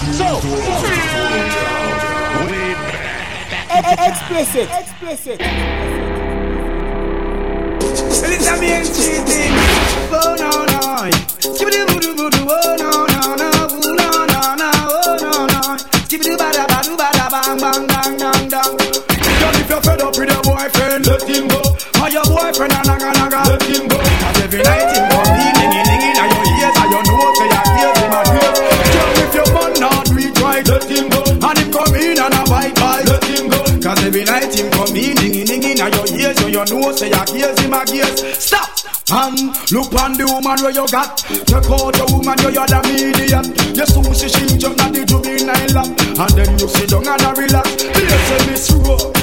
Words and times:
So, 0.00 0.40
explicit, 4.08 4.68
explicit. 4.70 5.38
Well, 8.20 8.32
it's 8.32 8.48
a 8.48 8.56
mean 8.58 8.84
cheating. 8.86 9.52
Oh, 10.10 10.34
no, 10.38 10.50
no. 10.64 11.10
Give 11.58 11.66
me 11.68 11.72
the 11.76 11.84
voodoo, 11.92 12.14
voodoo. 12.14 12.46
Oh. 12.48 12.69
Look 39.72 39.94
on 40.02 40.14
the 40.14 40.26
woman 40.26 40.58
where 40.62 40.72
you 40.74 40.84
got. 40.90 41.18
Check 41.46 41.70
out 41.70 41.94
the 41.94 42.04
woman 42.10 42.34
you 42.42 42.58
are 42.58 42.66
the 42.66 42.82
media. 42.90 43.38
You 43.70 43.86
sushi 43.86 44.26
she 44.26 44.50
she 44.50 44.58
jump 44.58 44.82
at 44.82 44.92
the 44.92 45.06
juvenile 45.06 45.86
And 46.18 46.30
then 46.34 46.58
you 46.58 46.66
sit 46.66 46.90
down 46.90 47.06
and 47.06 47.38
relax. 47.38 47.84
Yes, 47.84 48.46
Miss 48.48 48.70
Rowe. 48.72 49.19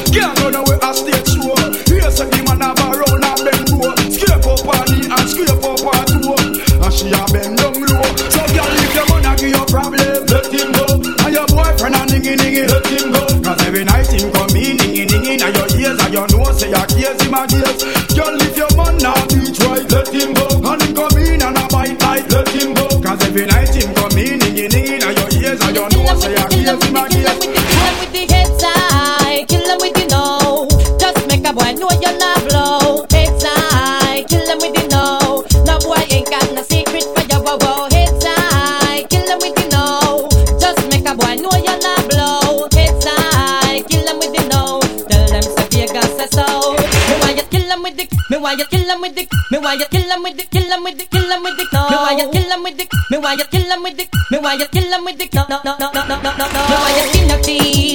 why 49.67 49.73
you 49.73 49.85
kill 49.93 50.09
him 50.11 50.23
with 50.23 50.37
the 50.39 50.45
kill 50.53 50.69
him 50.73 50.83
with 50.85 50.97
the 50.97 51.05
kill 51.13 51.29
him 51.31 51.43
with 51.43 51.57
the 51.59 51.65
no. 51.73 51.81
Me 51.91 51.97
why 52.03 52.13
you 52.19 52.27
kill 52.35 52.51
him 52.53 52.63
with 52.63 52.77
the 52.79 52.85
me 53.11 53.17
why 53.23 53.33
you 53.39 53.45
kill 53.53 53.67
him 53.73 53.83
with 53.83 53.97
the 53.99 54.05
me 54.31 54.37
why 54.45 54.53
you 54.61 54.67
kill 54.75 54.87
him 54.95 55.03
with 55.07 55.17
the 55.19 55.27
no 55.35 55.43
no 55.49 55.73
no 55.81 55.87
no 55.95 56.01
no 56.07 56.15
no 56.23 56.45
no. 56.55 56.61
Me 56.69 56.75
why 56.83 56.91
you 56.99 57.05
kill 57.11 57.27
him 57.27 57.39
with 57.39 57.47
the 57.47 57.86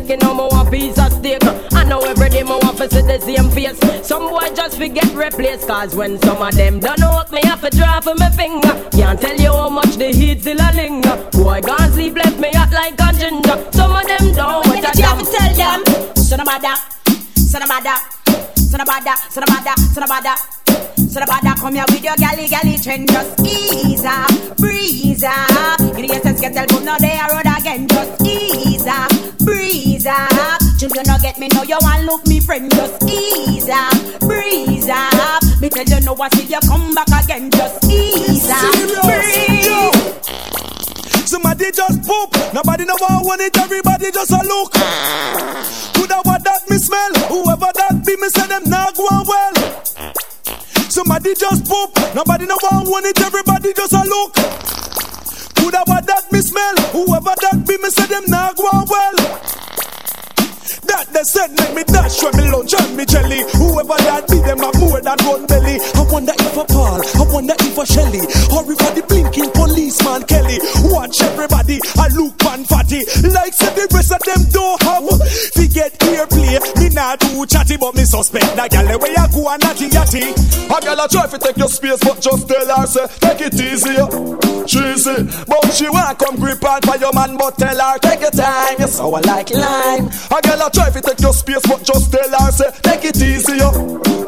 chicken, 0.00 0.18
no 0.20 0.34
more 0.34 0.50
a 0.52 0.70
piece 0.70 0.98
of 0.98 1.12
steak. 1.12 1.40
I 1.72 1.84
know 1.84 2.00
every 2.00 2.28
day 2.28 2.42
more 2.42 2.58
want 2.60 2.76
to 2.78 2.88
see 2.90 3.00
the 3.00 3.18
same 3.18 3.50
face. 3.50 4.06
Some 4.06 4.28
boy 4.28 4.48
just 4.54 4.76
forget 4.76 5.08
replaced, 5.14 5.66
cause 5.66 5.94
when 5.94 6.20
some 6.20 6.42
of 6.42 6.54
them 6.54 6.80
don't 6.80 7.00
know 7.00 7.10
what 7.10 7.32
me 7.32 7.40
have 7.44 7.62
to 7.62 7.70
draw 7.70 8.00
for 8.00 8.14
my 8.16 8.30
finger. 8.30 8.74
Can't 8.92 9.20
tell 9.20 9.36
you 9.36 9.52
how 9.52 9.70
much 9.70 9.96
the 9.96 10.08
heat 10.12 10.40
still 10.40 10.60
a 10.60 10.68
linger. 10.74 11.16
Boy, 11.32 11.60
can't 11.62 11.92
sleep, 11.94 12.14
left 12.14 12.38
me 12.38 12.50
out 12.54 12.72
like 12.72 13.00
a 13.00 13.08
ginger. 13.18 13.56
Some 13.72 13.96
of 13.96 14.06
them 14.06 14.34
don't 14.34 14.66
want 14.66 14.84
to 14.84 14.92
tell 14.92 15.54
them. 15.54 15.80
Son 16.16 16.40
of 16.40 16.48
a 16.48 16.60
da, 16.60 16.74
son 17.36 17.62
of 17.62 17.70
a 17.70 17.80
da, 17.82 17.96
son 18.54 18.80
of 18.80 18.88
a 18.88 19.04
da, 19.04 19.14
son 19.14 19.42
of 19.44 19.48
a 19.48 19.64
da, 19.64 19.74
son 19.76 20.02
of 20.02 20.10
a 20.10 20.22
da. 20.22 20.56
So 21.16 21.20
the 21.20 21.26
bada 21.26 21.56
come 21.56 21.74
here 21.74 21.84
with 21.88 22.04
your 22.04 22.16
galley 22.16 22.46
galley 22.48 22.76
trend 22.78 23.08
Just 23.08 23.40
ease 23.40 24.04
up, 24.04 24.28
breeze 24.58 25.24
up 25.24 25.80
In 25.80 26.04
the 26.04 26.12
essence 26.12 26.40
get 26.42 26.52
the 26.52 26.66
boom 26.68 26.84
now 26.84 26.98
they 26.98 27.16
are 27.16 27.32
road 27.32 27.46
again 27.46 27.88
Just 27.88 28.20
ease 28.20 28.86
up, 28.86 29.35
up. 30.06 30.60
Jim, 30.78 30.90
you 30.94 31.02
no 31.04 31.16
get 31.20 31.38
me, 31.38 31.48
no, 31.54 31.62
you 31.62 31.78
want 31.80 32.04
look 32.04 32.26
me 32.26 32.40
friend, 32.40 32.70
just 32.70 33.02
ease 33.04 33.68
up, 33.68 33.92
breeze 34.20 34.88
up. 34.88 35.42
Me 35.60 35.68
tell 35.68 35.84
you 35.84 36.00
no, 36.04 36.14
I 36.14 36.28
see 36.30 36.46
you 36.46 36.60
come 36.68 36.94
back 36.94 37.08
again, 37.24 37.50
just 37.50 37.84
ease 37.90 38.50
up, 38.50 38.72
breeze. 39.04 40.16
Somebody 41.26 41.72
just 41.72 42.06
poop. 42.06 42.30
Nobody 42.54 42.84
know 42.84 42.94
what 42.98 43.26
want 43.26 43.40
it. 43.40 43.58
Everybody 43.58 44.12
just 44.12 44.30
a 44.30 44.38
look. 44.46 44.72
Coulda 45.94 46.22
what 46.22 46.44
that 46.44 46.62
me 46.70 46.78
smell. 46.78 47.12
Whoever 47.26 47.66
that 47.74 48.04
be, 48.06 48.14
me 48.16 48.28
say 48.28 48.46
them 48.46 48.62
not 48.70 48.94
going 48.94 49.26
well. 49.26 49.54
Somebody 50.88 51.34
just 51.34 51.66
poop. 51.66 51.90
Nobody 52.14 52.46
know 52.46 52.56
what 52.62 52.86
want 52.86 53.06
it. 53.06 53.20
Everybody 53.20 53.74
just 53.74 53.92
a 53.92 54.06
look. 54.06 54.34
Coulda 55.58 55.82
what 55.86 56.06
that 56.06 56.30
me 56.30 56.40
smell. 56.40 56.76
Whoever 56.94 57.34
that 57.42 57.66
be, 57.66 57.76
me 57.82 57.90
say 57.90 58.06
them 58.06 58.24
not 58.28 58.56
going 58.56 58.86
well. 58.86 59.65
That 60.86 61.06
they 61.12 61.24
said 61.26 61.50
make 61.58 61.74
me 61.74 61.82
dash 61.84 62.22
when 62.22 62.36
me 62.36 62.50
lunch 62.50 62.74
and 62.74 62.96
me 62.96 63.04
jelly. 63.04 63.42
Whoever 63.58 63.98
that 64.06 64.28
be 64.30 64.38
them 64.40 64.58
have 64.62 64.78
more 64.78 65.00
than 65.00 65.18
one 65.26 65.46
belly. 65.46 65.76
I 65.82 66.02
wonder 66.10 66.32
if 66.38 66.56
a 66.56 66.64
Paul, 66.64 67.00
I 67.02 67.24
wonder 67.32 67.54
if 67.58 67.78
a 67.78 67.84
Shelly, 67.86 68.22
or 68.54 68.62
if 68.66 68.80
a 68.80 68.88
the 68.94 69.02
blinking 69.06 69.50
policeman 69.50 70.22
Kelly. 70.24 70.58
Watch 70.88 71.20
everybody, 71.22 71.80
I 71.98 72.08
look 72.14 72.38
pan 72.38 72.64
fatty. 72.64 73.02
Like 73.26 73.54
said 73.54 73.74
the 73.74 73.86
rest 73.90 74.12
of 74.12 74.22
them 74.22 74.42
don't 74.50 74.80
have. 74.82 75.04
To 75.06 75.64
get 75.68 75.92
ear 76.08 76.26
play, 76.26 76.58
me 76.80 76.88
not 76.94 77.20
too 77.20 77.44
chatty, 77.46 77.76
but 77.76 77.94
me 77.94 78.04
suspect 78.04 78.56
that 78.56 78.70
gal 78.70 78.86
where 78.86 79.10
you 79.10 79.26
go 79.34 79.48
and 79.50 79.62
natty 79.62 79.88
yatty. 79.90 80.32
A 80.70 80.80
gal 80.80 81.00
a 81.00 81.08
try 81.08 81.26
to 81.26 81.38
take 81.38 81.56
your 81.56 81.68
space, 81.68 82.00
but 82.02 82.20
just 82.20 82.48
tell 82.48 82.66
her 82.66 82.86
say 82.86 83.06
take 83.20 83.52
it 83.52 83.58
easy, 83.58 83.96
cheesy. 84.64 85.18
But 85.46 85.66
she 85.74 85.88
want 85.90 86.18
come 86.18 86.36
grip 86.36 86.64
on 86.64 86.80
for 86.82 86.96
your 86.96 87.12
man, 87.12 87.36
but 87.36 87.58
tell 87.58 87.76
her 87.76 87.98
take 87.98 88.20
your 88.20 88.30
time. 88.30 88.76
You 88.78 88.88
sour 88.88 89.20
like 89.22 89.50
lime. 89.50 90.08
A 90.30 90.38
gal 90.42 90.66
a 90.66 90.70
try 90.76 90.92
to 90.92 91.00
take 91.00 91.20
your 91.24 91.32
space, 91.32 91.64
but 91.64 91.80
just 91.80 92.12
tell 92.12 92.28
her 92.28 92.52
say 92.52 92.68
take 92.84 93.08
it 93.08 93.16
easy, 93.16 93.56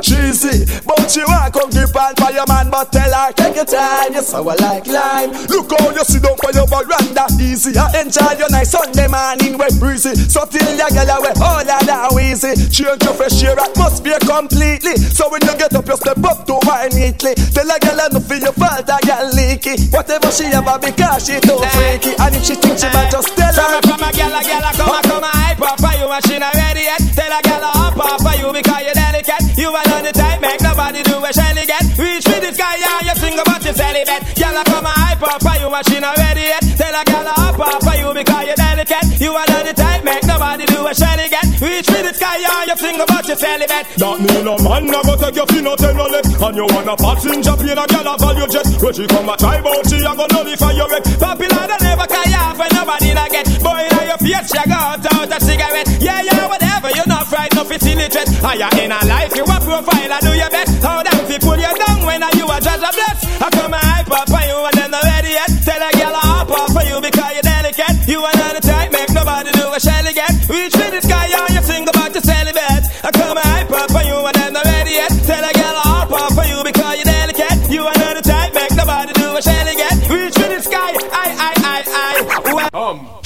cheesy. 0.01 0.65
But 0.89 1.05
she 1.13 1.21
want 1.29 1.53
come 1.53 1.69
grip 1.69 1.93
on 1.93 2.17
for 2.17 2.33
your 2.33 2.49
man, 2.49 2.73
but 2.73 2.89
tell 2.89 3.13
her 3.13 3.33
take 3.37 3.57
your 3.57 3.69
time. 3.69 4.17
You 4.17 4.25
sour 4.25 4.57
like 4.57 4.89
lime. 4.89 5.37
Look 5.53 5.69
how 5.69 5.93
you 5.93 6.05
sit 6.09 6.25
down 6.25 6.41
for 6.41 6.53
your 6.57 6.65
veranda, 6.65 7.29
easy. 7.37 7.77
Enjoy 7.77 8.33
your 8.41 8.49
nice 8.49 8.73
Sunday 8.73 9.09
morning, 9.13 9.61
wet 9.61 9.77
breezy. 9.77 10.17
So 10.17 10.49
till 10.49 10.65
your 10.73 10.89
gal 10.89 11.21
away, 11.21 11.37
all 11.45 11.61
that 11.61 11.85
now 11.85 12.17
easy. 12.17 12.57
Change 12.73 13.05
your 13.05 13.13
fresh 13.13 13.37
air 13.45 13.61
atmosphere 13.61 14.19
completely. 14.25 14.97
So 14.97 15.29
when 15.29 15.45
you 15.45 15.53
get 15.61 15.77
up, 15.77 15.85
you 15.85 15.97
step 16.01 16.25
up 16.25 16.49
to 16.49 16.57
wine 16.65 16.97
neatly. 16.97 17.37
Tell 17.53 17.69
a 17.69 17.77
gal 17.77 18.01
I 18.01 18.09
no 18.09 18.21
feel 18.25 18.41
your 18.41 18.57
fault, 18.57 18.89
a 18.89 18.97
gal 19.05 19.29
leaky. 19.37 19.77
Whatever 19.93 20.33
she 20.33 20.49
ever 20.49 20.81
because 20.81 21.29
she 21.29 21.37
too 21.45 21.61
freaky. 21.77 22.17
And 22.17 22.33
if 22.33 22.41
she 22.49 22.57
think 22.57 22.81
she 22.81 22.89
might 22.97 23.13
just 23.13 23.37
tell 23.37 23.53
her. 23.53 23.85
A 23.85 24.11
gal, 24.17 24.33
a 24.33 24.41
gal, 24.41 24.65
a 24.65 24.73
come, 24.73 24.97
a 24.97 25.01
come, 25.05 25.25
a 25.25 25.31
hype 25.37 25.61
up 25.61 25.77
for 25.77 25.93
you, 25.99 26.09
and 26.09 26.25
she 26.25 26.38
not 26.39 26.55
ready 26.55 26.83
yet. 26.87 27.03
Tell 27.15 27.33
a 27.33 27.41
gal, 27.43 27.63
a 27.63 27.71
hop 27.71 27.99
up 27.99 28.21
for 28.23 28.35
you 28.39 28.53
because 28.53 28.83
you're 28.87 28.95
delicate. 28.95 29.43
You 29.59 29.69
are 29.75 29.89
on 29.95 30.03
the 30.07 30.13
time, 30.13 30.41
make 30.41 30.61
nobody 30.63 31.03
do 31.03 31.19
a 31.19 31.31
shelly 31.33 31.67
get. 31.67 31.85
Reach 31.99 32.25
for 32.25 32.41
the 32.41 32.51
sky, 32.55 32.79
and 32.79 33.07
you 33.07 33.15
sing 33.19 33.39
about 33.39 33.63
your 33.65 33.75
celibate. 33.75 34.23
Gal, 34.39 34.57
a 34.57 34.63
come, 34.65 34.87
a 34.87 34.93
hype 34.95 35.23
up 35.23 35.43
for 35.43 35.57
you, 35.59 35.69
and 35.69 35.85
she 35.89 35.99
not 36.01 36.17
ready 36.17 36.47
yet. 36.53 36.63
Tell 36.79 36.95
a 36.95 37.03
gal, 37.05 37.27
a 37.27 37.35
hop 37.35 37.59
up 37.59 37.83
for 37.83 37.97
you 37.99 38.09
because 38.15 38.45
you're 38.47 38.61
delicate. 38.61 39.07
You 39.21 39.33
are 39.35 39.49
on 39.51 39.65
the 39.67 39.75
time, 39.75 40.05
make 40.05 40.25
nobody 40.25 40.65
do 40.67 40.87
a 40.87 40.95
shelly 40.95 41.29
get. 41.29 41.47
Reach 41.61 41.87
for 41.91 42.03
the 42.07 42.15
sky, 42.15 42.39
and 42.39 42.48
sing 42.79 43.01
about 43.01 43.27
your 43.27 43.37
celibate. 43.37 43.87
That 43.99 44.17
mean 44.23 44.47
a 44.47 44.55
man 44.63 44.87
never 44.87 45.17
take 45.19 45.35
your 45.35 45.47
fin 45.51 45.67
out 45.67 45.83
no 45.83 46.07
left 46.07 46.31
And 46.39 46.57
you 46.57 46.67
want 46.71 46.89
a 46.89 46.97
passenger 46.97 47.57
plane 47.59 47.79
a 47.79 47.85
gal 47.91 48.07
a 48.07 48.15
value 48.17 48.47
jet 48.47 48.67
When 48.79 48.95
she 48.95 49.07
come 49.07 49.29
a 49.29 49.35
try 49.37 49.61
bout 49.61 49.83
she 49.91 49.99
a 49.99 50.13
go 50.15 50.27
nullify 50.31 50.73
your 50.73 50.89
wreck 50.89 51.05
Popular 51.19 51.67
than 51.67 51.81
never 51.83 52.07
carry 52.07 52.35
off 52.39 52.59
when 52.59 52.71
nobody 52.75 53.15
not 53.15 53.31
get. 53.31 53.47
Boy, 53.63 53.83
now 53.91 54.05
your 54.05 54.19
face, 54.19 54.51
you 54.55 54.65
got 54.67 55.07
out 55.15 55.31
a 55.31 55.39
cigarette. 55.41 55.89
Yeah, 56.01 56.23
yeah, 56.23 56.47
whatever, 56.47 56.91
you're 56.95 57.07
not 57.07 57.27
fright, 57.27 57.55
no 57.55 57.65
fit 57.65 57.83
illiterate. 57.83 58.29
Are 58.43 58.55
ah, 58.55 58.55
you 58.55 58.71
in 58.83 58.93
a 58.93 59.01
life, 59.07 59.35
you 59.35 59.45
a 59.45 59.57
profile, 59.63 60.13
I 60.13 60.19
do 60.21 60.33
your 60.35 60.51
best. 60.51 60.83
How 60.83 61.03
damn 61.03 61.27
fi 61.27 61.39
pull 61.39 61.59
you 61.59 61.73
down 61.87 62.07
when 62.07 62.23
are 62.23 62.35
you 62.35 62.47
a 62.47 62.57
judge 62.61 62.83
a 62.83 62.91
bless. 62.91 63.19
I 63.43 63.49
come 63.51 63.75
a 63.75 63.79
hype 63.79 64.11
up 64.11 64.27
for 64.29 64.43
you 64.43 64.59
and 64.59 64.75
then 64.79 64.91
not 64.91 65.05
ready 65.05 65.33
yet. 65.35 65.51
Tell 65.65 65.83
a 65.83 65.91
girl 65.95 66.15
a 66.15 66.23
hop 66.23 66.51
up 66.51 66.71
for 66.75 66.85
you 66.85 67.01
because 67.01 67.33
you're 67.35 67.47
delicate. 67.47 67.97
You 68.07 68.19
are 68.25 68.37
not 68.37 68.53
the 68.55 68.63
type, 68.63 68.93
make 68.93 69.11
nobody 69.11 69.51
do 69.53 69.67
a 69.73 69.81
shelly 69.81 70.13
get. 70.13 70.38
Well, 82.89 83.18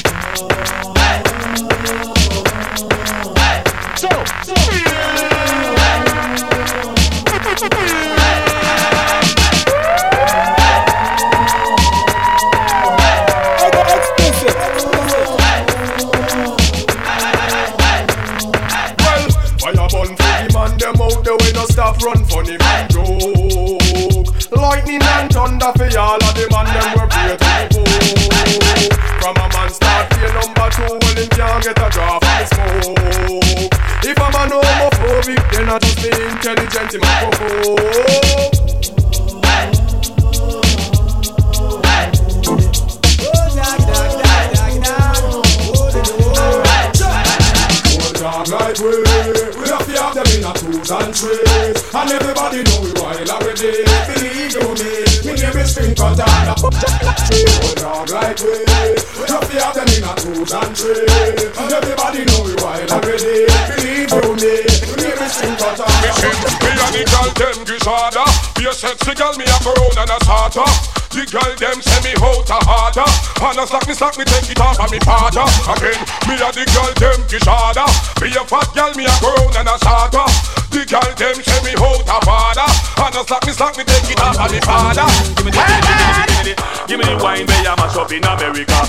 sexy 68.83 69.15
girl, 69.15 69.31
me 69.39 69.47
a 69.47 69.57
go 69.63 69.71
round 69.79 69.95
and 69.95 70.11
a 70.11 70.19
starter 70.27 70.67
The 71.15 71.23
girl 71.31 71.53
them 71.55 71.79
say 71.79 72.01
me 72.03 72.13
out 72.19 72.51
a 72.51 72.59
harder. 72.67 73.07
And 73.39 73.59
a 73.59 73.63
slack 73.63 73.87
me 73.87 73.95
slack 73.95 74.19
me 74.19 74.27
take 74.27 74.51
it 74.51 74.59
off 74.59 74.83
of 74.83 74.91
me 74.91 74.99
father 75.07 75.47
Again, 75.71 76.03
me 76.27 76.35
and 76.35 76.51
the 76.51 76.67
girl 76.67 76.91
them 76.99 77.21
gishada 77.31 77.87
Be 78.19 78.35
a 78.35 78.43
fat 78.43 78.67
girl, 78.75 78.91
me 78.99 79.07
a 79.07 79.15
go 79.23 79.31
round 79.39 79.55
and 79.55 79.71
a 79.71 79.79
starter 79.79 80.27
The 80.75 80.83
girl 80.83 81.11
them 81.15 81.39
say 81.39 81.61
me 81.63 81.73
out 81.79 82.03
a 82.11 82.19
father. 82.27 82.67
And 82.99 83.15
a 83.15 83.23
slack 83.23 83.47
me 83.47 83.53
slack 83.55 83.79
me 83.79 83.85
take 83.87 84.11
it 84.11 84.19
off 84.19 84.41
of 84.43 84.51
me 84.51 84.59
father. 84.67 85.07
Give 85.39 85.47
me 85.47 85.55
the, 85.55 85.63
give 85.63 85.79
me 85.79 85.79
the, 85.79 86.03
give 86.27 86.39
me 86.39 86.43
the, 86.43 86.43
give 86.43 86.43
me 86.43 86.43
the, 86.43 86.55
give 86.91 86.99
me 86.99 87.05
the 87.07 87.17
wine 87.23 87.47
where 87.47 87.63
you 87.63 87.75
mash 87.79 87.95
up 87.95 88.11
in 88.11 88.27
America. 88.27 88.81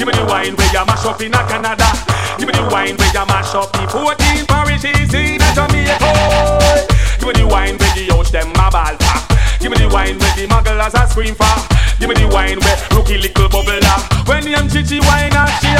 Give 0.00 0.08
me 0.08 0.12
the 0.16 0.24
wine 0.24 0.56
where 0.56 0.72
you 0.72 0.84
mash 0.88 1.04
up 1.04 1.20
in 1.20 1.32
Canada. 1.32 1.88
Give 2.40 2.48
me 2.48 2.56
the 2.56 2.64
wine 2.72 2.96
where 2.96 3.12
you 3.12 3.24
mash 3.28 3.52
up 3.52 3.68
the 3.76 3.84
scream 11.12 11.34
for. 11.34 11.44
Give 12.00 12.08
me 12.08 12.16
the 12.16 12.26
wine 12.32 12.58
where 12.64 12.78
rookie 12.96 13.18
little 13.20 13.48
bubbler. 13.48 13.84
When 14.26 14.44
the 14.48 14.56
chichi 14.72 14.98
wine 15.04 15.36
and 15.36 15.52
she 15.60 15.71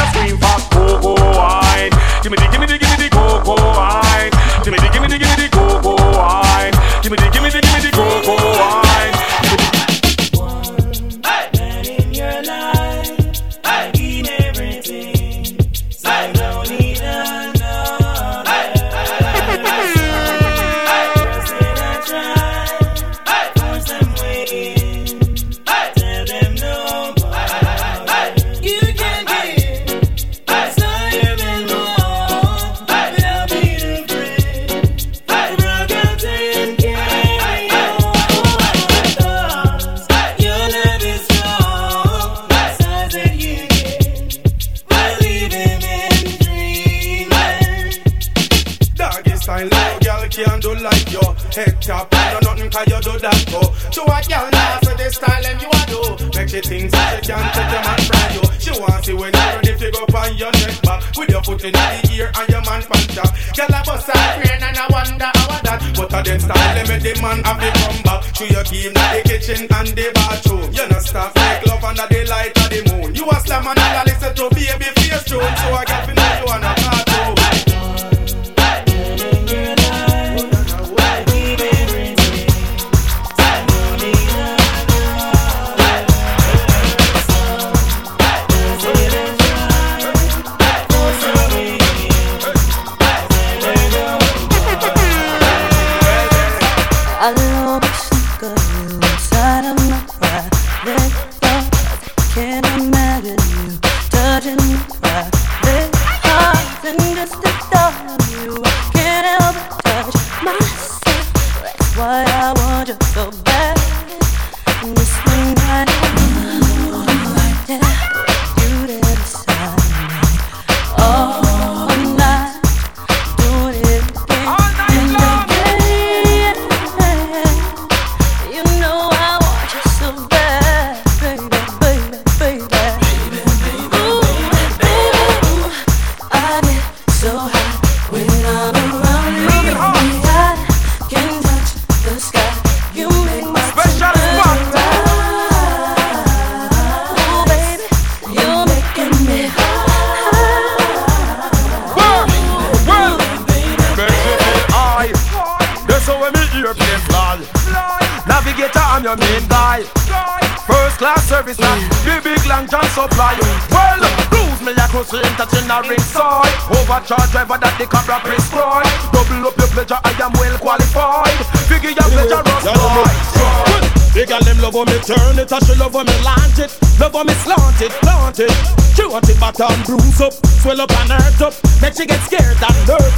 kitchen 69.52 69.68
and 69.70 69.88
the 69.88 70.21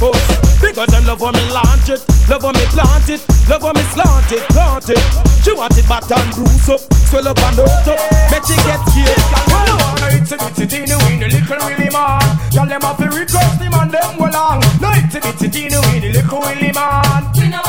and 0.05 0.13
nervous. 0.13 0.61
Because 0.61 0.87
them 0.87 1.05
love 1.05 1.21
on 1.21 1.33
me 1.33 1.43
launch 1.51 1.89
it, 1.89 2.01
love 2.29 2.45
on 2.45 2.53
me 2.53 2.65
plant 2.73 3.09
it, 3.09 3.21
love 3.49 3.63
on 3.63 3.75
me 3.75 3.81
slant 3.93 4.31
it, 4.31 4.43
plant 4.49 4.89
it. 4.89 4.99
She 5.43 5.53
want 5.53 5.77
it 5.77 5.87
back 5.87 6.09
and 6.09 6.33
bruise 6.33 6.69
up, 6.69 6.81
swell 7.09 7.27
up 7.27 7.37
and 7.37 7.55
hurt 7.55 7.87
up. 7.87 7.99
Make 8.31 8.45
she 8.45 8.55
get 8.65 8.81
scared. 8.89 9.17
Well, 9.47 9.67
I 9.67 9.75
wanna 9.77 10.17
it's 10.17 10.31
a 10.31 10.37
bitty 10.37 10.65
teeny 10.65 10.95
weeny 11.05 11.29
little 11.29 11.57
willy 11.65 11.89
man. 11.91 12.21
Y'all 12.51 12.65
them 12.65 12.81
have 12.81 12.97
to 12.97 13.07
request 13.09 13.61
him 13.61 13.73
and 13.73 13.91
them 13.91 14.17
go 14.17 14.25
long. 14.25 14.61
No 14.81 14.89
it's 14.93 15.15
a 15.15 15.19
bitty 15.21 15.47
teeny 15.49 15.79
weeny 15.91 16.11
little 16.11 16.39
willy 16.39 16.71
man. 16.73 17.29
We 17.37 17.47
no 17.49 17.61
man, 17.61 17.64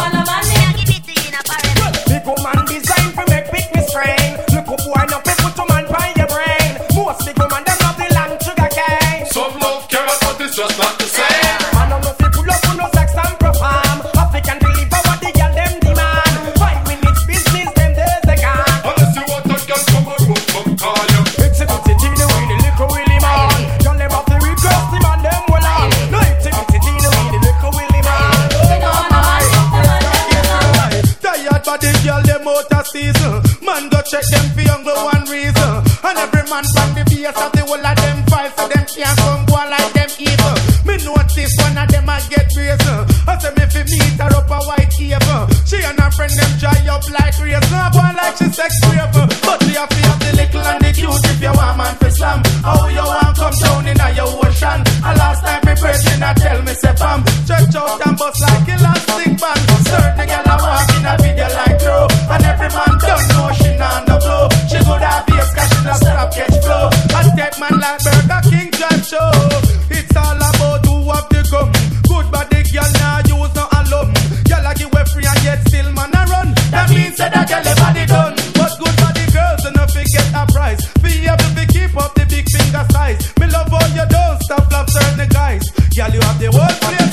And 36.16 36.32
every 36.32 36.48
man 36.48 36.64
from 36.72 36.90
the 36.96 37.04
base 37.04 37.28
of 37.28 37.52
the 37.52 37.62
whole 37.68 37.76
of 37.76 37.96
them 38.00 38.18
fight 38.32 38.48
so 38.56 38.64
them 38.72 38.84
can't 38.88 39.16
come 39.20 39.44
go 39.44 39.60
like 39.68 39.92
them 39.92 40.10
evil. 40.16 40.56
Me 40.88 40.96
notice 41.04 41.52
one 41.60 41.76
of 41.76 41.88
them 41.92 42.08
a 42.08 42.16
get 42.32 42.48
brazen. 42.56 43.04
I 43.28 43.36
say 43.36 43.52
me 43.52 43.64
fi 43.68 43.82
meet 43.84 44.16
her 44.16 44.32
up 44.32 44.48
a 44.48 44.58
white 44.64 44.88
cave. 44.88 45.20
She 45.68 45.76
and 45.84 46.00
her 46.00 46.10
friend 46.16 46.32
them 46.32 46.52
dry 46.56 46.80
up 46.88 47.04
like 47.12 47.36
raisin. 47.36 47.88
Boy 47.92 48.10
like 48.16 48.36
she 48.40 48.48
sex 48.48 48.72
rape. 48.88 49.12
But 49.44 49.60
we 49.68 49.76
have 49.76 49.92
to 49.92 50.00
have 50.08 50.20
the 50.24 50.30
little 50.40 50.64
and 50.64 50.80
the 50.80 50.90
cute 50.96 51.26
if 51.28 51.36
you 51.36 51.52
want 51.52 51.76
man 51.76 51.94
fi 52.00 52.08
slam. 52.08 52.40
How 52.64 52.88
you 52.88 53.04
want 53.04 53.36
come 53.36 53.56
down 53.60 53.84
in 53.84 54.00
a 54.00 54.08
your 54.16 54.32
ocean? 54.40 54.80
A 55.04 55.10
last 55.20 55.44
time 55.44 55.62
me 55.68 55.74
person 55.76 56.24
a 56.24 56.30
tell 56.32 56.58
me 56.64 56.72
say 56.80 56.96
pam. 56.96 57.20
Stretch 57.44 57.76
out 57.76 58.00
and 58.08 58.16
bust 58.16 58.40
like 58.40 58.68
elastic 58.72 59.32
band. 59.36 59.60
Certain 59.84 60.26
girl 60.32 60.48
a 60.48 60.56
walk 60.64 60.88
in 60.96 61.04
a 61.04 61.12
video 61.20 61.48
like 61.52 61.76
pro. 61.76 62.08
And 62.32 62.44
every 62.48 62.70
man 62.72 62.94
don't 63.04 63.24
know 63.36 63.48
she 63.60 63.70
not 63.76 64.00
no 64.08 64.16
blow. 64.16 64.48
She 64.64 64.80
good 64.80 65.04
at 65.04 65.25
catch 66.36 66.56
flow. 66.60 66.92
And 67.16 67.30
take 67.32 67.56
man 67.56 67.80
like 67.80 68.00
Burger 68.04 68.42
King 68.52 68.70
drive 68.76 69.04
show. 69.08 69.32
It's 69.88 70.12
all 70.12 70.36
about 70.36 70.84
who 70.84 71.08
have 71.08 71.28
the 71.32 71.40
gum. 71.48 71.72
Good 72.04 72.28
body 72.28 72.60
girl 72.68 72.90
now 73.00 73.24
use 73.24 73.52
no 73.56 73.64
alum. 73.80 74.12
Girl 74.44 74.66
a 74.68 74.72
give 74.76 74.92
way 74.92 75.04
free 75.08 75.24
and 75.24 75.42
yet 75.42 75.60
still 75.66 75.88
man 75.96 76.12
a 76.12 76.22
run. 76.28 76.52
That 76.70 76.92
means 76.92 77.16
that 77.16 77.32
girl 77.32 77.64
body 77.80 78.04
done. 78.04 78.36
But 78.52 78.72
good 78.76 78.96
body 79.00 79.26
girls 79.32 79.64
enough 79.64 79.92
to 79.96 80.04
get 80.04 80.28
a 80.36 80.44
prize. 80.52 80.80
Be 81.00 81.24
able 81.24 81.50
to 81.56 81.64
keep 81.72 81.96
up 81.96 82.12
the 82.14 82.28
big 82.28 82.46
finger 82.52 82.84
size. 82.92 83.18
Me 83.40 83.48
love 83.48 83.72
all 83.72 83.88
you 83.96 84.06
don't 84.12 84.36
stop 84.44 84.68
love 84.70 84.88
certain 84.92 85.28
guys. 85.32 85.64
Girl 85.96 86.12
you 86.12 86.20
have 86.20 86.38
the 86.38 86.52
whole 86.52 86.76
place 86.84 87.05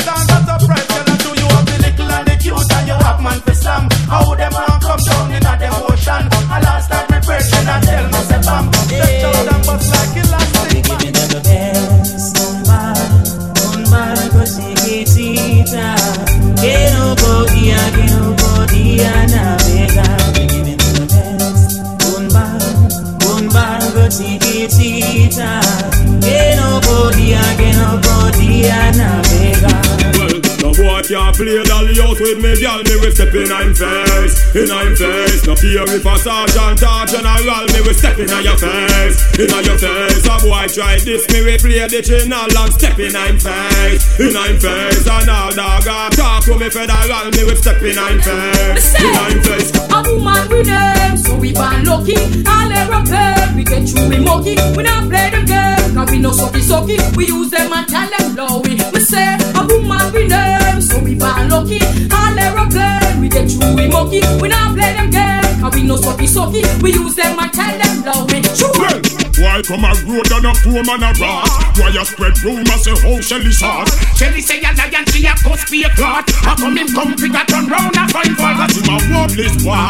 can't 31.14 31.36
play 31.38 31.62
dolly 31.64 31.94
out 32.02 32.18
with 32.18 32.40
me, 32.42 32.58
girl. 32.58 32.82
Me 32.90 32.96
we 32.98 33.10
step 33.14 33.34
in 33.38 33.52
I'm 33.52 33.74
face, 33.78 34.34
in 34.58 34.72
I'm 34.72 34.96
face. 34.98 35.46
No 35.46 35.54
fear 35.56 35.86
if 35.86 36.06
a 36.06 36.16
sergeant 36.18 36.82
or 36.82 37.06
general, 37.06 37.66
me 37.70 37.80
we 37.86 37.94
step 37.94 38.18
in 38.18 38.34
on 38.34 38.44
your 38.44 38.58
face, 38.58 39.18
in 39.38 39.54
your 39.62 39.78
face. 39.78 40.26
A 40.26 40.36
boy 40.42 40.66
try 40.74 40.98
this, 41.06 41.24
me 41.30 41.46
we 41.46 41.58
play 41.62 41.86
the 41.86 42.02
channel 42.02 42.50
and 42.50 42.74
step 42.74 42.98
in 42.98 43.16
I'm 43.16 43.38
face, 43.38 44.02
in 44.20 44.34
I'm 44.34 44.58
face. 44.58 45.06
And 45.06 45.30
all 45.30 45.54
dog 45.54 45.86
a 45.86 46.10
talk 46.18 46.44
to 46.50 46.58
me 46.58 46.70
federal, 46.74 47.30
me 47.30 47.42
we 47.46 47.56
step 47.62 47.82
in 47.86 47.98
I'm 47.98 48.18
face, 48.18 48.98
in 48.98 49.14
I'm 49.14 49.40
face. 49.46 49.70
A 49.94 50.00
woman 50.10 50.50
with 50.50 50.66
them, 50.66 51.18
so 51.18 51.38
we 51.38 51.54
born 51.54 51.86
lucky. 51.86 52.18
All 52.42 52.74
aeroplane, 52.74 53.54
we 53.54 53.64
get 53.64 53.86
through 53.86 54.10
we 54.10 54.18
monkey. 54.18 54.58
We 54.74 54.82
not 54.82 55.06
play 55.06 55.30
the 55.30 55.46
game, 55.46 55.94
cause 55.94 56.10
we 56.10 56.18
no 56.18 56.32
sucky 56.32 56.62
sucky. 56.66 56.98
We 57.16 57.28
use 57.28 57.52
them 57.52 57.70
and 57.72 57.86
tell 57.88 58.10
them 58.10 58.34
blowy. 58.34 58.82
We 58.90 59.00
say, 59.06 59.38
a 59.54 59.62
woman 59.62 60.10
with 60.10 60.30
them, 60.30 60.63
so 60.94 61.04
we 61.04 61.16
born 61.16 61.50
lucky. 61.50 61.80
All 62.14 62.38
aeroplane, 62.38 63.22
we 63.22 63.30
get 63.30 63.50
through 63.50 63.76
we 63.76 63.88
monkey. 63.88 64.22
We 64.42 64.48
not 64.50 64.76
play 64.76 64.94
them 64.94 65.10
game, 65.10 65.60
cause 65.60 65.74
we 65.74 65.84
no 65.84 65.96
sucky 65.96 66.28
sucky. 66.30 66.62
We 66.82 66.94
use 66.94 67.16
them 67.16 67.40
and 67.40 67.52
tell 67.52 67.74
them 67.78 68.02
blowy. 68.04 68.42
True. 68.54 69.02
Well, 69.42 69.58
like 69.58 69.66
from 69.66 69.84
a 69.84 69.92
road 70.06 70.30
and 70.30 70.46
a 70.46 70.54
poor 70.62 70.84
man 70.86 71.02
a 71.02 71.12
rat. 71.18 71.50
Why 71.78 71.90
you 71.90 72.06
spread 72.06 72.38
rumors 72.44 72.84
say 72.86 72.94
how 72.94 73.20
Shelly 73.22 73.52
sauce? 73.52 73.90
Shelly 74.18 74.42
say 74.42 74.62
a 74.62 74.72
lion, 74.78 75.06
she 75.10 75.26
a 75.26 75.34
cuss 75.34 75.70
be 75.70 75.84
a 75.84 75.90
clot. 75.90 76.30
How 76.46 76.56
come 76.56 76.78
him 76.78 76.88
come 76.94 77.16
pick 77.16 77.34
a 77.34 77.44
turn 77.46 77.66
round 77.68 77.98
a 77.98 78.08
find 78.14 78.38
for 78.38 78.54
Cause 78.54 78.78
him 78.78 78.94
a 78.94 78.98
worthless 79.10 79.56
boy, 79.64 79.90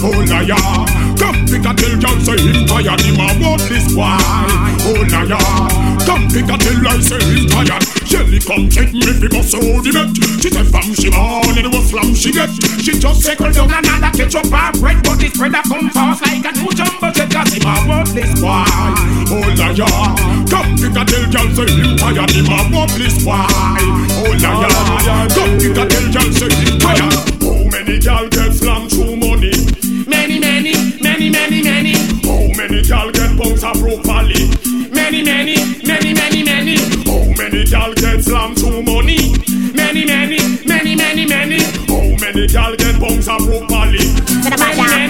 oh 0.00 0.24
liar. 0.30 1.19
Come 1.50 1.76
tell 1.76 1.96
girl 1.98 2.18
say 2.20 2.38
him 2.38 2.66
tired, 2.66 3.00
him 3.00 3.18
a 3.18 3.26
worthless 3.40 3.94
boy, 3.94 4.18
oh 4.86 5.02
liar. 5.10 5.40
Come 6.06 6.28
pick 6.28 6.46
a 6.46 6.56
tell 6.58 6.86
I 6.86 7.00
say 7.00 7.18
him 7.18 7.46
tired. 7.48 7.82
Shelly 8.06 8.38
come 8.38 8.68
check 8.68 8.92
me 8.92 9.06
fi 9.06 9.28
bust 9.28 9.54
out 9.54 9.82
the 9.82 9.90
bet. 9.90 10.10
She 10.42 10.50
say 10.50 10.64
fam 10.66 10.94
she 10.94 11.10
born 11.10 11.58
and 11.58 11.72
what 11.72 11.86
flam 11.88 12.14
she 12.14 12.32
get. 12.32 12.50
She 12.82 12.98
just 12.98 13.20
Circle 13.20 13.52
down 13.52 13.70
another 13.70 14.16
ketchup 14.16 14.50
and 14.50 14.80
bread 14.80 14.96
But 15.04 15.20
this 15.20 15.36
bread 15.36 15.54
a 15.54 15.62
come 15.62 15.90
fast 15.90 16.22
like 16.22 16.42
a 16.42 16.52
two 16.56 16.72
jumbo 16.72 17.12
jet 17.12 17.30
Cause 17.30 17.52
him 17.52 17.68
a 17.68 17.74
worthless 17.86 18.40
boy 18.40 18.64
Oh 19.28 19.44
liar 19.54 19.86
Come 20.48 20.74
pick 20.74 20.96
a 20.96 21.04
tell 21.04 21.26
girl 21.30 21.48
say 21.54 21.70
him 21.70 21.96
tired 22.00 22.30
Him 22.32 22.48
a 22.48 22.58
worthless 22.72 23.22
boy 23.22 23.44
Oh 24.18 24.34
liar 24.40 25.28
Come 25.30 25.58
pick 25.60 25.76
a 25.76 25.84
tell 25.86 26.06
girl 26.10 26.32
say 26.32 26.48
him 26.48 26.78
tired 26.80 27.12
How 27.44 27.60
many 27.70 27.98
girl 28.00 28.28
get 28.30 28.52
slammed 28.54 28.90
through 28.90 29.16
money? 29.16 29.69
Get 33.40 33.60
bounced 33.60 34.04
properly? 34.04 34.50
Many, 34.90 35.22
many, 35.22 35.56
many, 35.84 36.14
many, 36.14 36.42
many 36.42 36.76
How 37.04 37.24
many 37.36 37.64
girl 37.64 37.94
get 37.94 38.24
slammed 38.24 38.58
through 38.58 38.82
money? 38.82 39.32
Many, 39.74 40.04
many, 40.04 40.38
many, 40.66 40.96
many, 40.96 41.26
many 41.26 41.62
How 41.88 42.16
many 42.20 42.46
girl 42.46 42.76
get 42.76 43.00
bounced 43.00 43.28
up 43.28 43.40
properly? 43.40 44.04
Many, 44.44 44.82
many 44.82 45.09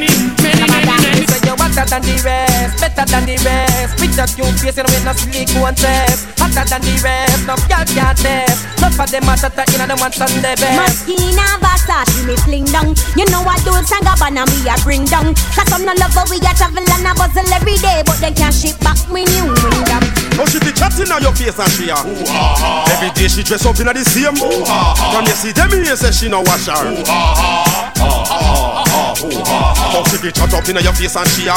So 1.81 1.97
you 1.97 1.97
hotter 1.97 1.97
than 1.97 2.03
the 2.05 2.21
rest, 2.21 2.77
better 2.77 3.05
than 3.09 3.25
the 3.25 3.37
rest. 3.41 3.97
With 4.01 4.13
that 4.17 4.29
cute 4.37 4.53
face 4.61 4.77
and 4.77 4.85
with 4.85 5.01
no 5.01 5.17
silicone 5.17 5.73
test. 5.73 6.29
Hotter 6.37 6.69
than 6.69 6.83
the 6.85 6.95
rest, 7.01 7.41
no 7.49 7.57
girl 7.73 7.85
can't 7.89 8.17
test. 8.21 8.69
None 8.85 9.01
of 9.01 9.09
them 9.09 9.25
are 9.25 9.41
hotter 9.41 9.65
in 9.73 9.89
the 9.89 9.97
ones 9.97 10.21
on 10.21 10.29
the 10.29 10.53
best. 10.61 11.09
Moschino 11.09 11.47
Versace 11.65 12.21
me 12.29 12.37
fling 12.45 12.69
down. 12.69 12.93
You 13.17 13.25
know 13.33 13.41
I 13.49 13.57
do 13.65 13.73
Sangabana 13.81 14.45
me 14.45 14.61
a 14.69 14.77
bring 14.85 15.09
down. 15.09 15.33
Cause 15.57 15.69
some 15.73 15.89
no 15.89 15.97
love 15.97 16.21
we 16.29 16.37
a 16.45 16.53
travel 16.53 16.85
and 16.85 17.07
a 17.09 17.13
bustle 17.17 17.49
every 17.49 17.77
day 17.81 18.03
But 18.05 18.21
they 18.21 18.33
can't 18.33 18.53
ship 18.55 18.77
back 18.81 18.99
me 19.09 19.25
new 19.25 19.49
wingdom 19.49 20.05
Oh, 20.37 20.47
she 20.47 20.61
be 20.61 20.73
chatting 20.73 21.11
on 21.11 21.23
your 21.23 21.33
face 21.33 21.59
and 21.59 21.71
she 21.73 21.89
a 21.89 21.97
ooh, 21.97 22.25
ah, 22.29 22.85
ah. 22.85 22.93
Every 22.97 23.11
day 23.17 23.29
she 23.29 23.43
dress 23.43 23.65
up 23.65 23.79
in 23.81 23.89
a 23.89 23.93
the 23.93 24.05
same 24.05 24.37
ooh, 24.37 24.65
ah, 24.69 24.95
ah. 24.97 25.13
From 25.17 25.25
you 25.27 25.33
see 25.37 25.53
them 25.53 25.71
here 25.73 25.97
say 25.97 26.13
she 26.13 26.29
no 26.29 26.41
wash 26.45 26.67
her. 26.67 26.93
Ooh, 26.93 27.03
ah, 27.09 27.35
ah, 27.41 27.93
ah, 27.97 28.05
ah, 28.05 28.85
ah, 28.85 28.90
Oh, 29.23 30.03
she 30.09 30.17
be 30.23 30.33
chat 30.33 30.53
up 30.55 30.69
in 30.69 30.77
your 30.77 30.93
face 30.93 31.17
and 31.17 31.29
she 31.29 31.49
a. 31.49 31.57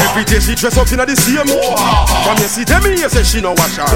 Every 0.00 0.24
day 0.24 0.40
she 0.40 0.54
dress 0.54 0.78
up 0.78 0.90
in 0.92 1.00
a 1.00 1.06
the 1.06 1.16
same. 1.16 1.46
From 1.46 2.36
you 2.38 2.48
see 2.48 2.64
them 2.64 2.82
here 2.84 3.08
say 3.08 3.22
she 3.22 3.40
no 3.40 3.52
wash 3.52 3.76
her 3.76 3.86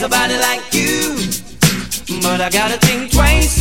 has 0.00 0.02
a 0.02 0.08
body 0.08 0.36
like 0.38 0.74
you. 0.74 2.20
But 2.22 2.40
I 2.40 2.50
gotta 2.50 2.78
think 2.86 3.12
twice 3.12 3.59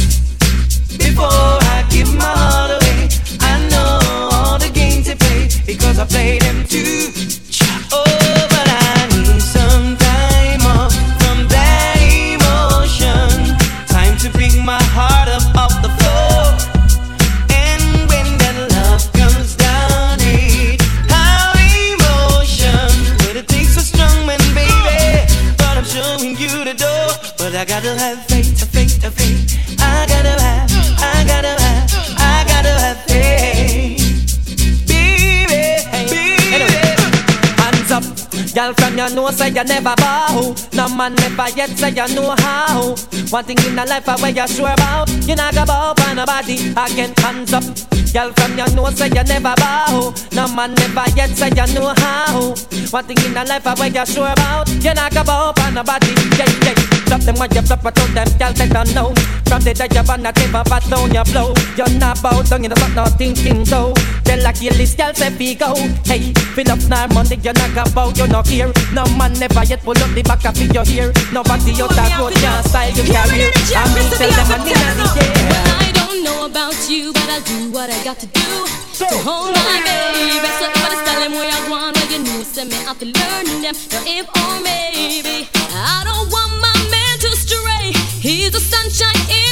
say 39.40 39.50
you 39.50 39.64
never 39.64 39.96
bow. 39.96 40.54
No 40.74 40.90
man 40.90 41.16
never 41.16 41.50
yet 41.56 41.70
say 41.70 41.90
you 41.90 42.08
know 42.16 42.36
how. 42.40 42.96
One 43.32 43.46
thing 43.46 43.58
in 43.66 43.76
the 43.76 43.86
life 43.88 44.08
I 44.10 44.16
where 44.22 44.32
you 44.32 44.48
sure 44.48 44.68
about, 44.68 45.10
you 45.28 45.36
not 45.36 45.54
go 45.54 45.66
bow 45.66 45.94
for 45.96 46.14
nobody 46.14 46.76
again. 46.76 47.14
Hands 47.18 47.54
up, 47.54 47.64
girl 48.14 48.32
from 48.36 48.58
you 48.60 48.68
know 48.76 48.90
say 48.92 49.08
you 49.08 49.24
never 49.24 49.56
bow. 49.56 50.14
No 50.34 50.48
man 50.54 50.76
never 50.76 51.08
yet 51.16 51.32
say 51.32 51.50
you 51.56 51.68
know 51.74 51.94
how. 51.98 52.54
One 52.92 53.06
thing 53.06 53.18
in 53.26 53.34
the 53.34 53.46
life 53.48 53.66
I 53.66 53.74
where 53.80 53.88
you 53.88 54.06
sure 54.06 54.28
about, 54.28 54.68
you 54.84 54.94
not 54.94 55.14
go 55.14 55.24
bow 55.24 55.54
for 55.56 55.72
nobody. 55.72 56.12
Yeah, 56.38 56.52
yeah. 56.66 57.00
Drop 57.10 57.22
them 57.22 57.36
when 57.40 57.50
you 57.56 57.62
flip 57.62 57.80
it 57.86 57.98
out 57.98 58.14
them, 58.14 58.30
girl 58.38 58.54
they 58.54 58.68
don't 58.68 58.94
know. 58.94 59.14
From 59.50 59.64
the 59.66 59.74
day 59.74 59.90
you 59.90 60.04
want 60.06 60.22
to 60.22 60.32
give 60.34 60.54
up, 60.54 60.70
down 60.70 61.10
your 61.10 61.26
blow. 61.26 61.54
You're 61.78 61.90
not 61.98 62.22
bow 62.22 62.42
down, 62.44 62.64
you 62.64 62.70
not 62.70 62.94
not 62.94 63.18
thinking 63.18 63.66
so. 63.66 63.94
Tell 64.26 64.42
like 64.44 64.62
you 64.62 64.70
list, 64.78 64.98
girl 64.98 65.14
say 65.14 65.34
we 65.38 65.56
go. 65.56 65.74
Hey, 66.06 66.34
fill 66.54 66.70
up 66.70 66.82
now 66.86 67.08
money, 67.14 67.38
you 67.42 67.54
not 67.54 67.74
go 67.74 67.84
bow, 67.96 68.14
you 68.14 68.28
not 68.28 68.48
here. 68.48 68.72
No 68.94 69.06
man 69.18 69.29
never 69.38 69.64
yet 69.64 69.82
pull 69.84 69.98
up 69.98 70.12
the 70.16 70.24
back 70.24 70.44
of 70.46 70.58
your 70.58 70.86
ear. 70.90 71.14
Nobody 71.32 71.76
out 71.82 71.94
that 71.94 72.18
road 72.18 72.34
can 72.34 72.64
style 72.66 72.92
your 72.96 73.06
career. 73.06 73.52
Me 73.94 74.02
tell 74.18 74.32
them 74.32 74.48
money 74.50 74.72
in 74.72 74.98
the 75.14 75.24
air. 75.24 75.64
I 75.84 75.92
don't 75.94 76.24
know 76.24 76.46
about 76.46 76.78
you, 76.90 77.14
but 77.14 77.28
I'll 77.30 77.42
do 77.44 77.72
what 77.72 77.90
I 77.90 78.04
got 78.04 78.20
to 78.20 78.28
do 78.28 78.50
to 79.00 79.08
hold 79.24 79.54
my 79.56 79.78
baby. 79.86 80.50
So 80.60 80.66
if 80.68 80.82
I 80.82 80.88
just 80.90 81.04
tell 81.06 81.22
him 81.22 81.34
where 81.34 81.50
I 81.50 81.60
want, 81.70 81.96
well 81.96 82.10
you 82.12 82.20
know, 82.24 82.44
send 82.44 82.70
me 82.72 82.78
out 82.86 83.00
to 83.00 83.06
learn 83.06 83.62
them. 83.62 83.76
Now 83.92 84.04
if 84.06 84.26
or 84.28 84.56
maybe 84.64 85.48
I 85.74 86.04
don't 86.04 86.28
want 86.32 86.54
my 86.60 86.76
man 86.92 87.14
to 87.24 87.30
stray. 87.36 87.94
He's 88.20 88.52
the 88.52 88.60
sunshine 88.60 89.16
in 89.32 89.49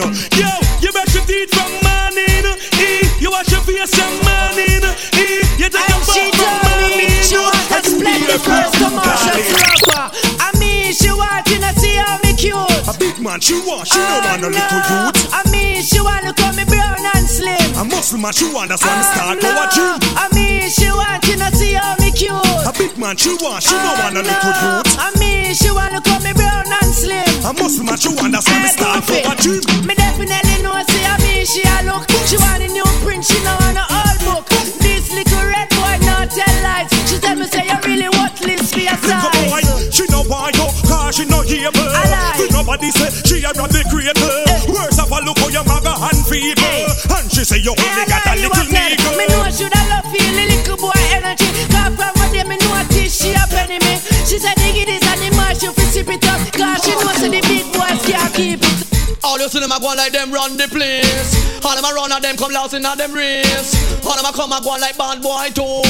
Yo, 0.00 0.48
you 0.80 0.90
brush 0.92 1.12
your 1.14 1.24
teeth 1.28 1.52
from 1.52 1.68
morning. 1.84 2.46
Eh, 2.80 3.04
you 3.20 3.30
wash 3.30 3.50
your 3.52 3.60
face 3.60 3.92
from 3.94 4.08
morning. 4.24 4.80
Eh, 5.12 5.44
you 5.60 5.68
take 5.68 5.76
a 5.76 5.98
bath 6.00 6.32
from 6.40 6.56
morning. 6.64 7.20
She 7.20 7.36
want 7.36 7.68
a 7.68 7.78
splendid 7.84 8.40
first 8.40 8.74
commercial 8.80 9.44
rapper. 9.60 10.08
I 10.40 10.50
mean, 10.58 10.92
she 10.92 11.10
want 11.12 11.44
to 11.46 11.80
see 11.80 11.96
how 11.96 12.18
me 12.24 12.32
cute. 12.32 12.56
A 12.88 12.96
big 12.98 13.20
man, 13.20 13.40
she 13.40 13.54
want, 13.60 13.88
she 13.88 13.98
don't 13.98 14.24
want 14.24 14.42
a 14.42 14.48
little 14.48 14.80
youth. 14.88 15.28
I 15.36 15.44
mean, 15.80 15.88
she 15.88 16.00
want 16.00 16.24
to 16.28 16.32
call 16.36 16.52
me 16.52 16.64
brown 16.64 17.00
and 17.16 17.26
slim. 17.26 17.56
A 17.80 17.84
muscle 17.84 18.18
man, 18.18 18.32
she 18.32 18.44
want, 18.52 18.68
that's 18.68 18.84
why 18.84 18.96
me 18.96 19.04
start 19.04 19.38
ah, 19.40 19.60
our 19.64 19.68
gym. 19.72 19.96
I 20.12 20.28
mean, 20.36 20.68
she 20.68 20.88
want 20.92 21.22
to 21.24 21.56
see 21.56 21.72
how 21.72 21.96
me 21.96 22.12
cute. 22.12 22.36
A 22.68 22.72
big 22.76 22.98
man, 22.98 23.16
she 23.16 23.32
want, 23.40 23.64
she 23.64 23.72
don't 23.72 23.96
want 23.96 24.16
a 24.16 24.20
ah, 24.20 24.28
little 24.28 24.54
youth. 24.60 24.88
I 25.00 25.08
mean, 25.16 25.54
she 25.56 25.70
want 25.72 25.96
to 25.96 26.00
call 26.04 26.20
me 26.20 26.32
brown 26.36 26.68
and 26.68 26.92
slim. 26.92 27.24
A 27.48 27.52
muscle 27.56 27.84
man, 27.84 27.96
she 27.96 28.12
want, 28.12 28.32
that's 28.36 28.44
why 28.48 28.60
me 28.60 28.68
start 28.68 29.08
our 29.08 29.36
gym. 29.40 29.64
Me 29.88 29.94
definitely 29.96 30.60
know, 30.60 30.76
see, 30.84 31.04
I 31.04 31.16
mean, 31.24 31.44
she 31.48 31.64
a 31.64 31.88
look. 31.88 32.04
She 32.28 32.36
want 32.36 32.60
a 32.60 32.68
new 32.68 32.84
print, 33.00 33.24
she 33.24 33.40
know 33.40 33.56
want 33.64 33.80
a 33.80 33.84
old 33.88 34.18
book. 34.28 34.44
This 34.84 35.08
little 35.16 35.44
red 35.48 35.68
boy 35.72 35.96
not 36.04 36.28
tell 36.28 36.56
lies 36.60 36.99
tell 37.20 37.36
me 37.36 37.46
say 37.46 37.68
you 37.68 37.76
really 37.84 38.08
worthless 38.16 38.72
for 38.72 38.80
your 38.80 38.96
size. 38.98 39.22
Come 39.22 39.52
on, 39.52 39.62
she 39.92 40.04
no 40.08 40.24
want 40.26 40.56
you, 40.56 40.68
cause 40.88 41.16
she 41.16 41.24
no 41.28 41.44
able. 41.44 41.86
Alive. 41.86 42.50
Nobody 42.50 42.90
say 42.90 43.10
she 43.28 43.44
a 43.44 43.52
rob 43.54 43.70
the 43.70 43.84
creator. 43.92 44.20
Eh. 44.48 44.72
Worse 44.72 44.98
of 44.98 45.12
all, 45.12 45.22
look 45.22 45.38
how 45.38 45.48
your 45.48 45.64
maga 45.64 45.92
hand 45.92 46.24
feeble. 46.26 46.64
Eh. 46.64 47.16
And 47.16 47.28
she 47.30 47.44
say 47.44 47.60
you 47.60 47.76
only 47.76 48.04
eh, 48.04 48.08
got 48.08 48.26
a 48.26 48.34
little 48.40 48.66
nigga. 48.72 49.10
Me 49.16 49.24
know 49.28 49.44
should 49.52 49.72
I 49.72 49.82
love 49.92 50.08
feel 50.08 50.36
a 50.36 50.44
little 50.48 50.76
boy 50.80 51.00
energy. 51.12 51.48
Cause 51.68 51.92
from 51.94 52.12
one 52.16 52.32
day 52.32 52.44
me 52.44 52.56
know 52.56 52.72
I 52.72 52.84
teach 52.88 53.12
she 53.12 53.36
a 53.36 53.44
penny 53.52 53.78
me. 53.84 53.94
She 54.24 54.38
said, 54.38 54.56
nigga, 54.62 54.86
this 54.86 55.02
animal, 55.10 55.52
she 55.58 55.68
fits 55.74 55.96
it 55.96 56.26
up. 56.28 56.40
Cause 56.52 56.84
she 56.84 56.92
know 56.96 57.10
knows 57.10 57.20
the 57.20 57.40
big 57.44 57.66
boys 57.72 58.00
can't 58.06 58.34
keep 58.34 58.62
it. 58.62 58.89
All 59.22 59.38
you 59.38 59.48
see 59.48 59.60
them 59.60 59.72
a 59.72 59.78
go 59.80 59.92
like 59.94 60.12
them 60.12 60.32
run 60.32 60.56
the 60.56 60.66
place. 60.68 61.64
All 61.64 61.76
them 61.76 61.84
a 61.84 61.94
run 61.94 62.10
and 62.12 62.24
them 62.24 62.36
come 62.36 62.52
lost 62.52 62.74
in 62.74 62.84
a 62.84 62.96
them 62.96 63.12
race. 63.12 63.76
All 64.04 64.16
them 64.16 64.24
a 64.24 64.32
come 64.32 64.52
a 64.52 64.60
go 64.62 64.70
like 64.80 64.96
bad 64.96 65.22
boy 65.22 65.48
too. 65.52 65.84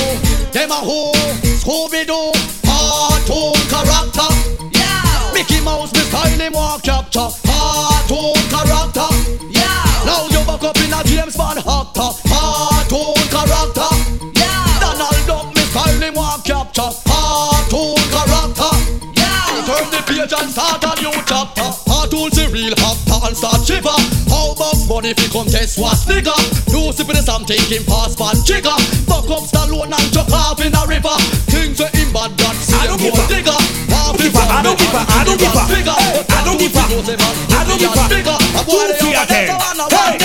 Them 0.50 0.70
a 0.70 0.80
who? 0.82 1.14
Scooby 1.62 2.06
Doo. 2.06 2.34
Cartoon 2.66 3.54
character. 3.70 4.30
Yeah. 4.74 5.30
Mickey 5.32 5.60
Mouse, 5.62 5.92
me 5.94 6.00
style 6.10 6.38
him 6.38 6.52
walk 6.52 6.82
capture. 6.82 7.30
Cartoon 7.46 8.34
character. 8.50 9.08
Yeah. 9.46 10.04
Now 10.04 10.26
you 10.26 10.42
back 10.42 10.64
up 10.66 10.76
in 10.82 10.90
a 10.90 11.00
James 11.06 11.36
Bond 11.36 11.62
actor. 11.62 12.10
Cartoon 12.26 13.14
character. 13.30 13.90
Yeah. 14.34 14.80
Donald 14.82 15.22
Duck, 15.26 15.46
me 15.54 15.62
style 15.70 16.00
him 16.02 16.14
walk 16.14 16.44
capture. 16.44 16.90
Cartoon 17.06 17.94
character. 18.10 18.74
Yeah. 19.14 19.64
Turn 19.70 19.86
the 19.94 20.02
page 20.06 20.34
and 20.34 20.50
start 20.50 20.82
a 20.82 21.00
new 21.00 21.14
chapter. 21.26 21.89
Cartoon 22.10 22.30
the 22.34 22.50
real 22.50 22.74
and 23.22 23.36
start 23.38 23.62
shiver. 23.62 23.94
How 24.26 24.50
much 24.58 24.82
money 24.90 25.14
fi 25.14 25.30
come 25.30 25.46
test 25.46 25.78
what's 25.78 26.10
nigga? 26.10 26.34
No 26.74 26.90
sipping 26.90 27.14
the 27.14 27.22
Sam 27.22 27.46
taking 27.46 27.86
pass 27.86 28.18
pan 28.18 28.34
jigger. 28.42 28.74
Buck 29.06 29.30
up 29.30 29.46
Stallone 29.46 29.94
and 29.94 30.08
chuck 30.10 30.26
off 30.34 30.58
in 30.58 30.74
a 30.74 30.82
river. 30.90 31.14
Things 31.54 31.78
that 31.78 31.94
him 31.94 32.10
bad 32.10 32.34
God 32.34 32.56
see 32.58 32.74
I 32.74 32.90
don't 32.90 32.98
them 32.98 33.14
give 33.14 33.14
more 33.14 33.22
a- 33.22 33.30
digger. 33.30 33.54
I 33.54 34.10
don't 34.10 34.18
give 34.18 34.34
a- 34.34 34.42
I 34.42 34.58
don't 34.66 34.74
give 34.74 34.90
a- 34.90 35.06
I 35.06 35.22
don't 35.22 35.38
give 35.38 35.54
a- 35.54 35.70
I 36.34 36.42
don't 36.42 36.58
give 36.58 36.74
a- 36.74 36.82
I 36.82 37.62
don't 37.62 37.78
give 37.78 37.94
a- 37.94 38.10
Two 38.66 38.90
fear 38.98 39.22
them. 39.22 39.30
Hey, 39.30 39.46
hey, 39.46 39.54
I 39.54 39.74
don't 39.78 40.19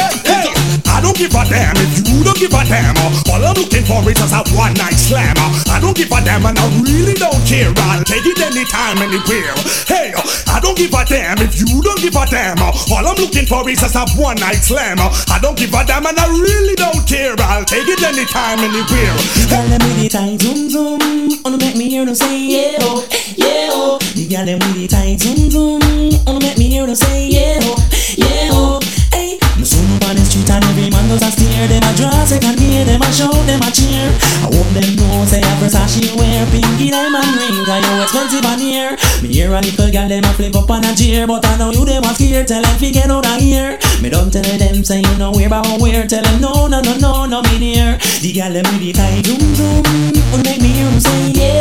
give 1.35 1.47
a 1.47 1.49
damn 1.51 1.75
if 1.77 2.07
you 2.07 2.23
don't 2.23 2.37
give 2.39 2.53
a 2.53 2.63
damn. 2.63 2.95
All 3.27 3.43
I'm 3.43 3.55
looking 3.55 3.83
for 3.83 3.99
is 4.07 4.15
just 4.15 4.31
a 4.31 4.43
one 4.55 4.73
night 4.75 4.95
slam. 4.95 5.35
I 5.67 5.79
don't 5.81 5.95
give 5.95 6.11
a 6.11 6.21
damn 6.23 6.45
and 6.45 6.57
I 6.57 6.65
really 6.79 7.13
don't 7.13 7.43
care. 7.43 7.73
I'll 7.91 8.03
take 8.03 8.25
it 8.25 8.39
anytime, 8.39 8.97
anywhere. 9.03 9.51
Hey, 9.87 10.13
I 10.47 10.59
don't 10.61 10.77
give 10.77 10.93
a 10.93 11.03
damn 11.03 11.39
if 11.39 11.59
you 11.59 11.81
don't 11.81 11.99
give 11.99 12.15
a 12.15 12.25
damn. 12.25 12.59
All 12.61 13.03
I'm 13.03 13.15
looking 13.19 13.45
for 13.45 13.67
is 13.69 13.81
just 13.81 13.95
a 13.95 14.05
one 14.15 14.37
night 14.37 14.63
slam. 14.63 14.97
I 14.99 15.39
don't 15.41 15.57
give 15.57 15.73
a 15.73 15.83
damn 15.83 16.05
and 16.05 16.17
I 16.17 16.27
really 16.27 16.75
don't 16.75 17.03
care. 17.07 17.35
I'll 17.39 17.65
take 17.65 17.87
it 17.87 18.01
anytime, 18.03 18.59
anywhere. 18.59 19.15
Girl, 19.51 19.67
them 19.67 19.83
with 19.99 20.11
tight 20.11 20.39
zoom 20.39 20.69
zoom, 20.69 20.99
wanna 21.43 21.57
make 21.57 21.75
me 21.75 21.89
hear 21.89 22.05
them 22.05 22.15
say 22.15 22.39
yeah 22.47 22.77
oh, 22.81 23.05
yeah 23.35 23.69
oh. 23.71 23.99
The 24.15 24.27
girl 24.27 24.45
them 24.45 24.59
the 24.59 24.87
tight 24.87 25.19
zoom 25.19 25.51
zoom, 25.51 25.81
wanna 26.25 26.39
make 26.39 26.57
me 26.57 26.69
hear 26.69 26.85
them 26.85 26.95
say 26.95 27.27
yeah 27.27 27.59
oh, 27.63 27.89
yeah 28.17 28.49
oh. 28.51 28.79
Me 29.55 29.63
soon 29.63 29.87
on 30.03 30.15
the 30.15 30.23
street 30.27 30.49
and 30.51 30.63
every 30.65 30.89
man 30.91 31.07
does 31.07 31.23
a 31.23 31.31
stare. 31.31 31.67
Them 31.67 31.83
a 31.83 31.91
draw 31.95 32.25
second 32.25 32.59
gear, 32.59 32.83
them 32.83 33.01
a 33.01 33.09
shout, 33.11 33.31
them 33.47 33.61
a 33.63 33.71
cheer. 33.71 34.11
I 34.43 34.51
hope 34.51 34.67
them 34.75 34.95
know 34.99 35.23
say 35.25 35.39
a 35.39 35.53
Versace 35.63 36.11
wear 36.19 36.45
pinky 36.51 36.91
diamond 36.91 37.31
ring, 37.39 37.63
'cause 37.63 37.83
you 37.87 38.01
expensive 38.03 38.45
on 38.45 38.59
here. 38.59 38.97
Me 39.23 39.29
hear 39.31 39.53
a 39.53 39.61
little 39.61 39.89
girl 39.89 40.07
them 40.07 40.23
a 40.25 40.31
flip 40.35 40.55
up 40.55 40.69
on 40.69 40.83
a 40.83 40.91
jeer, 40.93 41.25
but 41.25 41.45
I 41.45 41.55
know 41.55 41.71
you 41.71 41.85
them 41.85 42.03
a 42.03 42.13
scared. 42.13 42.47
Tell 42.47 42.61
them 42.61 42.77
fi 42.77 42.91
get 42.91 43.09
out 43.09 43.25
of 43.25 43.39
here. 43.39 43.79
Me 44.01 44.09
don't 44.09 44.31
tell 44.31 44.43
them 44.43 44.83
say 44.83 44.99
you 44.99 45.15
know 45.17 45.31
where 45.31 45.47
about 45.47 45.79
where. 45.79 46.05
Tell 46.05 46.21
them 46.21 46.41
no 46.41 46.67
no 46.67 46.81
no 46.81 46.93
no 46.97 47.25
no 47.25 47.41
me 47.43 47.57
near. 47.57 47.97
The 48.21 48.33
girl 48.33 48.51
them 48.51 48.67
with 48.73 48.81
the 48.83 48.91
tight 48.91 49.25
zoom 49.25 49.55
zoom, 49.55 49.83
oh, 49.87 50.31
wanna 50.31 50.43
make 50.43 50.61
me 50.61 50.69
hear 50.75 50.89
them 50.91 50.99
say 50.99 51.15
oh, 51.15 51.39
yeah 51.39 51.54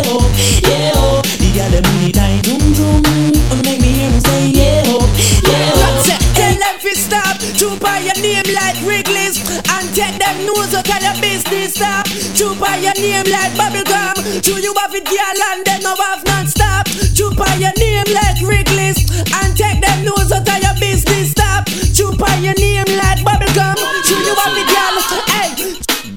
nose 10.84 11.02
your 11.02 11.16
business 11.20 11.74
stop. 11.74 12.06
Troop 12.36 12.60
on 12.60 12.82
your 12.82 12.94
name 12.94 13.26
like 13.32 13.52
bubblegum. 13.56 14.42
True 14.42 14.60
you 14.60 14.74
have 14.78 14.94
it 14.94 15.04
girl 15.04 15.40
and 15.52 15.64
then 15.64 15.82
no 15.82 15.94
have 15.96 16.24
non-stop. 16.24 16.86
Troop 17.16 17.40
on 17.40 17.60
your 17.60 17.72
name 17.78 18.08
like 18.12 18.38
Wrigley's 18.44 18.98
and 19.32 19.56
take 19.56 19.80
them 19.80 20.04
nose 20.04 20.32
out 20.32 20.46
of 20.46 20.58
your 20.62 20.76
business 20.80 21.32
stop. 21.32 21.66
Troop 21.96 22.20
on 22.20 22.44
your 22.44 22.54
name 22.60 22.88
like 23.00 23.20
bubblegum. 23.24 23.76
True 24.04 24.20
you 24.20 24.34
have 24.36 24.56
it 24.56 24.68
girl. 24.68 24.96
Hey. 25.32 25.50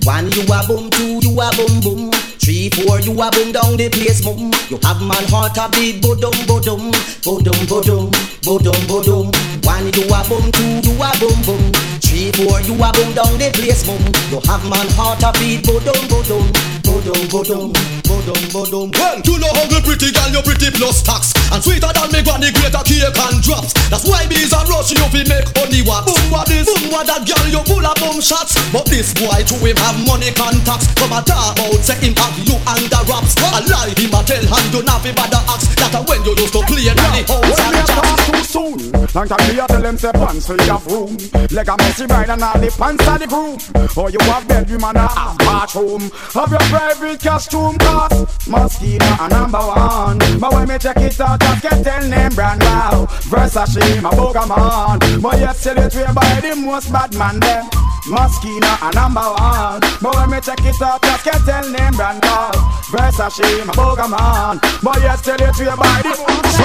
One 0.04 0.32
you 0.32 0.44
a 0.48 0.60
boom, 0.68 0.90
two 0.92 1.20
you 1.24 1.36
a 1.40 1.50
boom 1.56 1.82
boom. 1.82 2.12
Three, 2.40 2.70
four 2.70 3.00
you 3.02 3.12
a 3.12 3.28
boom 3.32 3.52
down 3.52 3.76
the 3.76 3.90
place 3.92 4.24
boom. 4.24 4.52
You 4.70 4.80
have 4.84 5.02
man 5.02 5.24
heart 5.28 5.58
a 5.58 5.68
beat 5.72 6.02
bodum 6.02 6.32
bodum, 6.48 6.92
bodum 7.24 7.60
bodum, 7.68 8.12
bodum 8.44 8.80
bodum. 8.88 9.28
One 9.66 9.92
you 9.92 10.08
a 10.08 10.20
boom, 10.28 10.52
two 10.52 10.88
you 10.88 10.96
a 10.96 11.12
boom 11.20 11.42
boom. 11.44 11.97
Four 12.18 12.62
you 12.62 12.74
a 12.74 12.92
boom 12.94 13.14
down 13.14 13.38
the 13.38 13.52
place 13.54 13.86
boom. 13.86 14.02
You 14.32 14.42
have 14.50 14.66
man 14.68 14.90
heart 14.98 15.22
a 15.22 15.32
beat 15.38 15.62
bodum 15.62 15.94
bodum, 16.10 16.50
bodum 16.88 17.22
bodum, 17.28 17.70
bodum 18.08 18.42
bodum. 18.56 18.88
Well, 18.96 19.20
you 19.20 19.36
know 19.40 19.52
how 19.52 19.68
pretty 19.84 20.12
girl, 20.12 20.32
you 20.32 20.42
pretty 20.42 20.72
plus 20.72 21.04
tax. 21.04 21.36
And 21.52 21.64
sweeter 21.64 21.92
than 21.92 22.12
me 22.12 22.24
granny 22.24 22.52
greater 22.56 22.84
cake 22.84 23.08
and 23.08 23.40
drops. 23.44 23.72
That's 23.92 24.08
why 24.08 24.28
bees 24.28 24.52
and 24.52 24.68
rush 24.68 24.92
you 24.92 25.08
fi 25.12 25.24
make 25.28 25.48
honey 25.56 25.84
wax. 25.84 26.08
Boom 26.08 26.24
what 26.32 26.48
this, 26.48 26.68
boom 26.68 26.92
what 26.92 27.08
that 27.08 27.28
girl, 27.28 27.48
you 27.48 27.64
full 27.68 27.84
of 27.84 27.96
boom 28.00 28.20
shots. 28.20 28.56
But 28.72 28.88
this 28.88 29.12
boy 29.16 29.44
to 29.48 29.56
him 29.64 29.78
have 29.84 30.00
money 30.08 30.32
contacts. 30.32 30.88
Come 30.96 31.16
a 31.16 31.20
talk 31.24 31.56
about 31.56 31.84
say 31.84 32.00
him 32.00 32.16
have 32.20 32.36
you 32.44 32.58
under 32.68 33.04
wraps 33.08 33.36
A 33.40 33.60
lie 33.68 33.96
him 33.96 34.16
a 34.16 34.20
tell 34.24 34.44
and 34.44 34.68
you 34.72 34.82
not 34.84 35.04
fi 35.04 35.12
bother 35.12 35.44
ask. 35.52 35.72
That 35.80 35.96
a 35.96 36.00
when 36.08 36.24
you 36.24 36.36
used 36.36 36.56
to 36.56 36.62
play 36.68 36.88
in 36.88 36.96
the 36.96 37.08
house 37.28 37.60
and 37.64 37.80
chat. 37.88 38.20
too 38.28 38.44
soon 38.44 38.80
Long 39.16 39.28
time 39.28 39.44
me 39.48 39.60
a 39.60 39.66
tell 39.68 39.82
them 39.82 39.98
say 39.98 40.12
pants 40.12 40.48
full 40.48 40.62
of 40.62 40.86
room. 40.88 41.18
Leg 41.50 41.70
a 41.70 41.76
messy 41.78 42.06
bride 42.06 42.30
and 42.30 42.44
all 42.44 42.60
the 42.60 42.70
pants 42.76 43.08
are 43.08 43.18
the 43.18 43.28
groom. 43.28 43.58
Or 43.98 44.12
you 44.12 44.20
have 44.30 44.48
bedroom 44.48 44.84
and 44.84 44.98
a 44.98 45.08
half 45.08 45.38
bathroom. 45.40 46.12
Have 46.36 46.52
your 46.52 46.66
private 46.78 47.20
costume 47.20 47.78
cost. 47.80 48.14
Moschino 48.48 49.10
a 49.20 49.28
number 49.30 49.58
one. 49.58 50.20
But 50.40 50.54
when 50.54 50.68
me 50.68 50.78
check 50.78 50.98
it 50.98 51.20
out 51.20 51.40
just 51.40 51.62
get 51.62 51.84
tell 51.84 52.08
name 52.08 52.34
brand 52.36 52.60
now. 52.60 53.06
Versace 53.32 54.02
my 54.02 54.12
Pokemon. 54.12 55.22
But 55.22 55.40
yet 55.40 55.56
sell 55.56 55.78
it 55.78 55.94
by 56.14 56.40
the 56.42 56.56
most 56.56 56.92
bad 56.92 57.14
man 57.16 57.40
them 57.40 57.66
Moschino 58.06 58.72
a 58.82 58.92
number 58.94 59.22
one. 59.22 59.82
But 60.02 60.16
when 60.16 60.30
me 60.30 60.40
check 60.42 60.62
it 60.62 60.82
out 60.82 61.02
just 61.02 61.26
get 61.26 61.42
tell 61.46 61.68
name 61.70 61.94
brand 61.94 62.22
now. 62.22 62.52
Versace 62.94 63.66
my 63.66 63.74
Pokemon. 63.74 64.60
But 64.84 65.02
yet 65.02 65.20
sell 65.20 65.42
it 65.42 65.58
way 65.58 65.76
by 65.76 66.02
the 66.06 66.14
most 66.28 66.58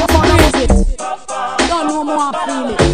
Don't 1.69 1.87
know 1.89 2.05
more 2.05 2.33
feel 2.45 2.93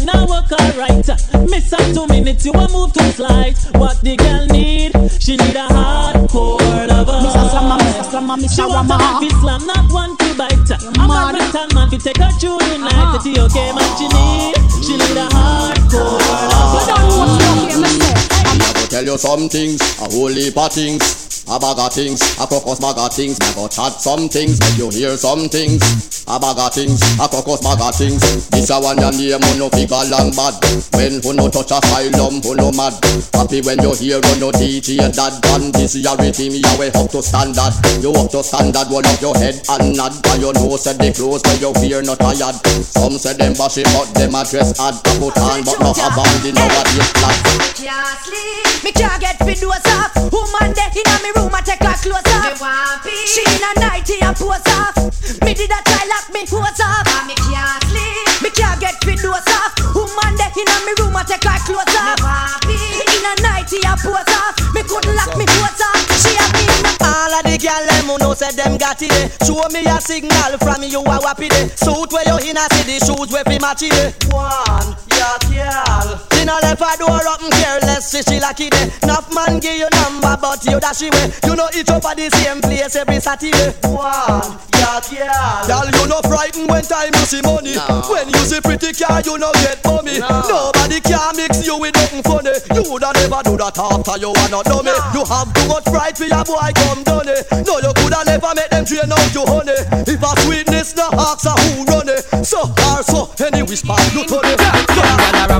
girl 0.00 0.14
now 0.14 0.26
work 0.26 0.52
alright. 0.52 1.06
Miss 1.48 1.70
her 1.70 1.94
two 1.94 2.06
minutes, 2.06 2.44
you 2.44 2.52
a 2.52 2.68
move 2.70 2.92
too 2.92 3.10
slight. 3.12 3.56
What 3.74 4.00
the 4.02 4.16
girl 4.16 4.46
need? 4.46 4.92
She 5.20 5.36
need 5.36 5.56
a 5.56 5.66
hardcore 5.68 6.88
lover. 6.88 7.12
Mr. 7.12 7.50
Slammer, 7.50 7.78
Mr. 7.78 8.04
Slammer, 8.10 8.36
Mr. 8.36 8.54
She 8.54 8.62
want 8.62 8.90
a 8.90 9.40
slam, 9.40 9.66
not 9.66 9.92
one 9.92 10.16
to 10.16 10.34
bite. 10.34 10.70
A 10.70 11.08
mad. 11.08 11.36
Man 11.74 11.90
fi 11.90 11.98
take 11.98 12.16
her 12.18 12.30
through 12.38 12.58
the 12.58 12.78
night. 12.78 13.20
The 13.22 13.40
okay 13.44 13.72
man 13.72 13.90
she 13.96 14.08
need, 14.08 14.56
she 14.84 14.96
need 14.96 15.16
a 15.16 15.28
hardcore 15.28 16.20
lover. 16.50 16.92
I'm 16.92 17.08
gonna 17.08 18.79
tell 18.90 19.04
you 19.04 19.16
some 19.16 19.48
things, 19.48 19.80
a 20.02 20.10
whole 20.10 20.28
heap 20.28 20.58
of 20.58 20.72
things. 20.72 21.30
A 21.50 21.58
bag 21.58 21.82
of 21.82 21.90
things, 21.90 22.22
a 22.38 22.46
crocus 22.46 22.78
bag 22.78 22.94
of 22.94 23.10
things. 23.10 23.34
Me 23.40 23.50
go 23.58 23.66
chat 23.66 23.98
some 23.98 24.28
things, 24.28 24.60
make 24.60 24.78
you 24.78 24.86
hear 24.90 25.16
some 25.16 25.48
things. 25.50 25.82
A 26.30 26.38
bag 26.38 26.58
of 26.58 26.70
things, 26.70 27.02
a 27.18 27.26
crocus 27.26 27.58
bag 27.58 27.80
of 27.82 27.90
things. 27.90 28.22
This 28.54 28.70
a 28.70 28.78
one 28.78 29.02
your 29.02 29.10
name, 29.10 29.42
who 29.42 29.58
no 29.58 29.66
figure 29.74 30.04
long 30.14 30.30
bad. 30.30 30.54
When 30.94 31.18
who 31.18 31.34
no 31.34 31.50
touch 31.50 31.74
asylum, 31.74 32.38
who 32.38 32.54
no 32.54 32.70
mad. 32.70 32.94
Happy 33.34 33.66
when 33.66 33.82
you 33.82 33.90
hear 33.98 34.22
who 34.22 34.32
no 34.38 34.54
your 34.54 35.10
dad. 35.10 35.34
And 35.58 35.74
this 35.74 35.98
is 35.98 36.06
your 36.06 36.14
rhythm, 36.22 36.54
you 36.54 36.74
way 36.78 36.94
up 36.94 37.10
to 37.10 37.18
standard. 37.18 37.74
You 37.98 38.14
up 38.14 38.30
to 38.30 38.46
standard, 38.46 38.86
hold 38.86 39.10
up 39.10 39.18
your 39.18 39.34
head 39.34 39.58
and 39.74 39.96
nod. 39.98 40.14
Cause 40.22 40.38
you 40.38 40.54
know 40.54 40.76
said 40.78 41.02
the 41.02 41.10
clothes 41.10 41.42
where 41.50 41.58
you 41.58 41.74
fear 41.82 42.02
not 42.02 42.22
tired. 42.22 42.62
Some 42.94 43.18
say 43.18 43.34
them 43.34 43.58
bash 43.58 43.78
it, 43.78 43.90
but 43.90 44.06
them 44.14 44.38
address 44.38 44.70
dress 44.70 44.78
hard. 44.78 44.94
A 45.02 45.12
put 45.18 45.34
on, 45.34 45.66
but 45.66 45.78
no 45.82 45.90
have 45.98 46.14
on 46.14 46.30
the 46.46 46.54
nowadays 46.54 47.10
flat. 47.18 47.36
can't 47.74 48.18
sleep. 48.22 48.79
Me 48.84 48.92
can't 48.92 49.20
get 49.20 49.36
fit 49.38 49.60
doors 49.60 49.84
off. 49.98 50.14
Woman 50.32 50.72
there 50.72 50.90
inna 50.94 51.16
me 51.22 51.30
room, 51.36 51.52
I 51.54 51.60
take 51.60 51.82
her 51.84 51.96
clothes 52.00 52.32
off. 52.32 53.04
She 53.28 53.42
in 53.44 53.60
a 53.60 53.70
nightie 53.80 54.20
and 54.22 54.36
pose 54.36 54.64
off. 54.80 54.96
Me 55.44 55.52
did 55.54 55.70
a 55.70 55.78
try 55.84 56.04
lock 56.08 56.32
me 56.32 56.46
hose 56.48 56.80
off. 56.80 57.04
Me 57.28 57.34
can't 57.36 57.82
sleep. 57.92 58.42
Me 58.42 58.50
can't 58.50 58.80
get 58.80 58.96
fit 59.04 59.20
doors 59.20 59.44
off. 59.60 59.76
Woman 59.92 60.32
there 60.40 60.52
inna 60.56 60.76
me 60.88 60.92
room, 60.96 61.16
I 61.16 61.24
take 61.28 61.44
her 61.44 61.60
clothes 61.68 61.92
off. 61.92 62.20
In 62.64 63.24
a 63.26 63.32
nightie 63.44 63.84
and 63.84 64.00
pose 64.00 64.32
off. 64.32 64.56
Me 64.72 64.82
couldn't 64.82 65.12
lock 65.16 65.36
me 65.36 65.44
hose 65.44 65.82
off. 65.84 66.00
She 66.24 66.32
a 66.40 66.44
me 66.56 66.64
in 66.64 66.86
a 66.88 66.92
All 67.04 67.34
of 67.36 67.42
the 67.44 67.56
girl 67.60 67.84
them 67.84 68.08
who 68.08 68.16
know 68.18 68.34
say 68.34 68.52
them 68.56 68.78
got 68.78 69.02
it 69.02 69.12
eh. 69.12 69.28
Show 69.44 69.60
me 69.72 69.84
a 69.84 70.00
signal 70.00 70.56
from 70.58 70.82
you 70.84 71.00
a 71.00 71.16
wappy 71.20 71.48
day 71.48 71.68
Suit 71.76 72.12
where 72.12 72.24
you 72.24 72.50
in 72.50 72.56
a 72.56 72.64
see 72.72 72.84
the 72.88 72.96
shoes 73.04 73.28
where 73.32 73.44
fi 73.44 73.58
match 73.58 73.82
it 73.82 73.92
eh. 73.92 74.12
One, 74.32 74.96
yeah 75.20 75.36
girl 75.44 76.20
She 76.32 76.44
no 76.44 76.56
left 76.62 76.80
her 76.80 76.96
door 76.96 77.20
and 77.20 77.52
careless 77.52 78.08
see 78.08 78.22
she 78.22 78.40
lucky 78.40 78.70
day 78.70 78.90
Enough 79.02 79.28
man 79.34 79.60
give 79.60 79.76
you 79.76 79.88
number 80.00 80.36
but 80.40 80.64
you 80.64 80.80
dash 80.80 81.02
away 81.02 81.32
You 81.44 81.54
know 81.56 81.68
each 81.76 81.88
up 81.88 82.04
at 82.04 82.16
the 82.16 82.30
same 82.30 82.60
place 82.60 82.96
every 82.96 83.20
Saturday 83.20 83.76
One, 83.84 84.58
yeah 84.74 85.00
girl 85.00 85.80
Girl, 85.80 85.86
you 85.86 86.06
no 86.08 86.20
frightened 86.26 86.68
when 86.68 86.82
time 86.82 87.14
you 87.14 87.24
see 87.24 87.40
money. 87.42 87.76
When 88.10 88.28
you 88.28 88.42
see 88.44 88.60
pretty 88.60 88.92
car, 88.92 89.22
you 89.24 89.38
no 89.38 89.52
get 89.62 89.78
mommy. 89.84 90.18
Nobody 90.18 91.00
can 91.00 91.36
mix 91.36 91.64
you 91.64 91.78
with 91.78 91.94
nothing 91.94 92.22
funny. 92.22 92.52
You 92.74 92.82
woulda 92.90 93.12
never 93.14 93.40
do 93.44 93.56
that 93.56 93.78
after 93.78 94.16
you 94.18 94.34
wanna 94.34 94.60
know 94.66 94.82
me. 94.82 94.92
You 95.14 95.22
have 95.24 95.48
too 95.54 95.66
much 95.68 95.84
pride 95.84 96.16
for 96.18 96.26
your 96.26 96.44
boy 96.44 96.70
come 96.74 97.02
done 97.04 97.28
it. 97.28 97.46
No, 97.64 97.78
you 97.78 97.92
coulda 98.02 98.24
never 98.26 98.52
make 98.56 98.70
them 98.70 98.84
train 98.84 99.12
out 99.12 99.30
you 99.32 99.44
honey. 99.46 99.78
If 100.10 100.22
a 100.22 100.30
sweetness 100.42 100.96
no 100.96 101.08
ask 101.16 101.46
a 101.46 101.54
who 101.54 101.84
run 101.86 102.08
it. 102.08 102.26
So 102.44 102.66
hard, 102.82 103.04
so 103.06 103.30
any 103.46 103.62
whisper 103.62 103.96
you 104.12 104.26
turn 104.26 104.44
it. 104.44 104.79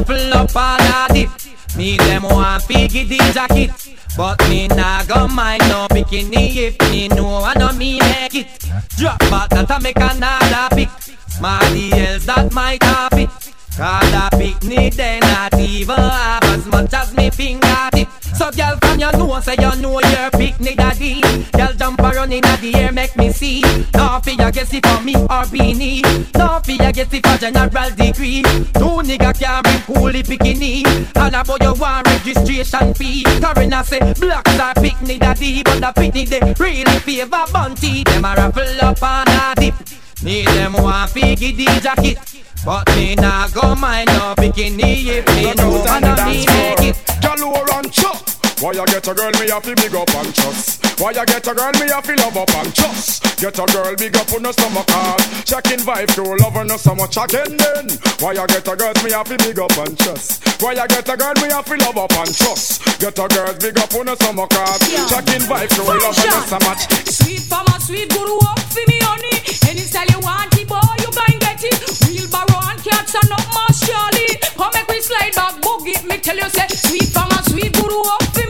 Gyal 0.05 0.33
up 0.33 0.57
all 0.57 0.81
a 0.81 1.13
dip. 1.13 1.31
Me 1.77 1.97
them 1.97 2.23
want 2.23 2.67
piggy 2.67 3.05
the 3.05 3.19
jacket. 3.33 3.71
But 4.17 4.39
me 4.49 4.69
nah 4.69 5.05
go 5.05 5.29
mind 5.29 5.63
no 5.69 5.87
bikini 5.89 6.57
if 6.57 6.81
me 6.91 7.09
know 7.09 7.43
I 7.45 7.55
know 7.55 7.73
me 7.73 7.99
make 8.01 8.35
it. 8.35 8.69
Drop 8.97 9.19
back 9.31 9.49
that 9.51 9.71
I 9.71 9.79
make 9.79 9.97
another 9.97 10.75
pick. 10.75 10.91
Smarty 11.29 11.93
else 11.93 12.27
that 12.27 12.53
have 12.83 13.13
it. 13.13 13.31
Cause 13.77 14.11
the 14.13 14.29
picnic 14.37 14.95
they 14.95 15.21
not 15.21 15.59
even 15.59 15.97
have 15.97 16.45
as 16.45 16.67
much 16.67 16.93
as 16.93 17.17
me 17.17 17.31
fingertip. 17.31 18.10
So 18.41 18.51
girl 18.53 18.79
from 18.81 18.99
you 18.99 19.13
know 19.13 19.39
say 19.41 19.55
you 19.61 19.83
know 19.83 20.01
your 20.01 20.31
picnic 20.31 20.79
daddy. 20.79 21.21
Girl 21.53 21.75
jump 21.75 22.01
around 22.01 22.33
in 22.33 22.41
the 22.41 22.73
air 22.75 22.91
make 22.91 23.15
me 23.15 23.31
see. 23.33 23.61
No 23.93 24.19
fear 24.25 24.51
guess 24.51 24.73
it 24.73 24.87
for 24.87 25.03
me 25.03 25.15
or 25.15 25.45
beanie. 25.53 26.01
No 26.35 26.59
fear 26.65 26.91
guess 26.91 27.13
it 27.13 27.27
for 27.27 27.37
general 27.37 27.91
degree. 27.91 28.41
Two 28.41 29.05
nigga 29.05 29.39
can 29.39 29.63
bring 29.63 29.83
coolie 29.85 30.25
bikini. 30.25 30.87
And 31.17 31.37
about 31.37 31.63
your 31.63 31.75
one 31.75 32.03
registration 32.05 32.95
fee. 32.95 33.25
Karina 33.25 33.85
say 33.85 34.15
blacks 34.15 34.59
are 34.59 34.73
picnic 34.73 35.21
daddy, 35.21 35.63
but 35.63 35.81
the 35.81 35.93
picnic 36.01 36.31
they 36.31 36.55
really 36.59 36.99
favor 37.01 37.45
bunty. 37.53 38.05
Them 38.05 38.25
a 38.25 38.35
raffle 38.35 38.85
up 38.87 39.03
on 39.03 39.29
a 39.29 39.55
dip. 39.55 39.75
Me 40.23 40.47
them 40.47 40.73
want 40.73 41.11
figgy 41.11 41.83
jacket. 41.83 42.17
But 42.65 42.87
me 42.95 43.15
nah 43.15 43.49
go 43.49 43.75
mind 43.75 44.09
no 44.09 44.35
bikini 44.37 45.07
if 45.07 45.27
me 45.35 45.55
know 45.55 45.83
and 45.89 46.05
me 46.29 46.45
make 46.47 46.91
it. 46.91 46.97
Galore 47.23 47.65
and 47.75 47.91
chop. 47.91 48.40
Why 48.61 48.73
you 48.73 48.85
get 48.93 49.09
a 49.09 49.15
girl 49.15 49.33
me 49.41 49.49
have 49.49 49.63
to 49.65 49.75
big 49.75 49.95
up 49.95 50.15
and 50.15 50.35
trust? 50.35 50.85
Why 51.01 51.13
you 51.13 51.25
get 51.25 51.49
a 51.49 51.55
girl 51.55 51.73
me 51.81 51.89
have 51.89 52.05
to 52.05 52.15
love 52.21 52.37
up 52.37 52.55
and 52.61 52.75
trust? 52.75 53.25
Get 53.41 53.57
a 53.59 53.65
girl 53.65 53.97
big 53.97 54.15
up 54.19 54.31
on 54.35 54.43
no 54.43 54.53
stomach 54.53 54.87
call. 54.87 55.17
Checking 55.49 55.81
vibe 55.81 56.13
to 56.13 56.23
love 56.45 56.53
her 56.53 56.65
no 56.65 56.77
so 56.77 56.95
much 56.95 57.17
again 57.17 57.57
then. 57.57 57.89
Why 58.21 58.37
you 58.37 58.47
get 58.47 58.69
a 58.69 58.77
girl 58.77 58.93
me 59.03 59.13
have 59.13 59.29
to 59.33 59.39
big 59.41 59.59
up 59.59 59.73
and 59.81 59.97
trust? 59.97 60.45
Why 60.61 60.73
you 60.73 60.87
get 60.89 61.09
a 61.09 61.17
girl 61.17 61.33
me 61.41 61.49
have 61.49 61.65
to 61.65 61.77
love 61.81 61.97
up 61.97 62.13
and 62.13 62.37
trust? 62.37 62.85
Get 63.01 63.17
a 63.17 63.27
girl 63.33 63.55
big 63.57 63.79
up 63.81 63.95
on 63.95 64.05
no 64.05 64.15
stomach 64.15 64.51
call. 64.53 64.79
Checking 65.09 65.45
vibe 65.49 65.73
to 65.73 65.83
love 65.89 66.17
her 66.21 66.29
no 66.29 66.41
so 66.45 66.59
much. 66.69 66.85
Sweet 67.09 67.49
mama, 67.49 67.81
sweet 67.81 68.13
guru 68.13 68.37
up 68.45 68.61
for 68.61 68.85
me 68.85 69.01
honey. 69.01 69.41
Any 69.73 69.89
style 69.89 70.05
you 70.13 70.21
want 70.21 70.53
it, 70.53 70.69
boy, 70.69 70.85
you 71.01 71.09
can 71.09 71.33
get 71.41 71.65
it. 71.65 71.81
Wheelbarrow 72.05 72.61
and 72.69 72.81
cats 72.85 73.17
and 73.17 73.33
up 73.33 73.49
more 73.57 73.73
Charlie. 73.73 74.37
Come 74.53 74.69
make 74.77 74.89
we 74.93 75.01
slide 75.01 75.33
back, 75.33 75.57
boogie. 75.65 75.97
Me 76.05 76.21
tell 76.21 76.37
you 76.37 76.51
say, 76.53 76.69
sweet 76.69 77.09
mama, 77.17 77.41
sweet 77.49 77.73
guru 77.73 78.05
up 78.05 78.23
for 78.37 78.45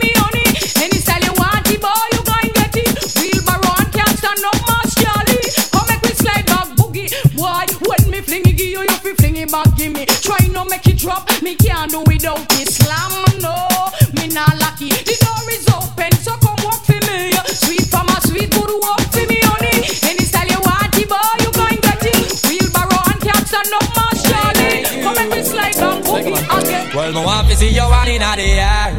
Well, 26.93 27.13
me 27.13 27.23
want 27.23 27.47
to 27.47 27.55
see 27.55 27.71
you 27.71 27.87
one 27.87 28.07
inna 28.09 28.35
the 28.35 28.43
air. 28.43 28.91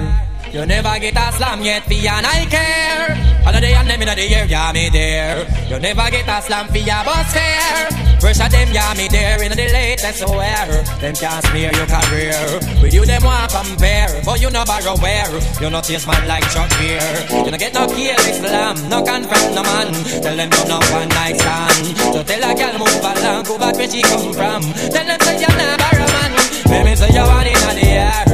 You 0.51 0.65
never 0.65 0.99
get 0.99 1.13
a 1.13 1.33
slam 1.37 1.61
yet, 1.61 1.85
fi 1.85 2.09
and 2.09 2.25
I 2.25 2.47
care. 2.49 3.13
All 3.45 3.53
the 3.53 3.69
and 3.69 3.89
them 3.89 4.01
inna 4.01 4.15
the 4.17 4.25
air, 4.33 4.47
yeah 4.47 4.73
me 4.73 4.89
there. 4.89 5.45
You 5.69 5.79
never 5.79 6.09
get 6.09 6.25
a 6.25 6.41
slam 6.41 6.69
fi 6.69 6.81
a 6.89 7.05
bus 7.05 7.33
fare. 7.37 7.89
Pressure 8.17 8.49
them, 8.49 8.73
yeah 8.73 8.95
me 8.97 9.09
there 9.09 9.43
inna 9.43 9.55
the 9.55 9.69
latest 9.69 10.25
wear. 10.25 10.85
Them 11.05 11.15
can't 11.15 11.45
smear 11.45 11.73
your 11.77 11.85
career. 11.85 12.41
With 12.81 12.95
you 12.95 13.05
them 13.05 13.25
want 13.25 13.53
compare, 13.53 14.23
but 14.25 14.41
you 14.41 14.49
no 14.49 14.65
borrow 14.65 14.97
wear. 14.97 15.29
You 15.61 15.69
no 15.69 15.83
taste 15.83 16.07
man 16.09 16.27
like 16.27 16.49
Chuck 16.49 16.73
Beer. 16.81 17.05
You 17.45 17.51
no 17.51 17.59
get 17.59 17.75
no 17.75 17.85
kill 17.93 18.17
slam, 18.41 18.89
no 18.89 19.05
confront 19.05 19.53
no 19.53 19.63
man. 19.69 19.93
Tell 20.25 20.37
them 20.37 20.49
you 20.49 20.65
no 20.65 20.81
one 20.97 21.09
night 21.13 21.37
stand. 21.37 21.93
So 22.17 22.25
tell 22.25 22.41
a 22.41 22.57
girl 22.57 22.77
move 22.81 23.05
along, 23.05 23.45
go 23.45 23.59
back 23.61 23.77
where 23.77 23.91
she 23.91 24.01
come 24.01 24.33
from. 24.33 24.63
Tell 24.89 25.05
them 25.05 25.21
say 25.21 25.45
you 25.45 25.53
not 25.61 25.77
borrow 25.77 26.09
man. 26.09 26.52
Let 26.73 26.85
me 26.87 26.97
say 26.97 27.11
you 27.13 27.21
want 27.21 27.47
inna 27.47 27.73
the 27.79 27.87
air. 27.87 28.25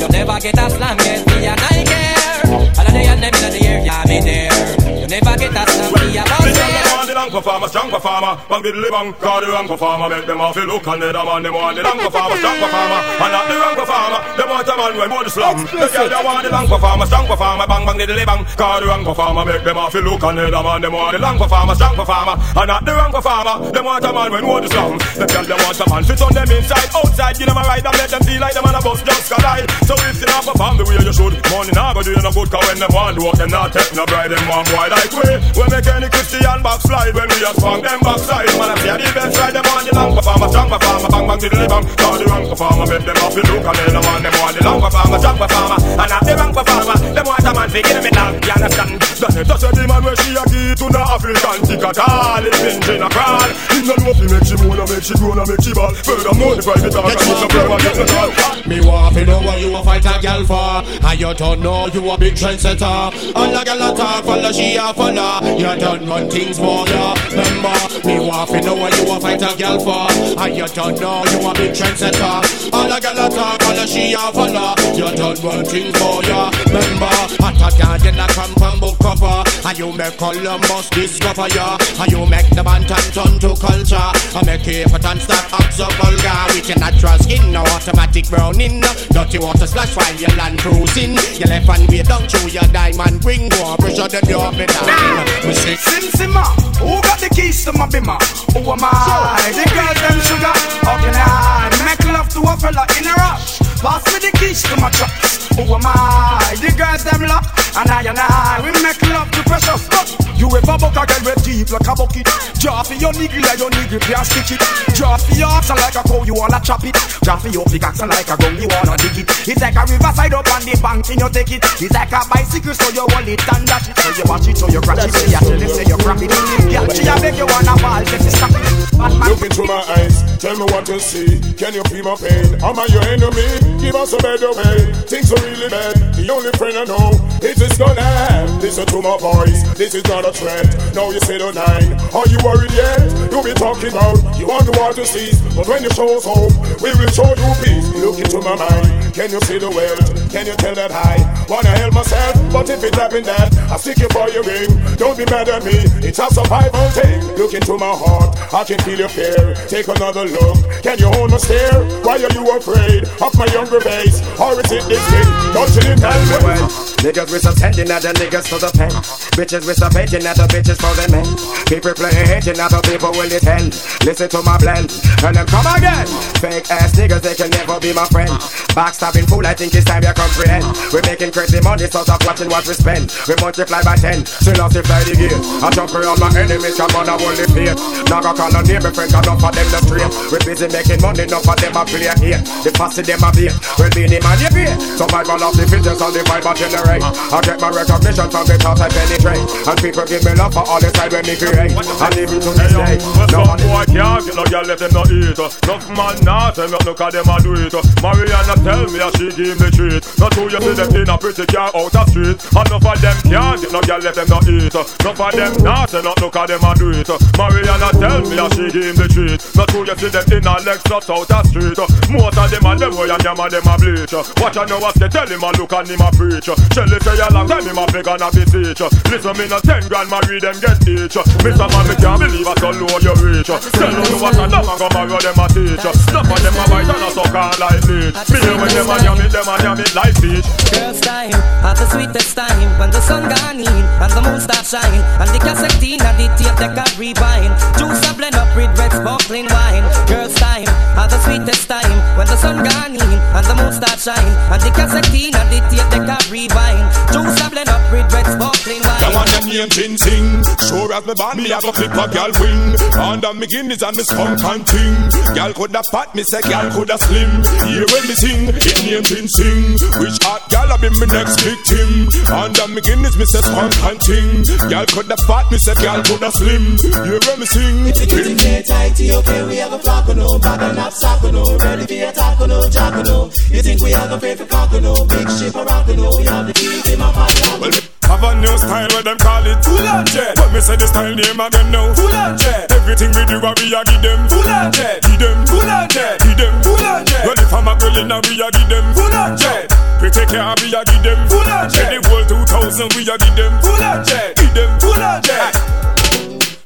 You 0.00 0.08
never 0.08 0.38
get 0.38 0.54
a 0.54 0.70
slam 0.70 0.96
yet, 1.00 1.26
me 1.26 1.46
and 1.46 1.60
I 1.60 1.84
care. 1.84 2.72
All 2.78 2.86
of 2.86 3.31
the 3.42 3.50
and 3.50 3.52
them 3.52 3.52
in 3.52 3.52
the 3.52 3.66
air, 3.66 3.80
yeah, 3.84 4.04
me 4.06 4.20
there. 4.20 5.00
You 5.00 5.06
never 5.08 5.36
get 5.36 5.50
a 5.50 5.70
slam, 5.70 6.10
me 6.10 6.18
a 6.18 6.24
boss 6.24 6.92
want 7.02 7.10
the 7.10 7.18
long 7.18 7.30
performer, 7.34 7.66
strong 7.66 7.90
performer, 7.90 8.38
bang 8.46 8.62
diddly 8.62 8.90
bang, 8.90 9.12
call 9.18 9.40
the 9.42 9.50
wrong 9.50 9.66
performer, 9.66 10.06
make 10.06 10.26
them 10.26 10.40
all 10.40 10.52
feel 10.54 10.70
look 10.70 10.86
and 10.86 11.02
the 11.02 11.10
man, 11.10 11.42
them 11.42 11.54
want 11.54 11.74
the 11.74 11.82
long 11.82 11.98
performer, 11.98 12.36
strong 12.38 12.58
performer, 12.62 13.00
and 13.18 13.32
not 13.34 13.46
the 13.50 13.56
wrong 13.58 13.74
performer, 13.74 14.20
them 14.38 14.48
want 14.48 14.68
a 14.70 14.74
man 14.78 14.92
when 14.94 15.08
more 15.10 15.24
the 15.26 15.30
slum. 15.34 15.56
The 15.66 15.88
girl 15.90 16.06
they 16.06 16.22
want 16.22 16.42
the 16.46 16.50
long 16.54 16.68
performer, 16.70 17.06
strong 17.10 17.26
performer, 17.26 17.66
bang 17.66 17.82
bang 17.82 17.98
diddly 17.98 18.22
bang, 18.22 18.42
call 18.54 18.78
the 18.78 18.86
wrong 18.86 19.02
performer, 19.02 19.42
make 19.42 19.64
them 19.66 19.78
all 19.78 19.90
feel 19.90 20.06
look 20.06 20.22
and 20.22 20.38
the 20.38 20.62
man, 20.62 20.80
them 20.80 20.92
want 20.94 21.10
the 21.10 21.18
long 21.18 21.38
performer, 21.42 21.74
strong 21.74 21.96
performer, 21.98 22.34
and 22.38 22.68
not 22.70 22.82
the 22.86 22.92
wrong 22.94 23.10
performer, 23.10 23.54
them 23.74 23.84
want 23.84 24.04
a 24.06 24.12
man 24.14 24.30
when 24.30 24.44
more 24.46 24.60
the 24.62 24.68
slum. 24.70 24.94
The 25.18 25.26
girl 25.26 25.42
they 25.42 25.58
want 25.58 25.82
a 25.82 25.86
man 25.90 26.02
fit 26.06 26.22
on 26.22 26.32
them 26.38 26.50
inside, 26.54 26.88
outside, 26.94 27.34
give 27.34 27.50
them 27.50 27.58
a 27.58 27.64
ride 27.66 27.82
and 27.82 27.96
let 27.98 28.10
them 28.14 28.22
feel 28.22 28.38
like 28.38 28.54
them 28.54 28.70
on 28.70 28.78
a 28.78 28.80
bus 28.80 29.02
just 29.02 29.26
collide. 29.26 29.66
So 29.90 29.98
if 30.06 30.22
you 30.22 30.30
not 30.30 30.46
perform 30.46 30.78
the 30.78 30.86
way 30.86 31.02
you 31.02 31.10
should, 31.10 31.34
money 31.50 31.74
not 31.74 31.98
go 31.98 32.06
do 32.06 32.14
you 32.14 32.22
no 32.22 32.30
good, 32.30 32.46
cause 32.46 32.62
when 32.70 32.78
them 32.78 32.94
want 32.94 33.18
to 33.18 33.31
work, 33.32 33.38
them 33.38 33.50
not 33.50 33.72
take 33.72 33.94
no 33.94 34.04
bride, 34.06 34.30
them 34.30 34.44
want 34.48 34.68
boy 34.68 34.88
like 34.88 35.12
we. 35.12 35.28
We 35.56 35.64
make 35.72 35.86
any 35.88 36.08
Christian 36.08 36.62
backslide 36.62 37.14
when 37.14 37.28
we 37.28 37.38
a 37.44 37.52
swung 37.56 37.82
them 37.82 38.00
backside. 38.00 38.48
Man, 38.58 38.70
I 38.70 38.76
see 38.76 38.92
the 38.92 39.10
best 39.12 39.38
ride 39.38 39.54
them 39.54 39.66
on 39.72 39.84
the 39.84 39.92
long 39.94 40.12
performer, 40.14 40.48
strong 40.48 40.68
performer, 40.68 41.08
bang 41.08 41.26
bang 41.26 41.40
diddly 41.40 41.68
bang. 41.68 41.84
Call 41.96 42.16
the 42.18 42.26
wrong 42.28 42.46
performer, 42.48 42.86
make 42.86 43.04
them 43.04 43.18
off 43.22 43.34
the 43.34 43.42
look 43.48 43.64
and 43.64 43.76
then 43.76 43.96
on 43.96 44.22
them 44.22 44.36
on 44.42 44.52
the 44.52 44.62
long 44.64 44.80
performer, 44.80 45.18
strong 45.18 45.38
performer, 45.38 45.78
and 45.80 46.08
not 46.10 46.22
the 46.22 46.32
wrong 46.36 46.52
performer. 46.52 46.96
Them 47.12 47.24
want 47.26 47.48
a 47.48 47.52
man 47.52 47.68
fi 47.70 47.80
give 47.82 48.02
me 48.04 48.10
down, 48.10 48.32
you 48.42 48.52
understand? 48.52 48.90
Done 49.22 49.36
it, 49.38 49.46
touch 49.46 49.64
the 49.64 49.84
man 49.88 50.02
where 50.04 50.16
she 50.16 50.30
a 50.36 50.44
give 50.50 50.76
to 50.78 50.86
the 50.92 51.00
African 51.00 51.58
tick 51.64 51.84
at 51.84 51.98
all. 51.98 52.42
It 52.42 52.52
been 52.52 52.96
in 52.96 53.02
a 53.02 53.08
crawl. 53.08 53.48
In 53.72 53.82
the 53.86 53.94
know 54.02 54.12
fi 54.12 54.26
make 54.28 54.46
she 54.46 54.56
moan, 54.60 54.78
make 54.82 55.04
she 55.04 55.14
groan, 55.16 55.40
make 55.46 55.62
she 55.62 55.72
ball. 55.72 55.92
Furthermore, 56.02 56.54
the 56.56 56.62
private 56.62 56.94
and 56.94 57.06
it's 57.12 57.42
a 57.42 57.48
problem, 57.48 57.78
get 57.80 57.94
the 57.96 58.04
call. 58.08 58.52
Me 58.66 58.78
want 58.80 59.14
to 59.14 59.26
know 59.26 59.40
what 59.42 59.60
you 59.60 59.74
a 59.76 59.82
fight 59.82 60.06
a 60.06 60.20
gal 60.22 60.44
for 60.44 60.82
And 61.04 61.20
you 61.20 61.34
don't 61.34 61.60
know 61.60 61.86
you 61.88 62.10
a 62.10 62.16
big 62.18 62.34
trendsetter 62.34 63.12
All 63.34 63.54
a 63.54 63.64
gal 63.64 63.82
a 63.82 63.96
talk, 63.96 64.24
follow 64.24 64.52
she 64.52 64.76
a 64.76 64.92
follow. 64.94 65.40
You 65.56 65.72
done 65.78 66.06
run 66.06 66.30
things 66.30 66.58
for 66.58 66.86
ya. 66.88 67.14
Remember, 67.30 67.76
me 68.06 68.18
want 68.18 68.50
to 68.50 68.60
know 68.62 68.74
what 68.74 68.96
you 68.98 69.12
a 69.12 69.20
fight 69.20 69.42
a 69.42 69.56
gal 69.56 69.78
for. 69.78 70.08
And 70.40 70.56
you 70.56 70.66
don't 70.66 70.98
know 71.00 71.22
you 71.30 71.38
a 71.46 71.54
big 71.54 71.72
trendsetter. 71.72 72.72
All 72.72 72.90
a 72.90 73.00
gal 73.00 73.18
a 73.18 73.28
talk, 73.30 73.62
follow 73.62 73.86
she 73.86 74.12
a 74.14 74.32
follow. 74.32 74.74
You 74.96 75.14
done 75.14 75.36
run 75.44 75.64
things 75.64 75.96
for 75.98 76.22
ya. 76.24 76.50
Remember, 76.66 77.12
hotter 77.38 77.70
than 77.76 78.16
than 78.16 78.20
a 78.20 78.26
come 78.32 78.54
from 78.54 78.80
book 78.80 78.98
cover. 78.98 79.44
And 79.66 79.78
you 79.78 79.92
make 79.92 80.16
Columbus 80.18 80.90
discover 80.90 81.48
ya. 81.54 81.78
And 82.00 82.10
you 82.10 82.26
make 82.26 82.48
the 82.50 82.62
bantam 82.62 83.04
turn 83.12 83.38
to 83.40 83.54
culture. 83.60 84.10
And 84.36 84.46
make 84.46 84.62
Cape 84.62 84.86
and 84.94 85.20
start 85.20 85.52
up 85.52 85.72
so 85.72 85.86
vulgar. 85.98 86.54
With 86.54 86.68
your 86.68 86.78
natural 86.78 87.18
skin, 87.18 87.50
no 87.50 87.62
automatic 87.74 88.28
browning 88.28 88.80
Dirty 89.10 89.38
water 89.38 89.66
splash 89.66 89.96
while 89.96 90.14
you 90.14 90.28
land 90.36 90.58
cruising. 90.60 91.18
You 91.38 91.46
left 91.50 91.68
and 91.68 91.88
way 91.88 92.02
down 92.02 92.28
through 92.28 92.50
your 92.50 92.66
diamond 92.72 93.11
ring 93.20 93.48
Go 93.48 93.76
pressure 93.76 94.08
them 94.08 94.24
you 94.28 94.38
up 94.38 94.54
and 94.54 94.72
down 94.72 95.24
We 95.46 95.54
say 95.54 95.76
Sim 95.76 96.04
Simma, 96.16 96.44
ah. 96.44 96.52
who 96.80 97.00
got 97.02 97.18
the 97.20 97.28
keys 97.28 97.64
to 97.64 97.72
my 97.72 97.86
bimmer? 97.86 98.18
Who 98.54 98.60
am 98.70 98.84
I? 98.84 99.52
The 99.52 99.64
girls 99.72 99.98
them 100.00 100.18
sugar. 100.20 100.54
How 100.84 100.96
can 101.00 101.14
I 101.14 101.70
make 101.84 102.04
love 102.12 102.28
to 102.34 102.40
a 102.40 102.54
fella 102.56 102.84
in 102.98 103.06
a 103.06 103.14
rush? 103.14 103.58
Pass 103.80 104.02
me 104.12 104.18
the 104.20 104.32
keys 104.38 104.62
to 104.64 104.76
my 104.80 104.90
trucks. 104.90 105.48
Who 105.56 105.62
am 105.62 105.82
I? 105.84 106.54
The 106.60 106.72
girls 106.76 107.04
them 107.04 107.22
love, 107.28 107.46
and 107.76 107.90
I 107.90 108.02
and 108.04 108.18
I 108.18 108.60
we 108.64 108.70
make 108.82 109.00
love 109.08 109.30
to 109.32 109.42
precious. 109.44 109.88
You 110.36 110.50
ever 110.50 110.74
buck 110.74 110.98
a 110.98 111.06
girl 111.06 111.22
with 111.22 111.44
deep 111.44 111.70
like 111.70 111.86
a 111.86 111.94
bucket? 111.94 112.26
For 112.26 112.94
your 112.98 113.12
niggle 113.14 113.42
like 113.46 113.58
your 113.58 113.70
niggle, 113.70 114.02
can't 114.02 114.26
stitch 114.26 114.58
it. 114.58 114.62
For 114.62 115.34
your 115.38 115.48
oxen 115.48 115.76
like 115.76 115.94
a 115.94 116.02
cow, 116.02 116.22
you 116.26 116.34
wanna 116.34 116.60
chop 116.60 116.84
it. 116.84 116.96
For 116.96 117.48
your 117.48 117.64
pickaxe 117.64 118.02
like 118.02 118.28
a 118.28 118.36
gun, 118.36 118.58
you 118.58 118.68
wanna 118.68 118.96
dig 118.98 119.22
it. 119.22 119.30
It's 119.46 119.62
like 119.62 119.76
a 119.78 119.86
riverside 119.86 120.34
up 120.34 120.50
on 120.50 120.62
the 120.66 120.74
bank, 120.82 121.08
and 121.10 121.20
you 121.22 121.28
take 121.30 121.52
it. 121.54 121.62
It's 121.78 121.94
like 121.94 122.10
a 122.10 122.20
bicycle, 122.26 122.74
so 122.74 122.90
you 122.90 123.06
hold 123.06 123.28
it 123.28 123.42
and 123.54 123.66
dash 123.66 123.88
it. 123.88 123.96
So 123.98 124.10
you 124.18 124.24
watch 124.26 124.48
it, 124.50 124.58
so 124.58 124.66
you 124.68 124.80
crash 124.82 125.06
it. 125.06 125.14
So 125.14 125.26
you 125.30 125.38
tell 125.38 125.62
it, 125.62 125.70
say 125.70 125.86
you 125.86 125.98
crack 126.02 126.22
it. 126.22 126.30
Girl, 126.30 126.90
she 126.90 127.06
a 127.06 127.14
beg 127.22 127.38
you 127.38 127.46
wanna 127.46 127.74
fall, 127.78 128.02
just 128.02 128.30
stop 128.34 128.50
it. 128.50 128.82
Look 129.30 129.42
into 129.42 129.62
my 129.62 129.82
eyes, 129.94 130.22
tell 130.38 130.58
me 130.58 130.66
what 130.74 130.86
you 130.88 130.98
see. 130.98 131.38
Can 131.54 131.74
you 131.74 131.82
feel 131.86 132.02
my 132.02 132.14
pain? 132.18 132.58
Am 132.62 132.78
I 132.78 132.86
your 132.90 133.06
enemy? 133.06 133.46
Give 133.78 133.94
us 133.94 134.12
a 134.12 134.18
better 134.18 134.50
oh, 134.50 134.58
way. 134.58 134.90
Things 135.06 135.30
are 135.30 135.42
really 135.42 135.70
bad. 135.70 135.94
The 136.18 136.26
only 136.30 136.50
friend 136.58 136.76
I 136.78 136.84
know 136.84 137.14
is 137.42 137.61
this 137.62 137.78
gonna 137.78 138.02
end. 138.30 138.60
Listen 138.60 138.86
to 138.86 139.02
my 139.02 139.16
voice. 139.18 139.62
This 139.78 139.94
is 139.94 140.04
not 140.04 140.24
a 140.26 140.32
threat. 140.32 140.66
Now 140.94 141.10
you 141.10 141.20
say 141.20 141.38
the 141.38 141.52
nine. 141.52 141.94
Are 142.10 142.26
you 142.26 142.38
worried 142.42 142.72
yet? 142.72 142.98
You 143.30 143.42
be 143.42 143.54
talking 143.54 143.90
about 143.90 144.18
you 144.38 144.46
want 144.46 144.66
the 144.66 144.74
war 144.78 144.92
to 144.92 145.06
cease, 145.06 145.40
but 145.54 145.68
when 145.68 145.82
the 145.82 145.92
show's 145.94 146.24
home, 146.24 146.52
we 146.82 146.90
will 146.98 147.12
show 147.14 147.28
you 147.28 147.52
peace. 147.62 147.86
Look 148.02 148.18
into 148.18 148.38
my 148.42 148.56
mind. 148.56 149.14
Can 149.14 149.30
you 149.30 149.40
see 149.46 149.58
the 149.58 149.70
wealth? 149.70 150.21
Can 150.32 150.46
you 150.46 150.56
tell 150.56 150.74
that 150.74 150.90
I 150.90 151.20
wanna 151.46 151.68
help 151.68 151.92
myself? 151.92 152.34
But 152.50 152.70
if 152.70 152.82
it's 152.82 152.96
happened 152.96 153.26
that 153.26 153.52
I 153.68 153.76
stick 153.76 153.98
you 153.98 154.08
for 154.08 154.30
your 154.30 154.42
ring, 154.42 154.64
don't 154.96 155.12
be 155.12 155.26
mad 155.26 155.48
at 155.50 155.62
me. 155.62 155.76
It's 156.00 156.18
a 156.18 156.26
survival 156.32 156.88
thing. 156.96 157.20
Look 157.36 157.52
into 157.52 157.76
my 157.76 157.92
heart, 157.92 158.32
I 158.48 158.64
can 158.64 158.78
feel 158.80 158.98
your 158.98 159.12
fear. 159.12 159.52
Take 159.68 159.88
another 159.88 160.24
look. 160.24 160.56
Can 160.82 160.98
you 160.98 161.12
hold 161.12 161.32
my 161.32 161.36
stare? 161.36 161.84
Why 162.00 162.16
are 162.16 162.32
you 162.32 162.48
afraid 162.56 163.04
of 163.20 163.32
my 163.36 163.44
younger 163.52 163.80
face? 163.80 164.24
Or 164.40 164.56
is 164.56 164.72
it 164.72 164.88
this 164.88 165.04
thing? 165.12 165.28
Touching 165.52 165.92
in 165.92 165.98
Tell 166.00 166.16
me 166.16 166.36
when 166.48 166.64
Niggas 167.04 167.28
we 167.32 167.38
some 167.38 167.56
sending 167.56 167.90
at 167.90 168.00
the 168.00 168.14
niggas 168.16 168.48
to 168.48 168.56
the 168.56 168.70
pen 168.72 168.90
Bitches 169.36 169.66
we 169.66 169.74
some 169.74 169.92
hating 169.92 170.24
at 170.24 170.36
the 170.36 170.48
bitches 170.48 170.80
for 170.80 170.94
the 170.96 171.04
men 171.12 171.26
People 171.68 171.92
playing 171.92 172.24
hating 172.24 172.56
at 172.56 172.70
the 172.72 172.80
people 172.88 173.12
will 173.12 173.28
it 173.28 173.44
end 173.44 173.76
Listen 174.06 174.30
to 174.32 174.40
my 174.42 174.56
blend 174.56 174.88
And 175.20 175.36
then 175.36 175.46
come 175.46 175.66
again 175.76 176.06
Fake 176.40 176.70
ass 176.70 176.96
niggas 176.96 177.20
they 177.20 177.34
can 177.34 177.50
never 177.50 177.76
be 177.80 177.92
my 177.92 178.06
friend 178.08 178.30
Backstabbing 178.72 179.28
fool 179.28 179.44
I 179.44 179.52
think 179.52 179.74
it's 179.74 179.84
time 179.84 180.02
you 180.02 180.14
comprehend. 180.22 180.66
We're 180.94 181.02
making 181.02 181.34
crazy 181.34 181.58
money 181.60 181.90
so 181.90 182.06
stop 182.06 182.22
watching 182.22 182.48
what 182.48 182.62
we 182.66 182.74
spend. 182.78 183.10
We 183.26 183.34
multiply 183.42 183.82
by 183.82 183.96
ten 183.96 184.24
Still 184.26 184.54
not 184.54 184.72
fly 184.72 185.02
the 185.06 185.14
gear 185.18 185.34
I 185.62 185.70
jump 185.70 185.94
around 185.94 186.18
my 186.18 186.30
enemies 186.34 186.76
come 186.76 186.94
on 186.94 187.08
I 187.08 187.14
only 187.18 187.46
fear 187.54 187.74
Now 188.10 188.20
go 188.20 188.34
call 188.34 188.50
on 188.50 188.64
neighbor 188.66 188.90
friend 188.90 189.10
Cause 189.10 189.26
enough 189.26 189.42
of 189.42 189.52
them 189.54 189.68
the 189.70 189.78
straight 189.82 190.12
We 190.30 190.38
busy 190.42 190.68
making 190.70 191.00
money 191.00 191.24
enough 191.26 191.46
of 191.46 191.56
them 191.58 191.76
a 191.76 191.82
play 191.86 192.10
here 192.18 192.42
The 192.66 192.70
fussy 192.74 193.02
them 193.02 193.22
a 193.22 193.30
beat 193.32 193.54
Well 193.78 193.90
being 193.94 194.10
him 194.10 194.26
and 194.26 194.40
you 194.42 194.50
pay 194.50 194.70
Survival 194.98 195.42
of 195.42 195.54
the 195.56 195.64
fittest 195.66 196.02
and 196.02 196.14
the 196.14 196.22
vibe 196.28 196.46
I 196.46 196.54
generate. 196.54 197.02
I 197.02 197.38
get 197.42 197.58
my 197.60 197.70
recognition 197.72 198.28
from 198.28 198.44
the 198.46 198.56
thoughts 198.60 198.80
I 198.80 198.88
penetrate. 198.92 199.42
And 199.66 199.76
people 199.80 200.04
give 200.04 200.22
me 200.24 200.32
love 200.36 200.52
for 200.52 200.64
all 200.68 200.80
the 200.80 200.90
time 200.92 201.10
when 201.10 201.24
me 201.24 201.34
create. 201.34 201.72
And 201.72 202.14
even 202.16 202.38
to 202.38 202.50
this 202.52 202.72
day. 202.72 202.96
No 203.32 203.42
boy? 203.56 203.84
Can't 203.88 204.22
get 204.24 204.36
no 204.36 204.44
girl 204.46 204.64
let 204.68 204.78
them 204.78 204.92
no 204.92 205.02
eat. 205.08 205.38
Enough 205.38 205.86
man 205.96 206.16
not 206.22 206.54
tell 206.54 206.68
me 206.68 206.78
look 206.84 207.00
at 207.00 207.12
them 207.12 207.28
a 207.28 207.36
do 207.40 207.52
it. 207.56 207.74
Mariana 208.04 208.54
tell 208.60 208.84
me 208.90 208.98
that 209.00 209.12
she 209.16 209.26
give 209.32 209.58
me 209.58 209.68
treat 209.72 210.04
Not 210.18 210.32
two 210.32 210.48
you 210.48 210.60
see 210.60 210.74
them 210.74 210.90
in 210.96 211.08
a 211.08 211.16
pretty 211.18 211.46
car 211.46 211.70
out 211.74 211.92
the 211.92 212.02
street. 212.10 212.38
Enough 212.52 212.84
of 212.84 212.98
them 213.00 213.16
can't 213.28 213.60
get 213.60 213.72
no 213.72 213.80
girl 213.80 214.00
let 214.00 214.14
them 214.14 214.28
no 214.28 214.38
eat. 214.48 214.74
Enough 214.74 215.20
of 215.20 215.32
them 215.32 215.52
not 215.62 215.88
tell 215.88 216.02
me 216.02 216.12
look 216.20 216.36
at 216.36 216.46
them 216.48 216.64
a 216.64 216.72
do 216.74 216.90
it. 216.90 217.08
Mariana 217.38 217.90
tell 217.96 218.20
me 218.26 218.34
that 218.36 218.50
she 218.54 218.66
give 218.72 218.96
me 218.98 219.06
treat. 219.08 219.40
Not 219.56 219.68
two 219.68 219.84
you 219.84 219.96
see 220.00 220.10
them 220.10 220.26
in 220.32 220.46
a 220.48 220.54
Lexus 220.64 221.06
out 221.12 221.28
the 221.28 221.38
street. 221.46 221.78
Most 222.10 222.38
of 222.38 222.48
them 222.50 222.66
and 222.66 222.78
them 222.80 222.92
way 222.96 223.10
and 223.12 223.22
them 223.22 223.38
and 223.38 223.52
them 223.52 223.68
a 223.68 223.74
bleach. 223.78 224.14
Watch 224.40 224.58
I 224.58 224.64
know 224.66 224.80
what 224.82 224.94
they 224.96 225.08
tell 225.08 225.28
him 225.28 225.42
and 225.42 225.56
look 225.58 225.72
and 225.72 225.88
him 225.88 226.02
a 226.02 226.08
preach. 226.10 226.48
Shelly 226.74 226.98
say 226.98 227.18
a 227.22 227.28
long 227.30 227.46
time 227.46 227.62
him 227.62 227.78
a 227.78 227.84
beg 227.88 228.08
and 228.08 228.22
a 228.22 228.28
beseech 228.32 228.82
Listen 229.08 229.34
me 229.38 229.44
no 229.48 229.58
ten 229.62 229.82
grand 229.86 230.08
marry 230.10 230.42
them 230.42 230.56
get 230.58 230.82
each. 230.88 231.16
Mr. 231.46 231.66
Man 231.70 231.84
me 231.86 231.94
can't 231.98 232.18
believe 232.18 232.48
I 232.48 232.54
so 232.58 232.70
low 232.74 232.98
you 232.98 233.14
reach. 233.22 233.50
Tell 233.50 233.94
you 233.94 234.18
what 234.18 234.34
I 234.34 234.46
know 234.50 234.66
and 234.66 234.78
go 234.78 234.88
marry 234.90 235.18
them 235.22 235.38
a 235.38 235.46
teach. 235.46 235.86
Enough 235.86 236.30
of 236.30 236.38
them 236.42 236.58
a 236.58 236.64
bite 236.66 236.90
and 236.90 237.04
a 237.06 237.08
suck 237.14 237.36
on 237.36 237.54
like 237.62 237.82
leech 237.86 238.18
Me 238.26 238.38
when 238.58 238.70
them 238.74 238.90
a 238.90 238.96
yam 239.06 239.20
it, 239.22 239.30
them 239.30 239.46
a 239.46 239.54
yam 239.62 239.78
it 239.78 239.94
like 239.94 240.01
peach 240.18 240.48
Girls 240.72 241.00
time, 241.00 241.36
at 241.62 241.76
the 241.76 241.86
sweetest 241.92 242.34
time. 242.34 242.78
When 242.80 242.90
the 242.90 243.00
sun 243.00 243.28
gone 243.28 243.60
in 243.60 243.84
and 244.00 244.12
the 244.12 244.22
moon 244.24 244.40
start 244.40 244.64
shine 244.64 245.02
And 245.20 245.28
the 245.30 245.38
cassette 245.38 245.78
and 245.78 246.16
the 246.18 246.26
tape 246.34 246.56
they 246.56 246.70
got 246.72 246.90
rewind. 246.98 247.52
Juice 247.76 248.02
a 248.08 248.14
blend 248.16 248.34
up 248.34 248.50
with 248.56 248.72
red 248.78 248.92
sparkling 248.92 249.46
wine. 249.52 249.84
Girls 250.08 250.34
time, 250.34 250.66
at 250.96 251.12
the 251.12 251.18
sweetest 251.22 251.68
time. 251.68 251.98
When 252.16 252.26
the 252.26 252.36
sun 252.36 252.64
gone 252.64 252.96
in 252.96 253.18
and 253.36 253.44
the 253.46 253.54
moon 253.54 253.72
start 253.72 254.00
shine 254.00 254.32
And 254.50 254.60
the 254.62 254.72
cassette 254.72 255.12
and 255.12 255.48
the 255.52 255.60
tape 255.70 255.88
they 255.92 256.02
got 256.02 256.24
rewind. 256.32 256.88
Juice 257.12 257.38
a 257.44 257.46
blend 257.52 257.68
up 257.68 257.81
with 257.92 258.08
red 258.12 258.26
sparkling 258.26 258.80
wine 258.80 259.00
Come 259.04 259.16
on, 259.20 259.26
them 259.28 259.44
name 259.46 259.68
Chin 259.68 259.94
Sing 260.00 260.26
Sure 260.66 260.90
as 260.92 261.04
me 261.04 261.14
band, 261.14 261.38
me 261.38 261.50
have 261.52 261.64
a 261.68 261.72
flip 261.72 261.92
a 261.92 262.08
gal 262.08 262.32
wing. 262.40 262.74
And 262.96 263.24
I'm 263.24 263.38
me 263.38 263.46
Guinness 263.46 263.82
and 263.82 263.96
me 263.96 264.02
skunk 264.02 264.40
and 264.40 264.64
ting. 264.64 264.96
Gal 265.36 265.52
coulda 265.52 265.82
fat, 265.92 266.14
me 266.14 266.24
say 266.24 266.40
gal 266.42 266.72
coulda 266.72 266.96
slim. 266.96 267.30
Hear 267.68 267.84
when 267.92 268.04
me 268.08 268.14
sing, 268.16 268.48
it 268.48 268.78
name 268.88 269.04
Chin 269.04 269.28
Sing 269.28 269.76
Which 270.00 270.16
hot 270.24 270.48
gal 270.48 270.72
a 270.72 270.78
be 270.80 270.88
me 270.88 271.06
next 271.12 271.44
victim? 271.44 272.08
And 272.32 272.56
I'm 272.56 272.72
me 272.74 272.80
Guinness, 272.80 273.16
me 273.20 273.26
say 273.28 273.44
skunk 273.44 273.76
and 273.84 274.00
ting. 274.00 274.30
Gal 274.72 274.86
coulda 274.88 275.16
fat, 275.28 275.50
me 275.52 275.58
say 275.58 275.76
gal 275.76 276.00
coulda 276.02 276.32
slim. 276.32 276.80
Hear 277.04 277.20
when 277.28 277.36
me 277.36 277.46
sing, 277.46 277.86
If 277.86 277.96
the 278.00 278.06
kitty 278.08 278.34
get 278.34 278.66
tight, 278.66 278.96
okay, 278.96 279.42
we 279.44 279.56
have 279.60 279.72
a 279.72 279.78
flock 279.78 280.08
or 280.08 280.14
no 280.14 280.38
Bag 280.38 280.62
and 280.62 280.78
up 280.78 280.92
sock 280.92 281.22
or 281.24 281.32
no 281.32 281.44
Ready 281.58 281.86
for 281.86 282.08
attack 282.08 282.40
or 282.40 282.48
no 282.48 282.68
Jack 282.68 282.94
or 282.94 283.04
no 283.04 283.30
You 283.50 283.62
think 283.62 283.82
we 283.82 283.92
have 283.92 284.10
a 284.10 284.20
faith 284.20 284.38
for 284.38 284.46
cock 284.46 284.72
or 284.72 284.80
no 284.80 284.94
Big 285.06 285.28
ship 285.30 285.54
or 285.54 285.64
rock 285.64 285.88
or 285.88 285.96
no 285.96 286.10
We 286.16 286.24
have 286.24 286.46
the 286.46 286.52
keys 286.54 286.88
in 286.90 286.98
my 286.98 287.12
pocket 287.12 287.81
I 288.12 288.20
have 288.20 288.28
a 288.28 288.40
new 288.44 288.58
style 288.60 288.88
where 288.92 289.00
them 289.00 289.16
call 289.16 289.40
it. 289.48 289.56
Full 289.64 289.88
on 289.88 290.04
jet. 290.04 290.36
But 290.36 290.52
me 290.52 290.60
say 290.60 290.76
the 290.76 290.84
style 290.84 291.16
name 291.16 291.40
of 291.40 291.48
them 291.48 291.72
now. 291.72 291.96
Full 291.96 292.12
on 292.12 292.36
jet. 292.36 292.68
Everything 292.68 293.08
we 293.16 293.24
do 293.24 293.40
a 293.40 293.50
we 293.56 293.72
a 293.72 293.80
give 293.88 294.04
them. 294.04 294.28
Full 294.28 294.44
on 294.44 294.68
jet. 294.68 295.00
Give 295.00 295.16
them. 295.16 295.40
Full 295.48 295.64
on 295.64 295.88
jet. 295.88 296.20
Give 296.20 296.36
them. 296.36 296.52
Full 296.60 296.76
on 296.76 297.08
jet. 297.08 297.24
Well 297.24 297.40
if 297.40 297.48
I'm 297.48 297.64
a 297.64 297.72
girl 297.72 297.96
in 297.96 298.12
a 298.12 298.20
we 298.28 298.36
a 298.36 298.52
give 298.52 298.68
them. 298.68 298.84
Full 298.92 299.16
on 299.16 299.32
jet. 299.40 299.72
Pretty 299.96 300.28
care 300.28 300.44
we 300.60 300.76
a 300.76 300.84
give 300.84 301.00
them. 301.00 301.24
Full 301.24 301.40
on 301.40 301.72
jet. 301.72 301.88
The 301.88 302.04
whole 302.04 302.28
2000 302.28 302.92
we 302.92 303.08
a 303.08 303.16
give 303.16 303.32
them. 303.32 303.52
Full 303.64 303.80
on 303.80 304.04
jet. 304.04 304.36
Give 304.36 304.52
them. 304.52 304.70
Full 304.76 305.00
on 305.00 305.22
jet 305.24 305.91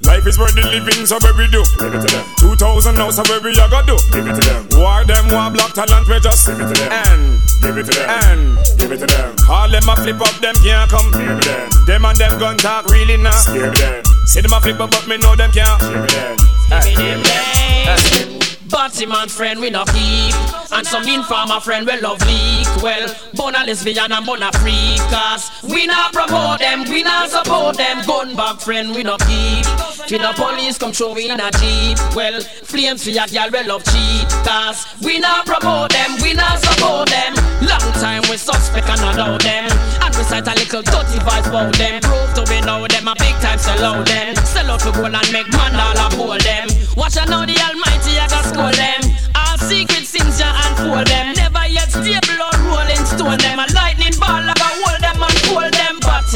Life 0.07 0.27
is 0.27 0.38
worth 0.38 0.55
the 0.55 0.62
living, 0.62 1.05
so 1.05 1.19
where 1.19 1.35
we 1.35 1.51
do? 1.51 1.66
Give 1.83 1.90
it 1.90 2.01
to 2.07 2.11
them. 2.14 2.25
2000 2.38 2.95
now, 2.95 3.11
so 3.11 3.27
where 3.27 3.42
we 3.42 3.51
a 3.59 3.66
go 3.66 3.83
do? 3.83 3.99
Give 4.14 4.23
it 4.23 4.38
to 4.38 4.42
them. 4.47 4.62
War 4.79 5.03
them, 5.03 5.27
war 5.35 5.51
block 5.51 5.75
talent, 5.75 6.07
we 6.07 6.21
just 6.23 6.47
give 6.47 6.62
it 6.62 6.71
to 6.71 6.75
them. 6.79 6.92
And 6.95 7.42
give 7.59 7.77
it 7.77 7.90
to 7.90 7.92
them. 7.92 8.07
And 8.07 8.42
give 8.79 8.92
it 8.95 9.03
to 9.03 9.07
them. 9.07 9.35
All 9.51 9.69
them 9.69 9.88
a 9.88 9.95
flip 9.99 10.21
up, 10.23 10.35
them 10.38 10.55
can't 10.62 10.87
come. 10.87 11.11
Give 11.11 11.27
it 11.27 11.42
to 11.42 11.49
them. 11.51 11.71
Them 11.87 12.05
and 12.07 12.16
them 12.16 12.38
gun 12.38 12.57
talk 12.57 12.87
really 12.87 13.19
now. 13.19 13.35
Give 13.51 13.66
it 13.66 13.75
to 13.75 13.83
them. 13.83 14.05
See 14.31 14.40
them 14.40 14.55
a 14.55 14.61
flip 14.62 14.79
up, 14.79 14.95
but 14.95 15.07
me 15.11 15.19
know 15.19 15.35
them 15.35 15.51
can't. 15.51 15.81
Give 15.83 15.99
it 15.99 16.09
to 16.09 16.16
them. 16.16 16.38
Give 16.87 17.19
me 17.19 18.31
them 18.31 18.45
Batty 18.68 19.07
man 19.07 19.29
friend 19.29 19.61
we 19.61 19.70
no 19.70 19.85
keep 19.85 20.35
And 20.72 20.87
some 20.87 21.07
informer 21.07 21.61
friend 21.61 21.87
we 21.87 22.00
love 22.00 22.20
leak. 22.26 22.66
Well, 22.83 23.14
bona 23.35 23.64
lesbian 23.64 24.11
and 24.12 24.26
bona 24.26 24.50
freakers. 24.52 25.62
We 25.62 25.87
not 25.87 26.12
promote 26.12 26.59
them, 26.59 26.85
we 26.88 27.02
not 27.02 27.31
support 27.31 27.76
them. 27.76 28.05
Gun 28.07 28.35
back 28.35 28.61
friend 28.61 28.94
we 28.94 29.02
no 29.02 29.16
keep 29.18 29.64
Till 30.07 30.18
the 30.18 30.33
police 30.35 30.79
come 30.79 30.92
show 30.92 31.14
we 31.14 31.31
in 31.31 31.40
a 31.40 31.50
jeep. 31.52 31.98
Well, 32.14 32.40
flames 32.40 33.05
for 33.05 33.11
your 33.11 33.26
girl 33.29 33.50
we 33.52 33.62
love 33.62 33.85
cheat 33.85 34.29
Cause 34.44 34.87
we 35.02 35.18
not 35.18 35.46
promote 35.46 35.92
them, 35.92 36.16
we 36.22 36.33
not 36.35 36.59
support 36.59 37.09
them. 37.09 37.35
Long 37.62 37.92
time 38.02 38.22
we 38.29 38.37
suspect 38.37 38.88
and 38.88 39.00
allow 39.00 39.38
them. 39.38 39.70
And 40.02 40.14
we 40.16 40.22
cite 40.24 40.46
a 40.48 40.55
little 40.55 40.83
dirty 40.83 41.18
vibes 41.22 41.48
about 41.48 41.74
them. 41.76 42.00
Prove 42.02 42.35
to 42.35 42.52
we 42.52 42.61
know 42.62 42.87
them 42.87 43.09
a 43.09 43.14
big 43.14 43.36
time 43.40 43.59
sell 43.59 43.85
out 43.85 44.07
them 44.07 44.37
Sell 44.46 44.70
out 44.70 44.81
to 44.81 44.92
gold 44.92 45.14
and 45.14 45.33
make 45.33 45.51
man 45.53 45.75
all 45.77 46.07
uphold 46.07 46.40
them. 46.40 46.68
Watch 46.96 47.16
out 47.16 47.29
now 47.29 47.44
the 47.44 47.57
almighty 47.61 48.16
I 48.18 48.27
got 48.29 48.44
school 48.49 48.72
them. 48.72 49.03
All 49.35 49.59
secret 49.59 50.07
sins 50.07 50.40
ya 50.40 50.49
unfold 50.64 51.07
them. 51.07 51.35
Never 51.35 51.66
yet 51.68 51.90
stable 51.90 52.40
or 52.40 52.57
rolling 52.64 53.05
stone 53.05 53.38
them. 53.38 53.59
A 53.59 53.66
lightning 53.75 54.16
ball 54.18 54.56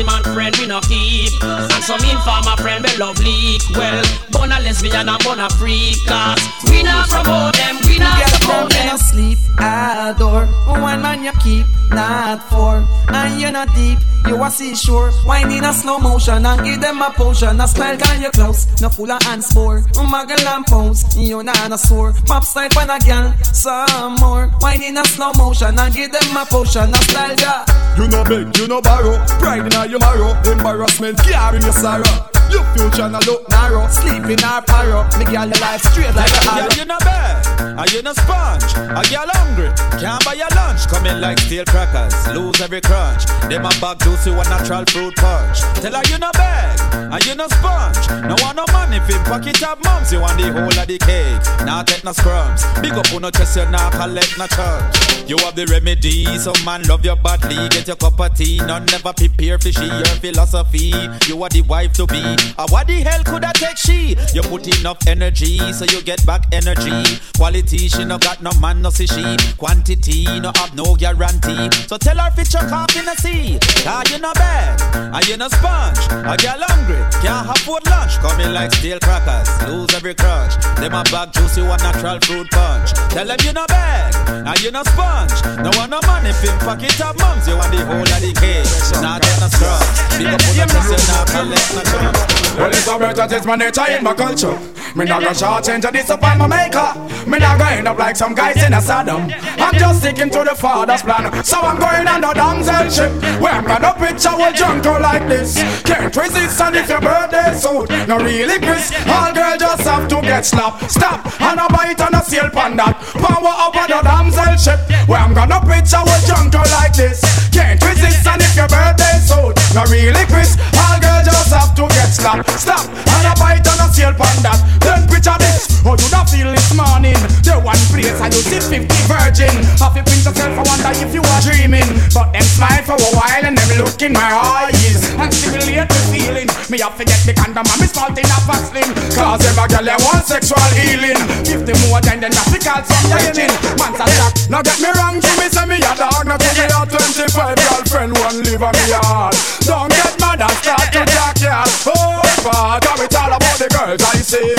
man 0.05 0.23
friend 0.23 0.57
we 0.57 0.67
no 0.67 0.81
keep. 0.81 1.33
And 1.43 1.85
some 1.85 2.01
informer 2.05 2.57
friend 2.57 2.85
we 2.85 2.97
love 2.97 3.19
leak. 3.21 3.63
Well, 3.75 4.05
bona 4.31 4.61
lesbian 4.61 5.09
and 5.09 5.23
bona 5.25 5.49
freakers 5.49 6.41
We 6.71 6.83
not 6.83 7.09
promote 7.09 7.55
them, 7.55 7.77
we 7.87 7.99
not 7.99 8.29
support 8.29 8.71
them. 8.71 8.87
no 8.87 8.97
sleep 8.97 9.39
ah, 9.59 10.11
adore 10.15 10.47
One 10.81 11.03
man 11.03 11.25
you 11.25 11.33
keep, 11.43 11.67
not 11.91 12.43
four 12.51 12.85
And 13.09 13.41
you're 13.41 13.53
not 13.53 13.69
deep, 13.75 13.99
you 14.27 14.43
a 14.43 14.51
seashore 14.51 15.13
Wine 15.27 15.51
in 15.53 15.65
a 15.65 15.73
slow 15.73 15.99
motion 15.99 16.45
and 16.47 16.65
give 16.65 16.81
them 16.81 17.03
a 17.03 17.11
potion. 17.11 17.61
A 17.61 17.69
style 17.69 17.97
got 17.97 18.21
you 18.21 18.31
close, 18.31 18.67
no 18.81 18.89
full 18.89 19.11
of 19.11 19.23
hands 19.23 19.53
for 19.53 19.81
Muggle 20.11 20.45
and 20.57 20.67
pose, 20.67 21.05
you 21.17 21.43
not 21.43 21.71
a 21.71 21.79
sore. 21.79 22.13
Pop 22.27 22.43
side 22.43 22.73
pan 22.73 22.91
a 22.91 22.99
girl, 22.99 23.33
some 23.55 24.17
more. 24.17 24.51
Wine 24.61 24.83
in 24.83 24.97
a 24.99 25.05
slow 25.05 25.31
motion 25.39 25.79
and 25.79 25.95
give 25.95 26.11
them 26.11 26.37
a 26.37 26.45
potion. 26.47 26.91
A 26.91 26.97
style 26.97 27.37
got 27.37 27.69
You 27.97 28.09
no 28.09 28.25
beg, 28.25 28.57
you 28.59 28.67
no 28.67 28.81
borrow. 28.83 29.17
Pride 29.39 29.73
in 29.73 29.89
your 29.90 29.98
marrow 29.98 30.33
Embarrassment, 30.53 31.18
carry 31.18 31.61
your 31.61 31.72
sorrow 31.72 32.30
your 32.53 32.65
future 32.75 33.09
no 33.09 33.18
look 33.27 33.49
narrow, 33.49 33.87
sleep 33.89 34.24
in 34.27 34.43
our 34.45 34.62
parrow. 34.62 35.05
Me 35.18 35.24
girl 35.24 35.47
your 35.47 35.61
life 35.61 35.83
straight 35.83 36.14
like 36.14 36.31
a 36.31 36.41
arrow. 36.51 36.68
You 36.77 36.85
no 36.85 36.99
bad, 37.01 37.47
and 37.79 37.93
you 37.93 38.03
no 38.03 38.12
sponge. 38.12 38.70
A 38.74 39.03
girl 39.09 39.31
hungry, 39.39 39.70
can't 39.99 40.24
buy 40.24 40.35
your 40.35 40.51
lunch. 40.55 40.87
Come 40.89 41.07
in 41.07 41.20
like 41.20 41.39
steel 41.39 41.64
crackers, 41.64 42.14
lose 42.35 42.61
every 42.61 42.81
crunch. 42.81 43.27
Them 43.49 43.66
a 43.66 43.72
bag 43.81 43.99
juicy 44.01 44.31
one 44.31 44.49
natural 44.49 44.85
fruit 44.87 45.14
punch. 45.16 45.61
Tell 45.81 45.95
her 45.95 46.03
you 46.11 46.18
no 46.18 46.31
bag, 46.33 46.79
and 46.95 47.24
you 47.27 47.35
no 47.35 47.47
sponge. 47.49 48.09
No 48.27 48.35
want 48.43 48.57
no 48.57 48.64
money 48.72 49.01
fin 49.07 49.22
pocket 49.24 49.62
up 49.62 49.83
mums. 49.85 50.12
You 50.12 50.20
want 50.20 50.39
the 50.39 50.53
whole 50.53 50.66
of 50.66 50.87
the 50.87 50.99
cake, 50.99 51.66
not 51.66 51.87
take 51.87 52.05
no 52.05 52.12
scrums. 52.12 52.62
Big 52.83 52.93
up 52.93 53.12
on 53.12 53.22
no 53.22 53.31
chest, 53.31 53.57
you 53.57 53.66
not 53.70 53.93
collect 53.93 54.39
no 54.39 54.47
charge. 54.47 55.29
You 55.29 55.39
have 55.39 55.55
the 55.55 55.66
remedy, 55.66 56.24
some 56.39 56.59
man 56.64 56.83
love 56.85 57.05
your 57.05 57.16
badly. 57.16 57.68
Get 57.68 57.87
your 57.87 57.97
cup 57.97 58.18
of 58.18 58.35
tea, 58.35 58.59
none 58.59 58.85
never 58.87 59.12
prepare 59.12 59.59
for 59.59 59.70
she 59.70 59.87
your 59.87 60.16
philosophy. 60.18 60.93
You 61.29 61.43
are 61.43 61.49
the 61.49 61.62
wife 61.68 61.93
to 61.95 62.07
be. 62.07 62.39
Uh, 62.59 62.66
what 62.68 62.86
the 62.86 63.01
hell 63.01 63.22
could 63.24 63.45
I 63.45 63.53
take 63.53 63.76
she? 63.76 64.16
You 64.34 64.43
put 64.43 64.66
enough 64.80 64.99
energy, 65.07 65.59
so 65.72 65.84
you 65.84 66.03
get 66.03 66.24
back 66.26 66.47
energy. 66.53 67.20
Quality, 67.36 67.88
she 67.88 68.05
no 68.05 68.18
got 68.18 68.43
no 68.43 68.51
man, 68.61 68.82
no 68.82 68.91
see 68.91 69.07
she. 69.07 69.36
Quantity, 69.57 70.24
no 70.41 70.53
have 70.57 70.74
no 70.74 70.95
guarantee. 70.95 71.70
So 71.86 71.97
tell 71.97 72.18
her 72.18 72.30
fit 72.32 72.53
your 72.53 72.62
cough 72.68 72.97
in 72.97 73.05
the 73.05 73.14
sea. 73.16 73.59
Ah, 73.86 74.03
you 74.11 74.18
no 74.18 74.32
bad, 74.34 74.80
and 75.14 75.28
you 75.28 75.36
no 75.36 75.49
sponge. 75.49 75.99
A 76.11 76.36
girl 76.36 76.61
hungry, 76.68 77.01
can't 77.22 77.47
have 77.47 77.59
food 77.64 77.84
lunch. 77.86 78.18
Coming 78.20 78.53
like 78.53 78.72
steel 78.72 78.99
crackers, 79.01 79.49
lose 79.68 79.93
every 79.95 80.14
crunch. 80.14 80.55
Them 80.76 80.95
a 80.95 81.03
bag 81.05 81.32
juicy 81.32 81.62
one 81.62 81.80
natural 81.80 82.20
fruit 82.20 82.51
punch. 82.51 82.93
Tell 83.11 83.26
them 83.26 83.38
you 83.45 83.53
no 83.53 83.66
bag, 83.66 84.14
and 84.47 84.61
you 84.61 84.70
no 84.70 84.82
sponge. 84.84 85.32
No 85.64 85.70
one 85.78 85.91
no 85.91 86.01
money, 86.07 86.32
film 86.32 86.59
pocket 86.61 87.01
of 87.01 87.16
mums. 87.18 87.49
You 87.49 87.57
want 87.57 87.72
the 87.72 87.84
whole 87.84 88.05
of 88.05 88.20
the 88.20 88.32
cake, 88.36 88.68
not 89.01 89.22
get 89.22 89.41
no 89.41 89.49
scrub. 89.49 89.82
Big 90.18 90.28
up 90.28 90.41
on 90.45 90.55
the 90.57 90.66
person, 90.68 91.01
now 91.09 91.24
collect 91.24 91.68
no 91.74 91.82
crumb. 91.88 92.30
Well, 92.59 92.70
it's 92.70 92.89
alright, 92.89 93.16
that 93.16 93.33
is 93.33 93.47
my 93.47 93.57
nature 93.57 93.85
in 93.91 94.05
my 94.05 94.14
culture. 94.14 94.80
Me 94.97 95.05
not 95.05 95.22
gonna 95.22 95.34
short 95.34 95.64
change 95.64 95.84
and 95.84 95.95
disappoint 95.95 96.38
my 96.38 96.47
maker. 96.47 96.91
Me 97.26 97.38
not 97.38 97.59
gonna 97.59 97.76
end 97.76 97.88
up 97.88 97.99
like 97.99 98.16
some 98.16 98.34
guys 98.34 98.61
in 98.62 98.72
a 98.72 98.78
Saddam. 98.78 99.30
I'm 99.59 99.78
just 99.78 100.01
sticking 100.01 100.30
to 100.30 100.43
the 100.43 100.55
father's 100.55 101.03
plan. 101.03 101.30
So 101.45 101.59
I'm 101.61 101.78
going 101.78 102.09
on 102.09 102.20
the 102.20 102.32
damsel 102.34 102.91
ship. 102.91 103.12
Where 103.41 103.53
I'm 103.53 103.64
gonna 103.64 103.95
picture 103.95 104.34
a 104.34 104.53
junker 104.53 104.99
like 104.99 105.28
this. 105.28 105.55
Can't 105.84 106.14
resist 106.14 106.61
and 106.61 106.74
if 106.74 106.88
your 106.88 107.01
birthday 107.01 107.55
suit. 107.55 107.86
No 108.09 108.18
really, 108.18 108.59
Chris. 108.59 108.91
All 109.07 109.32
girl 109.32 109.57
just 109.57 109.82
have 109.86 110.09
to 110.09 110.20
get 110.22 110.45
slapped. 110.45 110.91
Stop 110.91 111.22
and 111.41 111.61
a 111.61 111.68
bite 111.70 112.01
and 112.01 112.14
a 112.14 112.22
seal 112.24 112.51
pan 112.51 112.76
that. 112.76 112.99
Power 113.14 113.55
up 113.62 113.76
on 113.76 113.86
the 113.86 114.01
damsel 114.03 114.57
ship. 114.59 114.80
Where 115.07 115.20
I'm 115.20 115.34
gonna 115.34 115.61
picture 115.62 116.03
a 116.03 116.16
junker 116.26 116.66
like 116.74 116.95
this. 116.99 117.22
Can't 117.55 117.78
resist 117.78 118.26
and 118.26 118.43
if 118.43 118.57
your 118.57 118.66
birthday 118.66 119.22
suit. 119.22 119.55
No 119.70 119.86
really, 119.86 120.26
Chris. 120.26 120.59
All 120.74 120.99
girl 120.99 121.22
just 121.22 121.55
have 121.55 121.74
to 121.78 121.86
get 121.95 122.11
slapped. 122.11 122.51
Stop 122.59 122.91
and 122.91 123.26
a 123.30 123.34
bite 123.38 123.62
and 123.62 123.86
a 123.86 123.88
seal 123.95 124.14
pan 124.18 124.43
that. 124.43 124.80
Then 124.81 125.07
picture 125.09 125.37
this. 125.39 125.81
Oh, 125.85 125.97
you 125.97 126.09
not 126.12 126.28
feel 126.28 126.51
this 126.53 126.70
morning. 126.76 127.16
The 127.41 127.57
one 127.61 127.81
place 127.93 128.18
I 128.20 128.28
you 128.28 128.43
see 128.45 128.61
50 128.61 128.89
virgin. 129.09 129.55
Have 129.81 129.97
you 129.97 130.05
pinch 130.05 130.24
yourself, 130.28 130.53
I 130.57 130.62
wonder 130.64 130.93
if 130.93 131.11
you 131.14 131.22
are 131.24 131.43
dreaming. 131.45 131.89
But 132.12 132.33
them 132.33 132.45
smile 132.45 132.85
for 132.85 132.99
a 133.01 133.11
while 133.16 133.45
and 133.45 133.57
them 133.57 133.70
look 133.81 134.01
in 134.03 134.12
my 134.12 134.31
eyes. 134.31 135.01
And 135.16 135.33
stimulate 135.33 135.89
the 135.89 136.01
feeling. 136.12 136.49
Me 136.68 136.78
have 136.81 136.97
to 137.01 137.05
get 137.05 137.20
the 137.24 137.33
condom 137.33 137.64
and 137.64 137.81
me 137.81 137.87
small 137.89 138.12
a 138.12 138.39
vaccine. 138.47 138.93
Cause 139.16 139.43
every 139.45 139.66
girl 139.68 139.85
they 139.85 139.99
want 140.05 140.24
sexual 140.24 140.68
healing. 140.76 141.18
Give 141.45 141.64
them 141.64 141.78
more 141.89 142.01
than 142.01 142.20
the 142.20 142.31
some 142.31 143.07
virgin. 143.11 143.51
Man's 143.76 144.01
a 144.01 144.07
shock. 144.16 144.33
Now 144.49 144.62
get 144.62 144.78
me 144.81 144.91
wrong, 144.95 145.20
Jimmy 145.20 145.49
say 145.49 145.66
me 145.66 145.76
a 145.76 145.93
dog. 145.97 146.24
Now 146.26 146.37
give 146.37 146.55
me 146.57 146.64
a 146.64 146.81
25 146.87 147.57
girlfriend, 147.57 148.12
one 148.18 148.43
live 148.43 148.62
on 148.62 148.72
me 148.72 148.85
yard. 148.91 149.35
Don't 149.66 149.91
get 149.91 150.14
mad 150.20 150.41
and 150.41 150.57
start 150.62 150.93
to 150.93 151.03
jack 151.07 151.37
ya. 151.41 151.64
Oh, 151.87 152.30
all 152.47 153.32
about 153.36 153.59
the 153.59 153.68
girls 153.68 154.01
I 154.01 154.16
see. 154.22 154.55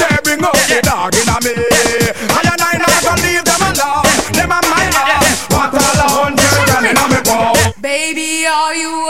They 0.00 0.16
bring 0.24 0.40
the 0.40 0.80
dog 0.84 1.12
in 1.12 1.28
me. 1.44 1.52
I 1.52 2.40
and 2.48 2.60
I 2.60 2.78
not 2.80 3.02
gonna 3.04 3.22
leave 3.22 3.44
them 3.44 3.60
alone. 3.60 4.08
Them 4.32 4.52
are 4.52 4.64
my. 4.72 4.88
Want 5.50 5.74
all 5.74 6.00
a 6.00 6.08
hundred 6.08 6.70
in 6.86 6.96
me. 7.12 7.20
Baby, 7.80 8.46
are 8.46 8.74
you 8.74 9.09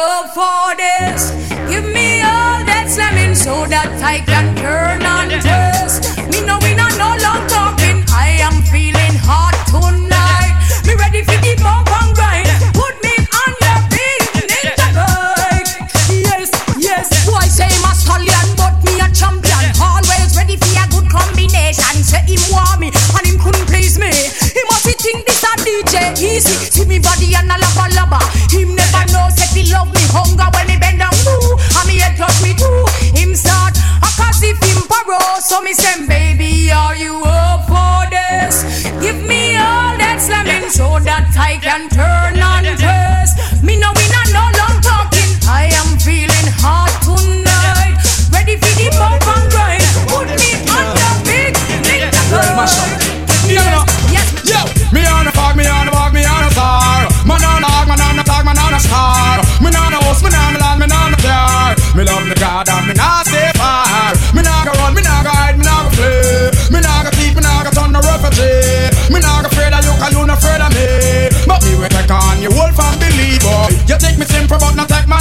Easy. 26.41 26.71
See 26.73 26.87
me 26.87 26.99
body 26.99 27.35
and 27.37 27.53
a 27.53 27.57
lava 27.61 27.93
lava. 27.93 28.21
Him 28.49 28.75
never 28.75 29.05
know 29.13 29.29
say 29.37 29.61
he 29.61 29.71
love 29.71 29.93
me 29.93 30.01
hunger 30.09 30.49
when 30.55 30.67
me 30.69 30.79
bend 30.81 30.99
down 31.01 31.13
too. 31.13 31.57
And 31.77 31.87
me 31.87 31.99
head 32.01 32.17
touch 32.17 32.41
me 32.43 32.55
too. 32.57 32.85
Him 33.13 33.35
start 33.37 33.77
a 33.77 34.09
cause 34.17 34.41
if 34.43 34.57
him 34.65 34.81
paro. 34.89 35.21
So 35.43 35.61
me 35.61 35.75
say 35.75 36.07
baby 36.07 36.73
are 36.73 36.97
you 36.97 37.21
up 37.27 37.69
for 37.69 38.09
this? 38.09 38.65
Give 39.05 39.21
me 39.23 39.57
all 39.57 39.93
that 40.01 40.17
slamming 40.19 40.71
so 40.71 40.99
that 41.01 41.29
I 41.37 41.59
can 41.61 41.91
turn 41.91 42.20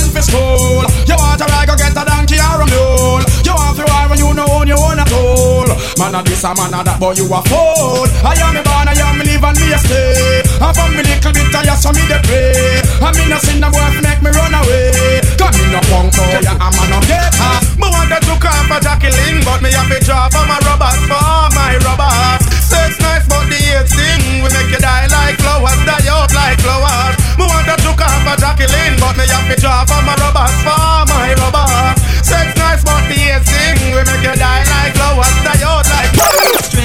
for 0.10 0.22
school. 0.22 0.84
You 1.06 1.16
want 1.16 1.40
to 1.40 1.46
ride, 1.46 1.68
go 1.70 1.76
get 1.78 1.94
a 1.94 2.04
donkey 2.04 2.38
or 2.42 2.62
a 2.62 2.66
mule. 2.66 3.24
You 3.46 3.54
want 3.54 3.78
to 3.78 3.84
ride 3.86 4.10
when 4.10 4.20
you 4.20 4.34
know 4.34 4.46
own 4.50 4.68
you 4.68 4.78
own 4.78 5.00
a 5.00 5.06
tool. 5.06 5.70
Man 5.98 6.16
a 6.18 6.20
this, 6.26 6.44
a 6.44 6.52
man 6.58 6.74
a 6.74 6.84
that, 6.84 6.98
but 7.00 7.18
you 7.18 7.30
a 7.30 7.40
fool. 7.46 8.06
I 8.26 8.34
am 8.42 8.58
me 8.58 8.62
born, 8.66 8.90
I 8.90 8.98
am 8.98 9.18
me 9.18 9.24
live 9.30 9.46
and 9.46 9.58
me 9.58 9.74
a 9.74 9.80
stay. 9.80 10.42
And 10.60 10.74
from 10.74 10.92
me 10.98 11.02
little 11.06 11.32
bit, 11.32 11.54
I 11.54 11.62
just 11.64 11.84
so 11.86 11.94
me 11.94 12.04
the 12.10 12.18
pray. 12.26 12.82
I 13.00 13.10
me 13.14 13.30
no 13.30 13.38
sin, 13.40 13.62
the 13.62 13.70
boy 13.70 13.90
make 14.02 14.22
me 14.26 14.30
run 14.34 14.54
away. 14.58 15.22
Come 15.38 15.54
me 15.56 15.70
no 15.72 15.82
punk 15.88 16.12
boy, 16.18 16.42
yeah, 16.42 16.58
I'm 16.58 16.74
a 16.74 16.84
no 16.90 17.00
gator. 17.06 17.56
Me 17.78 17.88
wanted 17.88 18.24
to 18.26 18.36
come 18.42 18.66
for 18.68 18.80
Jacqueline, 18.82 19.46
but 19.46 19.62
me 19.62 19.70
have 19.72 19.88
to 19.88 19.98
draw 20.04 20.28
for 20.34 20.44
my 20.50 20.58
robots, 20.66 21.00
for 21.06 21.48
my 21.54 21.78
robots. 21.86 22.46
Sex 22.66 23.00
nice, 23.00 23.26
but 23.30 23.46
the 23.50 23.58
hate 23.58 23.88
thing 23.90 24.44
we 24.44 24.50
make 24.52 24.72
you 24.74 24.82
die 24.82 25.08
like 25.08 25.38
flowers, 25.40 25.80
die 25.86 26.10
out 26.12 26.32
like 26.34 26.60
flowers. 26.60 27.16
Me 27.40 27.46
wanted 27.48 27.79
to 27.79 27.79
come 28.20 28.36
for 28.36 28.40
Jacqueline, 28.40 29.00
but 29.00 29.18
me 29.18 29.26
have 29.28 29.48
to 29.50 29.56
draw 29.60 29.86
for 29.86 30.02
my 30.04 30.16
robots, 30.16 30.54
for 30.64 31.06
my 31.08 31.34
robots. 31.38 32.02
Sex 32.28 32.56
nice, 32.58 32.84
but 32.84 33.02
the 33.08 33.40
thing 33.44 33.94
we 33.94 34.02
make 34.04 34.24
you 34.24 34.36
die 34.36 34.64
like 34.64 34.94
flowers, 34.96 35.36
die 35.44 35.64
out 35.64 35.86
like 35.90 36.79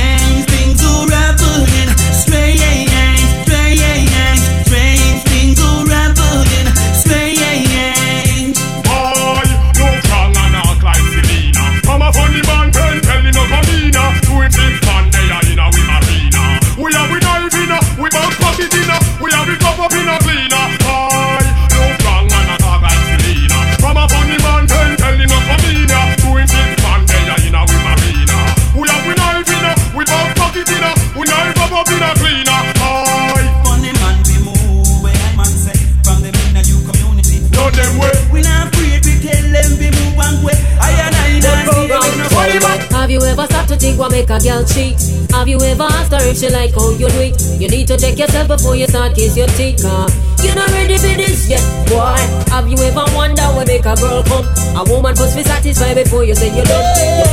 knife 31.24 31.58
up 31.60 31.72
up 31.72 31.88
in 31.90 32.02
a 32.02 32.12
cleaner. 32.20 32.60
Boy, 32.80 33.44
Funny 33.64 33.92
man, 34.00 34.16
we 34.28 34.36
move 34.44 35.02
where 35.02 35.14
I 35.16 35.30
man 35.36 35.50
say 35.52 35.76
from 36.04 36.22
them 36.22 36.34
in 36.48 36.56
a 36.56 36.62
new 36.62 36.80
community. 36.86 37.40
no 37.52 37.70
them 37.70 37.92
way. 37.98 38.14
We 38.32 38.40
not 38.42 38.68
afraid, 38.72 39.04
we 39.04 39.14
tell 39.20 39.44
them 39.52 39.70
we 39.80 39.88
move 39.92 40.18
and 40.20 40.38
way. 40.44 40.56
I 40.80 40.90
and 40.92 41.14
I 41.14 41.38
not 41.40 41.74
see 41.74 41.86
them 41.88 42.02
in 42.02 42.20
a 42.20 42.28
funny 42.30 42.58
man. 42.60 42.78
Have 42.94 43.10
you 43.10 43.20
ever 43.22 43.44
stopped 43.46 43.68
to 43.68 43.76
think 43.76 43.98
what 43.98 44.10
make 44.12 44.30
a 44.30 44.38
girl 44.40 44.64
cheat? 44.64 44.96
Have 45.32 45.48
you 45.48 45.60
ever 45.60 45.84
asked 45.84 46.12
her 46.12 46.22
if 46.24 46.38
she 46.38 46.48
like 46.48 46.72
how 46.74 46.90
you 46.96 47.08
do 47.08 47.20
it? 47.20 47.36
You 47.60 47.68
need 47.68 47.86
to 47.88 47.96
check 47.98 48.16
yourself 48.18 48.48
before 48.48 48.76
you 48.76 48.86
start 48.86 49.14
kiss 49.14 49.36
your 49.36 49.48
teeth. 49.58 49.84
You're 49.84 50.54
not 50.54 50.68
ready 50.70 50.96
for 50.96 51.12
this 51.16 51.48
yet, 51.48 51.60
boy. 51.88 52.16
Have 52.52 52.68
you 52.68 52.76
ever 52.78 53.04
wondered 53.16 53.52
what 53.56 53.66
make 53.66 53.84
a 53.84 53.94
girl 53.96 54.22
come? 54.24 54.46
A 54.76 54.84
woman 54.88 55.14
must 55.16 55.36
be 55.36 55.42
satisfied 55.42 55.94
before 55.96 56.24
you 56.24 56.34
say 56.34 56.54
you're 56.54 56.64
done. 56.64 56.84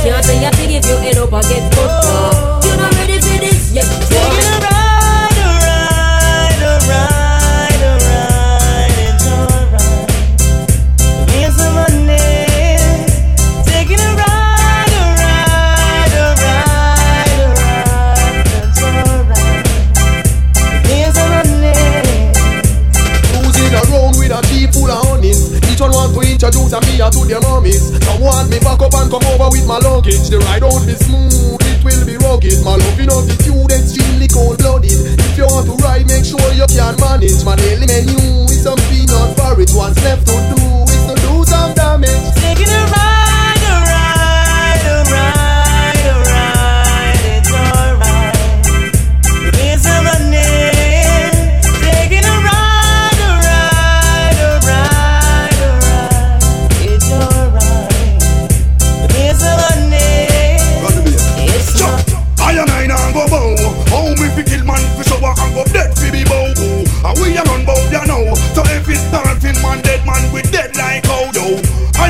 You 0.04 0.10
can't 0.12 0.24
say 0.24 0.44
a 0.44 0.50
thing 0.50 0.72
if 0.72 0.84
you 0.86 0.96
end 0.96 1.18
up 1.18 1.32
a 1.32 1.40
get 1.42 1.72
fucked. 1.74 2.51
Introduce 26.42 26.74
me 26.90 26.98
to 26.98 27.24
their 27.28 27.40
mummies. 27.40 27.92
Want 28.20 28.50
me 28.50 28.58
back 28.58 28.80
up 28.80 28.94
and 28.94 29.10
come 29.10 29.24
over 29.26 29.50
with 29.50 29.66
my 29.66 29.78
luggage. 29.78 30.28
The 30.28 30.38
ride 30.38 30.62
won't 30.62 30.86
be 30.86 30.94
smooth, 30.94 31.61
will 31.84 32.06
be 32.06 32.16
rugged. 32.16 32.62
My 32.64 32.76
loving 32.76 33.10
of 33.10 33.26
the 33.26 33.36
feud 33.42 33.70
extremely 33.70 34.28
cold 34.28 34.58
blooded. 34.58 34.92
If 34.92 35.38
you 35.38 35.46
want 35.46 35.66
to 35.66 35.74
ride, 35.82 36.06
make 36.06 36.24
sure 36.24 36.42
you 36.54 36.66
can 36.70 36.94
manage. 36.98 37.44
My 37.44 37.56
daily 37.56 37.86
menu 37.86 38.46
is 38.46 38.62
some 38.62 38.78
peanut 38.90 39.36
porridge. 39.36 39.74
What's 39.74 39.98
left 40.02 40.26
to 40.26 40.36
do 40.54 40.62
is 40.86 41.02
to 41.10 41.14
do 41.18 41.44
some 41.44 41.74
damage. 41.74 42.34
Taking 42.38 42.70
a 42.70 42.82
ride, 42.94 43.11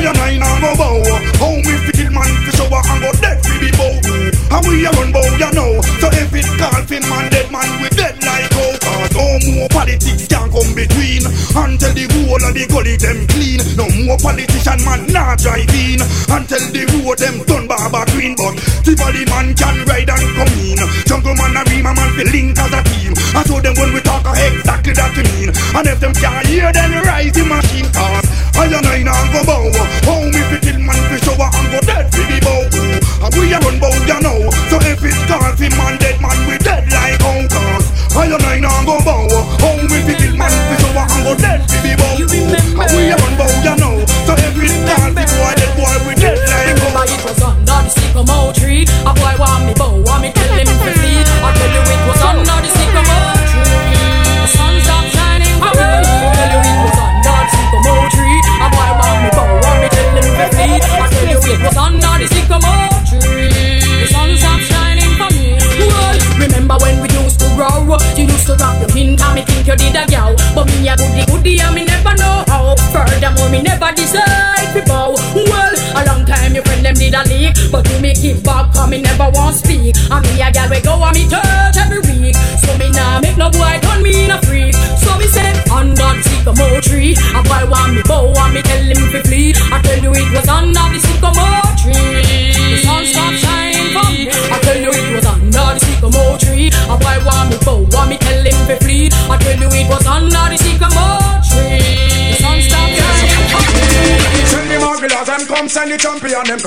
and 0.05 0.17
I 0.17 0.37
now 0.37 0.59
go 0.59 0.71
bow. 0.75 0.99
How 1.39 1.55
me 1.63 1.73
kill 1.91 2.11
man 2.11 2.31
fi 2.43 2.51
show 2.55 2.67
and 2.67 2.99
go 2.99 3.09
dead 3.23 3.39
fi 3.43 3.55
be 3.59 3.69
bow. 3.71 3.95
And 4.53 4.63
we 4.67 4.85
a 4.85 4.91
run 4.91 5.11
bow 5.11 5.25
ya 5.39 5.49
know. 5.51 5.79
So 5.99 6.07
if 6.11 6.33
it's 6.35 6.49
golfing 6.59 7.07
man 7.07 7.31
dead 7.31 7.51
man 7.51 7.67
we 7.81 7.89
dead 7.95 8.19
like 8.23 8.51
how. 8.51 8.71
Cause 8.83 9.11
no 9.15 9.25
more 9.55 9.69
politics 9.69 10.27
can 10.27 10.51
come 10.51 10.71
between. 10.75 11.23
Until 11.55 11.93
the 11.95 12.05
whole 12.11 12.43
of 12.43 12.51
the 12.53 12.65
gully 12.67 12.99
them 12.99 13.25
clean. 13.31 13.63
No 13.79 13.87
more 14.03 14.19
politician 14.19 14.79
man 14.83 15.07
nah 15.11 15.35
drive 15.39 15.71
in. 15.71 16.03
Until 16.27 16.63
the 16.75 16.83
road 16.99 17.17
them 17.19 17.39
done 17.47 17.67
barber 17.67 18.03
green. 18.11 18.35
But 18.35 18.59
Tivoli 18.83 19.23
man 19.31 19.55
can 19.55 19.87
ride 19.87 20.11
and 20.11 20.27
come 20.35 20.53
in. 20.59 20.79
Jungle 21.07 21.35
man 21.39 21.55
and 21.55 21.67
Rema 21.71 21.95
man 21.95 22.09
feel 22.19 22.29
link 22.29 22.59
as 22.59 22.73
a 22.75 22.81
team. 22.91 23.13
I 23.33 23.41
told 23.47 23.63
them 23.63 23.73
when 23.79 23.93
we 23.93 24.01
talk 24.01 24.27
exactly 24.27 24.93
that 24.93 25.15
we 25.15 25.23
mean. 25.31 25.49
And 25.73 25.87
if 25.87 25.99
them 25.99 26.13
can't 26.13 26.45
hear 26.47 26.71
then 26.73 26.91
rise 27.07 27.31
the 27.31 27.45
machine 27.45 27.89
cause 27.93 28.32
I 28.55 28.65
and 28.69 28.85
I 28.87 29.01
now 29.03 29.21
go 29.33 29.41
bow. 29.45 29.71
How 30.05 30.21
me 30.29 30.41
fi 30.49 30.57
kill 30.61 30.79
man 30.79 30.99
fi 31.09 31.17
show 31.25 31.35
and 31.37 31.67
go 31.73 31.79
dead 31.83 32.07
fi 32.13 32.23
be 32.29 32.39
bow. 32.39 32.63
And 33.23 33.33
we 33.35 33.53
a 33.53 33.59
bow 33.59 33.93
you 33.93 34.19
know. 34.21 34.49
So 34.69 34.77
if 34.83 35.03
it's 35.03 35.19
golfing 35.25 35.75
man 35.77 35.97
dead 35.97 36.21
man 36.21 36.37
we 36.47 36.57
dead 36.57 36.85
like 36.91 37.19
how 37.21 37.41
cause 37.49 37.87
I 38.15 38.25
and 38.29 38.43
I 38.45 38.59
now 38.59 38.83
go 38.85 38.97
bow. 39.03 39.27
How 39.59 39.75
me 39.77 39.99
fi 40.05 40.13
kill 40.15 40.35
man 40.37 40.51
fi 40.51 40.75
show 40.81 40.93
and 40.93 41.23
go 41.25 41.33
dead 41.35 41.61
fi 41.69 41.77
be 41.81 41.93
bow. 41.97 42.15
And 42.17 42.29
we 42.29 42.72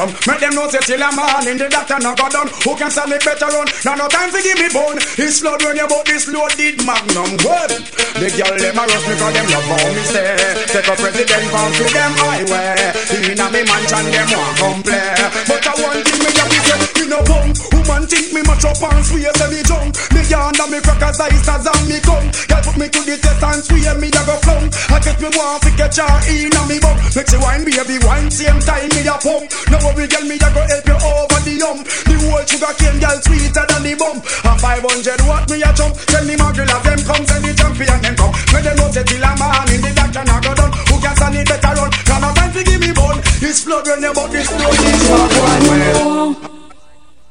come. 0.07 0.15
Make 0.27 0.41
them 0.41 0.55
know 0.55 0.69
say 0.69 0.83
till 0.87 1.03
a 1.03 1.11
man 1.15 1.49
in 1.49 1.59
the 1.59 1.69
doctor 1.69 1.99
not 1.99 2.19
go 2.19 2.29
done. 2.29 2.49
Who 2.65 2.77
can 2.77 2.91
sell 2.91 3.11
it 3.11 3.25
better 3.25 3.47
run? 3.47 3.69
Now 3.85 3.95
no 3.95 4.09
time 4.09 4.31
to 4.31 4.41
give 4.43 4.59
me 4.59 4.69
bone. 4.71 4.99
It's 5.19 5.41
flood 5.41 5.63
when 5.63 5.77
you 5.77 5.87
bought 5.89 6.07
this 6.07 6.29
loaded 6.29 6.79
magnum. 6.87 7.31
Well, 7.43 7.73
the 8.19 8.29
girl 8.31 8.55
them 8.55 8.79
a 8.79 8.85
rush 8.87 9.07
me 9.07 9.15
cause 9.19 9.35
them 9.35 9.47
love 9.51 9.67
how 9.67 9.87
me 9.91 10.03
say. 10.07 10.37
Take 10.71 10.89
a 10.89 10.95
president 10.97 11.45
from 11.51 11.71
to 11.75 11.85
them 11.91 12.13
highway. 12.15 12.95
In 13.31 13.41
a 13.41 13.47
me 13.51 13.63
mansion 13.67 14.07
them 14.11 14.29
want 14.31 14.57
come 14.59 14.81
play. 14.83 15.15
But 15.47 15.67
I 15.67 15.73
want 15.83 16.01
thing 16.07 16.21
me 16.23 16.31
have 16.37 16.51
to 16.51 16.59
say, 16.67 16.79
me 17.03 17.05
no 17.11 17.21
bum. 17.23 17.76
Think 18.07 18.31
me 18.33 18.41
much 18.47 18.63
up 18.63 18.79
and 18.79 19.03
swear 19.03 19.35
say 19.35 19.51
me 19.51 19.61
junk. 19.67 19.91
Me 20.15 20.23
yarn 20.31 20.55
and 20.55 20.71
me 20.71 20.79
crackers 20.79 21.19
eyes 21.19 21.43
as 21.43 21.67
and 21.67 21.85
me 21.91 21.99
come. 22.01 22.31
Girl 22.47 22.63
put 22.63 22.77
me 22.79 22.87
to 22.87 23.01
the 23.03 23.19
test 23.19 23.43
and 23.43 23.61
swear 23.67 23.99
me 23.99 24.09
da 24.15 24.23
go 24.23 24.39
flung. 24.47 24.71
I 24.95 25.03
get 25.03 25.19
me 25.19 25.29
want 25.35 25.63
to 25.67 25.71
catch 25.75 25.99
her 25.99 26.15
in 26.31 26.55
a 26.55 26.63
me 26.71 26.79
bum. 26.79 26.95
Make 27.19 27.27
she 27.27 27.39
wine 27.43 27.67
baby 27.67 27.99
wine 28.07 28.31
same 28.31 28.63
time 28.63 28.91
me 28.95 29.03
a 29.11 29.19
pump. 29.19 29.51
No 29.75 29.77
worry 29.83 30.07
girl 30.07 30.23
me 30.23 30.39
a 30.39 30.49
go 30.55 30.63
help 30.63 30.87
you 30.87 30.99
over 31.03 31.41
the 31.43 31.55
hump. 31.67 31.83
The 32.07 32.15
whole 32.15 32.47
sugar 32.47 32.75
cane 32.79 32.99
girl 33.03 33.19
sweeter 33.27 33.67
than 33.67 33.83
the 33.83 33.93
bump. 33.99 34.23
And 34.23 34.59
500 34.63 35.27
watt 35.27 35.51
me 35.51 35.67
a 35.67 35.71
jump. 35.75 35.99
Tell 36.07 36.23
the 36.23 36.35
magilla 36.39 36.79
them 36.87 37.01
come 37.03 37.25
send 37.27 37.43
the 37.43 37.53
champion 37.59 37.99
them 38.07 38.15
come. 38.15 38.33
Make 38.55 38.65
them 38.71 38.75
know 38.79 38.89
say 38.95 39.03
till 39.03 39.27
a 39.27 39.31
man 39.35 39.67
in 39.75 39.83
the 39.83 39.91
doctor 39.99 40.23
not 40.23 40.41
go 40.47 40.53
done. 40.55 40.73
Who 40.95 40.95
can 41.03 41.15
stand 41.19 41.37
it 41.43 41.51
better 41.51 41.75
run? 41.75 41.91
Now 42.07 42.23
no 42.23 42.31
time 42.39 42.55
to 42.55 42.63
give 42.63 42.79
me 42.79 42.95
bone. 42.95 43.19
It's 43.43 43.67
flood 43.67 43.83
when 43.91 44.03
you 44.07 44.15
about 44.15 44.31
this 44.31 44.47
flow. 44.47 44.71
It's 44.71 45.05
one 45.11 45.65
well. 45.67 46.56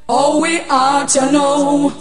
Oh, 0.07 0.39
we 0.39 0.59
are, 0.69 1.07
you 1.15 1.31
know, 1.31 1.91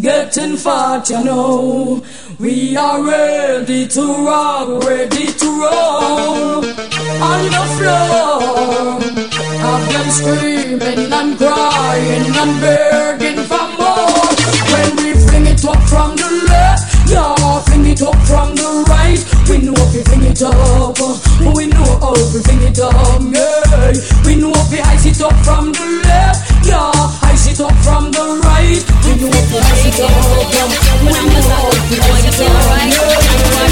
getting 0.00 0.56
fat, 0.56 1.10
you 1.10 1.22
know. 1.22 2.02
We 2.38 2.74
are 2.74 3.04
ready 3.04 3.86
to 3.86 4.00
rock, 4.24 4.82
ready 4.84 5.26
to 5.26 5.46
roll 5.60 6.64
on 6.64 7.42
the 7.52 7.64
floor. 7.76 9.00
Have 9.60 9.92
them 9.92 10.10
screaming 10.10 11.12
and 11.12 11.36
crying 11.36 12.32
and 12.32 12.60
begging 12.62 13.44
for 13.44 13.68
more. 13.76 14.32
When 14.72 14.96
we 14.96 15.12
fling 15.20 15.46
it 15.52 15.62
up 15.62 15.82
from 15.84 16.16
the 16.16 16.30
left, 16.48 17.10
yeah, 17.10 17.60
fling 17.68 17.84
it 17.84 18.00
up 18.00 18.16
from 18.24 18.54
the 18.54 18.84
right. 18.88 19.20
We 19.50 19.58
know 19.58 19.74
if 19.76 19.92
we 19.94 20.02
fling 20.04 20.24
it 20.24 20.40
up, 20.40 20.96
we 21.54 21.66
know 21.66 21.98
how 22.00 22.14
we 22.14 22.40
fling 22.40 22.62
it 22.62 22.80
up, 22.80 23.20
yeah. 23.20 23.92
We 24.24 24.36
know 24.36 24.52
if 24.54 24.72
we 24.72 24.80
ice 24.80 25.04
it 25.04 25.20
up 25.20 25.36
from 25.44 25.72
the 25.72 26.00
left, 26.08 26.64
yeah, 26.64 26.90
up 27.60 27.76
from 27.84 28.10
the 28.10 28.24
right. 28.44 28.80
It 29.10 30.00
up, 30.00 30.12
we 31.02 31.12
know 31.12 31.44
how 31.50 31.68
we 31.90 31.96
ice 32.00 32.40
it 32.40 32.48
up, 32.48 32.64
yeah. 32.88 33.70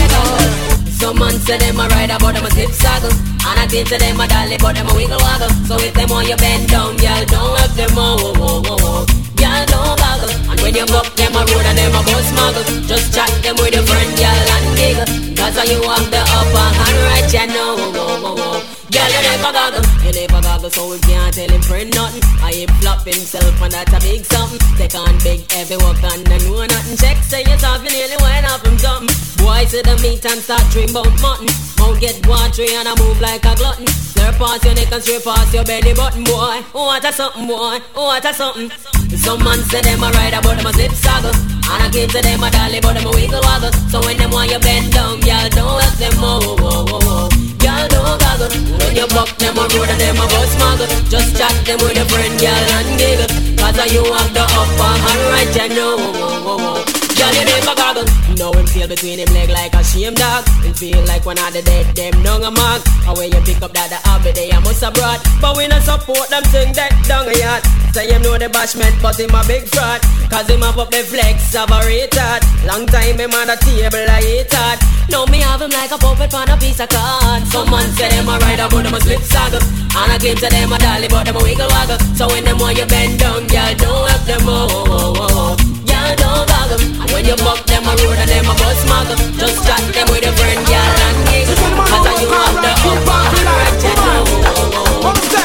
Some 0.98 1.18
man 1.18 1.38
say 1.40 1.56
them 1.58 1.78
a 1.78 1.86
ride 1.88 2.10
about 2.10 2.34
them 2.34 2.44
a 2.44 2.50
zip 2.50 2.70
saddle 2.70 3.12
And 3.46 3.56
I 3.60 3.66
think 3.70 3.88
to 3.88 3.98
them 3.98 4.18
a 4.18 4.26
dolly 4.26 4.58
but 4.58 4.74
them 4.74 4.88
a 4.88 4.94
wiggle 4.94 5.16
waggle 5.22 5.48
So 5.64 5.78
if 5.78 5.94
them 5.94 6.10
want 6.10 6.28
you 6.28 6.36
bend 6.36 6.68
down, 6.68 6.96
girl, 6.96 7.24
don't 7.24 7.54
let 7.54 7.70
them 7.78 7.94
oh, 7.94 8.18
oh, 8.18 8.34
oh, 8.34 8.62
oh, 8.66 8.76
oh. 8.82 9.06
Girl, 9.38 9.62
don't 9.70 9.94
goggle 9.94 10.34
And 10.50 10.58
when 10.60 10.74
you 10.74 10.84
buck 10.86 11.14
them 11.14 11.38
a 11.38 11.46
road 11.46 11.66
and 11.70 11.78
them 11.78 11.94
a 11.94 12.02
bus 12.02 12.28
muggle 12.34 12.66
Just 12.88 13.14
chat 13.14 13.30
them 13.46 13.54
with 13.62 13.74
your 13.78 13.86
friend, 13.86 14.10
girl, 14.18 14.48
and 14.58 14.66
giggle 14.74 15.08
Cause 15.38 15.56
you 15.70 15.78
have 15.86 16.10
the 16.10 16.18
upper 16.18 16.66
hand 16.76 16.98
right, 17.06 17.30
you 17.30 17.46
know 17.46 17.78
oh, 17.78 17.94
oh, 17.94 18.34
oh. 18.36 18.77
Girl, 18.98 19.14
you 19.14 19.22
never 19.30 19.52
goggle, 19.54 19.86
you 20.02 20.10
never 20.10 20.42
goggle 20.42 20.70
So 20.70 20.90
we 20.90 20.98
can't 21.06 21.30
tell 21.30 21.46
him 21.46 21.62
friend 21.62 21.94
nothing 21.94 22.24
I 22.42 22.50
him 22.66 22.70
flop 22.82 23.06
himself 23.06 23.54
and 23.62 23.70
that's 23.70 23.94
a 23.94 24.00
big 24.02 24.26
something. 24.26 24.58
Take 24.74 24.98
on 24.98 25.14
big 25.22 25.46
heavy 25.52 25.78
work 25.78 26.02
and 26.02 26.26
I 26.26 26.38
know 26.42 26.66
nothing. 26.66 26.98
Check 26.98 27.22
say 27.22 27.46
yourself, 27.46 27.78
you 27.86 27.94
nearly 27.94 28.18
went 28.18 28.50
off 28.50 28.58
from 28.66 28.74
something. 28.74 29.14
Boy 29.38 29.62
to 29.70 29.78
the 29.86 29.94
meat 30.02 30.26
and 30.26 30.42
start 30.42 30.66
dream 30.74 30.90
about 30.90 31.14
mutton 31.22 31.46
Mouth 31.78 32.00
get 32.02 32.18
watery 32.26 32.74
and 32.74 32.90
I 32.90 32.94
move 32.98 33.20
like 33.22 33.46
a 33.46 33.54
glutton. 33.54 33.86
Slurp 33.86 34.34
past 34.34 34.64
your 34.66 34.74
neck 34.74 34.90
and 34.90 35.02
straight 35.02 35.22
past 35.22 35.54
your 35.54 35.62
belly 35.62 35.94
button 35.94 36.24
Boy, 36.26 36.58
oh 36.74 36.90
what 36.90 37.06
a 37.06 37.12
something 37.14 37.46
boy, 37.46 37.78
oh 37.94 38.10
what 38.10 38.26
a 38.26 38.34
something. 38.34 38.66
Some 39.14 39.46
man 39.46 39.62
say 39.70 39.78
them 39.78 40.02
a 40.02 40.10
ride 40.10 40.34
about 40.34 40.58
them 40.58 40.66
a 40.66 40.72
zip 40.74 40.90
saggle 40.90 41.38
And 41.70 41.86
I 41.86 41.88
give 41.94 42.10
to 42.10 42.20
them 42.20 42.42
a 42.42 42.50
dolly 42.50 42.82
but 42.82 42.98
them 42.98 43.06
a 43.06 43.10
wiggle 43.14 43.46
waggle. 43.46 43.70
So 43.94 44.02
when 44.02 44.18
them 44.18 44.34
want 44.34 44.50
you 44.50 44.58
bend 44.58 44.90
down, 44.90 45.22
girl 45.22 45.46
don't 45.54 45.76
let 45.78 45.94
them 46.02 46.18
oh, 46.18 46.42
oh, 46.42 46.56
oh, 46.58 46.98
oh, 46.98 47.28
oh. 47.30 47.57
Girl 47.78 47.88
don't 47.88 48.20
goggle 48.20 48.50
When 48.78 48.96
you 48.96 49.06
buck 49.08 49.30
them 49.38 49.56
a 49.56 49.62
road 49.62 49.88
and 49.88 50.00
them 50.00 50.16
a 50.16 50.26
bus 50.26 50.54
muggle 50.56 50.88
Just 51.08 51.36
chat 51.36 51.54
them 51.64 51.78
with 51.78 51.94
your 51.94 52.06
friend 52.06 52.34
girl 52.40 52.50
and 52.50 52.98
giggle. 52.98 53.30
Cause 53.56 53.92
you 53.92 54.02
have 54.02 54.34
the 54.34 54.42
upper 54.42 54.92
hand 55.04 55.22
right 55.30 55.70
you 55.70 55.76
know 55.76 56.97
oh, 57.18 57.26
oh, 57.26 57.26
oh, 57.26 57.26
oh. 57.26 57.28
Girl, 57.28 57.34
you 57.34 57.44
never 57.50 57.74
goggle. 57.74 58.06
Know 58.38 58.52
him 58.54 58.66
feel 58.66 58.86
between 58.86 59.18
him 59.18 59.26
leg 59.34 59.50
like 59.50 59.74
a 59.74 59.82
shame 59.82 60.14
dog. 60.14 60.46
Him 60.62 60.72
feel 60.74 61.02
like 61.10 61.26
one 61.26 61.38
of 61.38 61.50
the 61.52 61.62
dead, 61.62 61.90
them 61.96 62.14
nung 62.22 62.44
a 62.44 62.50
mark. 62.50 62.82
And 63.10 63.18
when 63.18 63.32
you 63.34 63.40
pick 63.42 63.58
up 63.58 63.74
that 63.74 63.90
the 63.90 63.98
habit, 64.06 64.38
they 64.38 64.50
a 64.54 64.60
must 64.62 64.86
abroad. 64.86 65.18
But 65.42 65.56
we 65.58 65.66
not 65.66 65.82
support 65.82 66.30
them 66.30 66.46
thing 66.54 66.70
that 66.78 66.94
dung 67.10 67.26
a 67.26 67.34
yacht. 67.34 67.66
Say 67.90 68.06
him 68.06 68.22
know 68.22 68.38
the 68.38 68.46
bashment, 68.46 68.94
but 69.02 69.18
him 69.18 69.34
a 69.34 69.42
big 69.50 69.66
fraud. 69.66 69.98
Cause 70.30 70.46
him 70.46 70.62
up 70.62 70.78
up 70.78 70.94
the 70.94 71.02
flex 71.02 71.58
of 71.58 71.66
a 71.74 71.82
retard. 71.82 72.46
Long 72.62 72.86
time 72.86 73.18
him 73.18 73.34
on 73.34 73.50
the 73.50 73.58
table, 73.66 74.06
I 74.06 74.22
hate 74.22 74.54
hard. 74.54 74.78
Now 75.10 75.26
me 75.26 75.42
have 75.42 75.58
him 75.58 75.74
like 75.74 75.90
a 75.90 75.98
puppet 75.98 76.30
on 76.38 76.46
a 76.46 76.56
piece 76.56 76.78
of 76.78 76.88
card. 76.88 77.42
Someone 77.50 77.90
say 77.98 78.14
them 78.14 78.30
a 78.30 78.38
ride 78.38 78.62
but 78.70 78.86
them 78.86 78.94
a 78.94 79.00
slip 79.02 79.26
saddle. 79.26 79.64
And 79.90 80.12
I 80.12 80.18
claim 80.22 80.38
to 80.38 80.46
them 80.46 80.70
a 80.70 80.78
dolly, 80.78 81.08
but 81.10 81.26
them 81.26 81.34
a 81.34 81.42
wiggle 81.42 81.66
waggle. 81.66 81.98
So 82.14 82.30
when 82.30 82.46
them 82.46 82.62
want 82.62 82.78
you 82.78 82.86
bend 82.86 83.18
down, 83.18 83.50
girl, 83.50 83.74
don't 83.74 84.06
help 84.06 84.22
them 84.22 84.46
oh, 84.46 84.70
oh, 84.70 84.86
oh, 84.86 85.56
oh. 85.58 85.78
Girl, 85.82 86.14
don't 86.14 86.47
goggle. 86.68 87.02
And 87.02 87.10
when 87.12 87.24
you 87.24 87.36
buck 87.36 87.64
them 87.66 87.84
a 87.84 87.92
road 88.04 88.18
and 88.18 88.28
them 88.28 88.44
a 88.44 88.54
bus 88.54 88.84
muggle, 88.84 89.16
just 89.38 89.64
chat 89.66 89.80
them 89.94 90.06
with 90.10 90.26
a 90.26 90.32
friend, 90.36 90.60
girl, 90.66 91.00
and 91.08 91.18
giggle. 91.28 91.56
Cause 91.56 92.20
you 92.20 92.28
have 92.28 92.56
the 92.60 92.72
upper 92.72 93.22
hand, 93.32 93.76
know. 94.04 94.48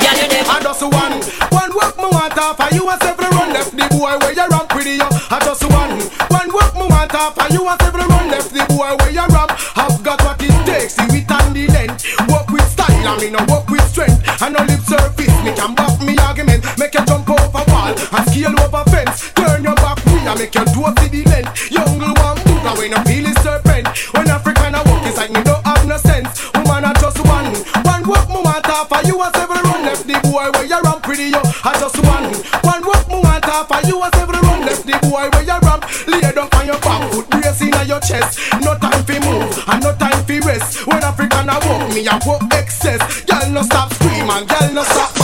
You 0.03 0.27
never 0.29 0.49
I 0.49 0.59
just 0.61 0.83
one, 0.83 1.15
one 1.51 1.71
work 1.75 1.97
me 1.97 2.07
want 2.11 2.37
off, 2.37 2.59
and 2.59 2.75
you 2.75 2.89
a 2.89 2.97
several 2.99 3.29
run 3.31 3.53
left 3.53 3.71
the 3.71 3.87
boy 3.95 4.17
where 4.19 4.33
you 4.33 4.47
ramp 4.49 4.69
pretty 4.69 4.97
yo. 4.97 5.07
I 5.31 5.39
just 5.43 5.63
one, 5.63 5.95
one 6.29 6.49
work 6.53 6.73
me 6.75 6.85
want 6.87 7.15
off, 7.15 7.37
and 7.39 7.53
you 7.53 7.63
a 7.67 7.75
several 7.79 8.07
run 8.07 8.29
left 8.29 8.53
the 8.53 8.65
boy 8.69 8.91
where 8.99 9.11
you 9.11 9.25
ramp. 9.31 9.51
I've 9.75 10.03
got 10.03 10.21
what 10.23 10.41
it 10.41 10.53
takes, 10.65 10.95
see 10.95 11.23
it 11.23 11.31
and 11.31 11.55
the 11.55 11.67
length. 11.71 12.03
Work 12.27 12.49
with 12.51 12.67
style, 12.67 13.07
I 13.07 13.17
mean 13.19 13.35
I 13.35 13.43
work 13.45 13.69
with 13.69 13.85
strength. 13.87 14.19
And 14.41 14.53
no 14.53 14.61
lip 14.65 14.81
surface, 14.83 15.35
me 15.43 15.51
can 15.55 15.73
back 15.75 15.99
me 16.01 16.17
argument, 16.19 16.65
make 16.77 16.93
you 16.93 17.05
jump 17.05 17.29
over 17.29 17.63
wall 17.71 17.95
and 17.95 18.25
scale 18.29 18.59
over 18.59 18.83
fence. 18.91 19.31
Turn 19.33 19.63
your 19.63 19.75
back 19.75 20.02
I 20.33 20.35
make 20.35 20.55
you 20.55 20.65
do 20.65 20.81
to 20.81 21.05
the 21.13 21.21
length. 21.29 21.69
Young 21.69 21.93
girl 22.01 22.09
want 22.17 22.41
move, 22.41 22.65
and 22.65 22.77
when 22.81 22.89
you 22.89 23.01
feel 23.05 23.29
it 23.29 23.37
serpent, 23.45 23.85
when 24.17 24.25
African 24.33 24.73
I 24.73 24.81
walk, 24.81 25.05
it's 25.05 25.13
like 25.13 25.29
me 25.29 25.45
don't 25.45 25.61
have 25.61 25.85
no 25.85 25.93
sense. 26.01 26.49
Woman 26.57 26.89
I 26.89 26.93
just 26.97 27.21
one, 27.21 27.53
one 27.85 28.01
work 28.09 28.25
me 28.33 28.41
want 28.41 28.65
off, 28.65 28.89
and 28.97 29.05
you 29.05 29.21
a 29.21 29.29
several 29.29 29.61
run 29.61 29.85
left 29.85 30.09
the 30.09 30.17
boy 30.25 30.49
where 30.57 30.65
you 30.65 30.81
ramp 30.81 31.05
pretty 31.05 31.29
yo. 31.29 31.37
I 31.37 31.77
just 31.77 32.01
one, 32.01 32.33
one 32.65 32.81
work 32.81 33.05
me 33.13 33.21
want 33.21 33.45
off, 33.45 33.69
and 33.77 33.85
you 33.85 34.01
a 34.01 34.09
several 34.17 34.41
run 34.41 34.65
left 34.65 34.81
the 34.89 34.97
boy 35.05 35.29
where 35.37 35.45
you 35.45 35.59
ramp. 35.69 35.85
Lay 36.09 36.25
down 36.25 36.49
on 36.49 36.65
your 36.65 36.81
back 36.81 37.01
foot, 37.13 37.29
brace 37.29 37.61
inna 37.61 37.85
your 37.85 38.01
chest. 38.01 38.41
No 38.65 38.73
time 38.81 39.05
for 39.05 39.19
move, 39.21 39.53
and 39.69 39.85
no 39.85 39.93
time 40.01 40.17
for 40.25 40.41
rest. 40.49 40.81
When 40.89 40.97
African 41.05 41.45
I 41.45 41.61
walk, 41.61 41.93
me 41.93 42.09
I 42.09 42.17
walk 42.25 42.41
excess. 42.57 42.97
Girl 43.29 43.53
no 43.53 43.61
stop 43.61 43.93
scream 43.93 44.25
and 44.33 44.49
girl 44.49 44.81
no 44.81 44.81
stop 44.81 45.22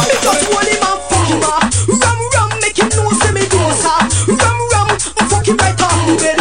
him 6.17 6.38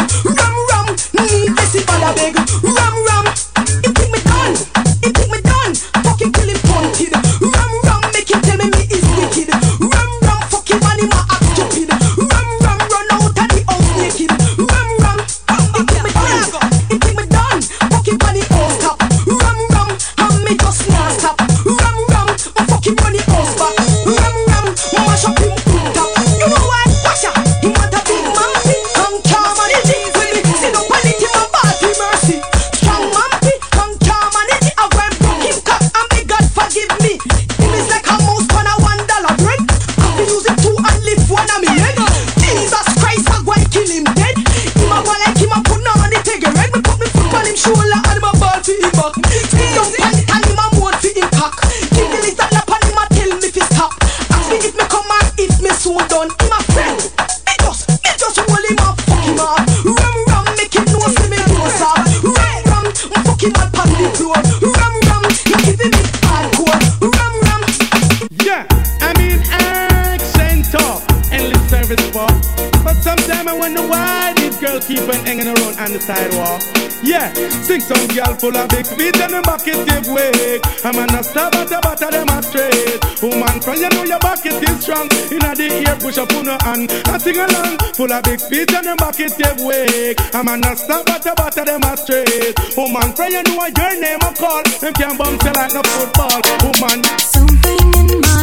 keep 74.89 75.05
on 75.05 75.21
hanging 75.21 75.45
around 75.45 75.75
on 75.77 75.93
the 75.93 76.01
sidewalk. 76.01 76.61
Yeah, 77.05 77.29
sing 77.61 77.79
some 77.79 78.07
girl 78.09 78.33
full 78.41 78.57
of 78.57 78.67
big 78.73 78.87
feet 78.97 79.15
and 79.21 79.37
the 79.37 79.41
bucket 79.45 79.77
give 79.85 80.09
wake. 80.09 80.65
I'm 80.83 80.97
on 80.97 81.13
a 81.13 81.21
stab 81.21 81.53
at 81.53 81.69
the 81.69 81.77
butter 81.79 82.09
them 82.09 82.27
a 82.33 82.41
straight. 82.41 82.97
Woman, 83.21 83.61
from 83.61 83.77
you 83.77 83.89
know 83.93 84.03
your 84.03 84.19
bucket 84.19 84.57
is 84.57 84.77
strong. 84.81 85.05
In 85.29 85.45
the 85.45 85.85
ear 85.85 85.95
push 86.01 86.17
up 86.17 86.33
on 86.33 86.49
her 86.49 86.57
hand 86.65 86.89
and 86.89 87.21
sing 87.21 87.37
along. 87.37 87.77
Full 87.93 88.11
of 88.11 88.23
big 88.25 88.41
feet 88.41 88.73
and 88.73 88.85
the 88.89 88.95
bucket 88.97 89.33
give 89.37 89.61
wake. 89.61 90.17
I'm 90.33 90.49
on 90.49 90.65
a 90.65 90.73
stab 90.73 91.07
at 91.07 91.21
the 91.21 91.33
butter 91.37 91.65
them 91.69 91.85
a 91.85 91.93
straight. 91.93 92.57
Woman, 92.73 93.13
from 93.13 93.29
you 93.29 93.43
know 93.45 93.69
your 93.69 93.93
name 94.01 94.25
a 94.25 94.31
call. 94.33 94.65
Them 94.81 94.93
can't 94.97 95.15
bounce 95.21 95.45
like 95.45 95.77
a 95.77 95.83
football. 95.85 96.41
Woman, 96.65 96.99
Something 97.29 97.93
in 97.93 98.09
my 98.25 98.38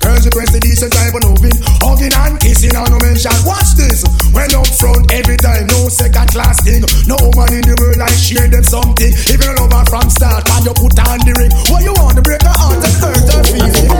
Girls 0.00 0.24
request 0.24 0.52
the 0.52 0.60
decent 0.60 0.92
type 0.92 1.14
of 1.14 1.22
moving. 1.28 1.56
Hugging 1.84 2.12
and 2.12 2.40
kissing 2.40 2.74
and 2.74 2.90
no 2.90 2.98
mention. 3.00 3.32
Watch 3.44 3.76
this. 3.76 4.04
When 4.32 4.48
up 4.56 4.66
front 4.66 5.12
every 5.12 5.36
time, 5.36 5.66
no 5.68 5.88
second 5.88 6.32
class 6.32 6.60
thing. 6.64 6.82
No 7.06 7.16
woman 7.20 7.52
in 7.52 7.64
the 7.64 7.76
world 7.80 8.00
I 8.00 8.08
share 8.16 8.48
them 8.48 8.64
something. 8.64 9.12
If 9.12 9.38
you 9.38 9.52
love 9.56 9.72
her 9.72 9.84
from 9.92 10.08
start, 10.08 10.48
and 10.48 10.64
you 10.64 10.74
put 10.74 10.96
on 11.04 11.20
the 11.24 11.32
ring. 11.36 11.52
What 11.68 11.84
you 11.84 11.92
want 12.00 12.16
to 12.16 12.22
break 12.24 12.42
her 12.42 12.56
heart 12.56 12.80
and 12.80 12.96
hurt 13.00 13.28
her 13.28 13.44
feeling. 13.44 13.90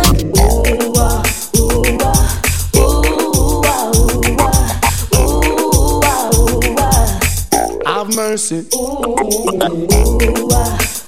Have 7.86 8.14
mercy. 8.16 8.66
Never 9.58 10.99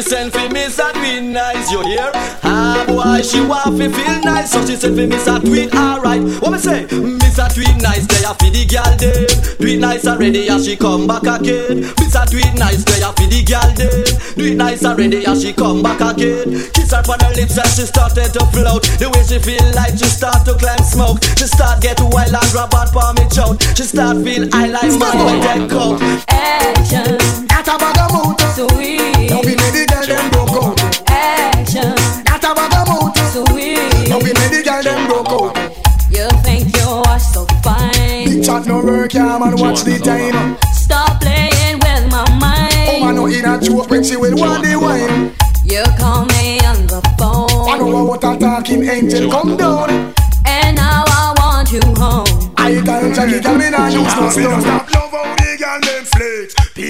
She 0.00 0.08
send 0.08 0.32
for 0.32 0.48
me 0.48 0.64
a 0.64 0.70
tweet 0.96 1.24
nice, 1.28 1.70
you 1.70 1.82
hear? 1.84 2.10
Ah, 2.40 2.88
boy, 2.88 3.20
she 3.20 3.44
want 3.44 3.76
to 3.76 3.84
feel 3.84 4.20
nice, 4.24 4.50
so 4.50 4.64
she 4.64 4.74
send 4.74 4.96
for 4.96 5.04
me 5.04 5.12
a 5.12 5.40
tweet 5.44 5.76
alright. 5.76 6.24
What 6.40 6.52
me 6.52 6.58
say? 6.58 6.88
Miss 6.88 7.36
a 7.36 7.52
tweet 7.52 7.76
nice, 7.84 8.08
they 8.08 8.24
a 8.24 8.32
for 8.32 8.48
the 8.48 8.64
girl 8.64 8.96
dead. 8.96 9.28
Tweet 9.60 9.78
nice 9.78 10.06
already, 10.06 10.48
as 10.48 10.64
she 10.64 10.78
come 10.78 11.06
back 11.06 11.28
again. 11.28 11.84
Miss 12.00 12.16
a 12.16 12.24
tweet 12.24 12.48
nice, 12.56 12.80
they 12.80 13.04
a 13.04 13.12
for 13.12 13.28
the 13.28 13.44
girl 13.44 13.68
dead. 13.76 14.08
Tweet 14.40 14.56
nice 14.56 14.86
already, 14.86 15.26
as 15.26 15.42
she 15.44 15.52
come 15.52 15.82
back 15.82 16.00
again. 16.00 16.48
Kiss 16.72 16.96
her 16.96 17.04
on 17.04 17.20
her 17.20 17.36
lips 17.36 17.60
and 17.60 17.68
she 17.68 17.84
started 17.84 18.32
to 18.32 18.40
float. 18.56 18.88
The 18.96 19.12
way 19.12 19.20
she 19.28 19.36
feel 19.36 19.68
like 19.76 20.00
she 20.00 20.08
start 20.08 20.48
to 20.48 20.56
climb 20.56 20.80
smoke. 20.80 21.20
She 21.36 21.44
start 21.44 21.84
get 21.84 22.00
wild 22.00 22.32
and 22.32 22.48
grab 22.56 22.72
out 22.72 22.88
for 22.88 23.04
me 23.20 23.28
choke. 23.28 23.60
She 23.76 23.84
start 23.84 24.24
feel 24.24 24.48
I 24.56 24.64
like 24.64 24.96
man 24.96 25.12
with 25.28 25.44
that 25.44 25.68
coat. 25.68 26.00
Action. 26.32 27.20
That 27.52 27.68
a 27.68 27.76
bag 27.76 28.00
of 28.00 28.16
mood. 28.16 28.40
Sweet. 28.56 29.28
Now 29.28 29.44
we 29.44 29.60
no 39.30 39.38
work, 39.38 39.54
man. 39.54 39.60
Watch 39.60 39.82
the 39.82 39.98
time. 39.98 40.58
Stop 40.72 41.20
playing 41.20 41.78
with 41.78 42.10
my 42.10 42.24
mind. 42.38 42.88
Oh 42.88 43.00
man, 43.00 43.14
no 43.14 43.26
in 43.26 43.44
a 43.44 43.60
joke 43.60 43.90
when 43.90 44.02
she 44.02 44.16
will 44.16 44.36
want 44.36 44.64
the 44.64 44.76
wine. 44.76 45.32
You 45.64 45.84
call 45.98 46.24
me 46.26 46.58
on 46.66 46.86
the 46.86 47.00
phone. 47.18 47.68
I 47.68 47.78
know 47.78 48.04
what 48.04 48.24
a 48.24 48.36
talking 48.38 48.82
angel 48.88 49.30
come 49.30 49.56
down. 49.56 49.90
And 50.46 50.76
now 50.76 51.04
I 51.06 51.34
want 51.38 51.70
you 51.70 51.80
home. 51.96 52.52
I 52.56 52.82
can't 52.84 53.14
check 53.14 53.30
it, 53.30 53.44
me 53.44 53.70
nah 53.70 53.88
use 53.88 54.14
no 54.16 54.30
Me 54.36 54.42
no 54.44 54.60
stone. 54.60 54.60
stop 54.60 54.94
love 54.94 55.29